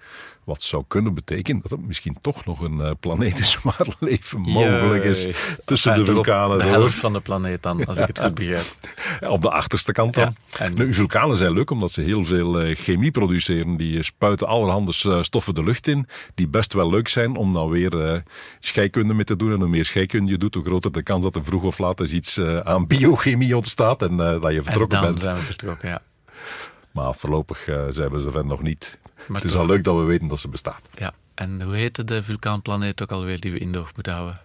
Wat 0.49 0.61
zou 0.61 0.83
kunnen 0.87 1.13
betekenen 1.13 1.61
dat 1.61 1.71
het 1.71 1.85
misschien 1.87 2.17
toch 2.21 2.45
nog 2.45 2.59
een 2.59 2.81
eh, 2.81 2.91
planeet 2.99 3.39
is 3.39 3.57
waar 3.63 3.87
leven 3.99 4.39
mogelijk 4.39 5.03
is 5.03 5.27
tussen 5.65 5.93
de 5.95 6.05
vulkanen. 6.05 6.57
De 6.57 6.63
door. 6.63 6.71
helft 6.73 6.95
van 6.95 7.13
de 7.13 7.19
planeet 7.19 7.63
dan, 7.63 7.85
als 7.85 7.97
ik 7.99 8.07
het 8.07 8.19
goed 8.19 8.33
begrijp. 8.33 8.65
Op 9.35 9.41
de 9.41 9.49
achterste 9.49 9.91
kant 9.91 10.13
dan. 10.13 10.35
En- 10.57 10.73
Nu, 10.73 10.93
vulkanen 10.93 11.35
zijn 11.37 11.51
leuk 11.53 11.69
omdat 11.69 11.91
ze 11.91 12.01
heel 12.01 12.25
veel 12.25 12.59
eh, 12.59 12.75
chemie 12.75 13.11
produceren. 13.11 13.77
Die 13.77 13.97
eh, 13.97 14.03
spuiten 14.03 14.47
allerhande 14.47 14.91
stoffen 15.23 15.55
de 15.55 15.63
lucht 15.63 15.87
in. 15.87 16.07
Die 16.35 16.47
best 16.47 16.73
wel 16.73 16.89
leuk 16.89 17.07
zijn 17.07 17.35
om 17.35 17.53
dan 17.53 17.69
weer 17.69 18.05
eh, 18.05 18.19
scheikunde 18.59 19.13
mee 19.13 19.23
te 19.25 19.35
doen. 19.35 19.51
En 19.51 19.59
hoe 19.59 19.67
meer 19.69 19.85
scheikunde 19.85 20.31
je 20.31 20.37
doet, 20.37 20.53
hoe 20.55 20.63
groter 20.63 20.91
de 20.91 21.03
kans 21.03 21.23
dat 21.23 21.35
er 21.35 21.45
vroeg 21.45 21.63
of 21.63 21.77
laat 21.77 21.99
eens 21.99 22.11
iets 22.11 22.39
aan 22.63 22.87
biochemie 22.87 23.55
ontstaat. 23.55 24.01
En 24.01 24.17
dat 24.17 24.41
je 24.41 24.47
En 24.57 24.63
vertrokken 24.63 25.01
dan 25.01 25.07
bent. 25.09 25.21
zijn 25.21 25.35
we 25.35 25.41
vertrokken, 25.41 25.89
ja. 25.89 26.01
Maar 26.91 27.15
voorlopig 27.15 27.63
zijn 27.89 28.09
we 28.11 28.19
zover 28.21 28.45
nog 28.45 28.61
niet. 28.61 28.99
Maar 29.29 29.37
het 29.41 29.49
is 29.49 29.55
toch. 29.55 29.61
al 29.61 29.67
leuk 29.67 29.83
dat 29.83 29.95
we 29.97 30.03
weten 30.03 30.27
dat 30.27 30.39
ze 30.39 30.47
bestaat. 30.47 30.81
ja. 30.95 31.13
En 31.35 31.61
hoe 31.61 31.75
heette 31.75 32.03
de 32.03 32.23
vulkaanplaneet 32.23 33.01
ook 33.01 33.11
alweer 33.11 33.39
die 33.39 33.51
we 33.51 33.57
in 33.59 33.71
de 33.71 33.77
oog 33.77 33.91
moeten 33.95 34.13
houden? 34.13 34.41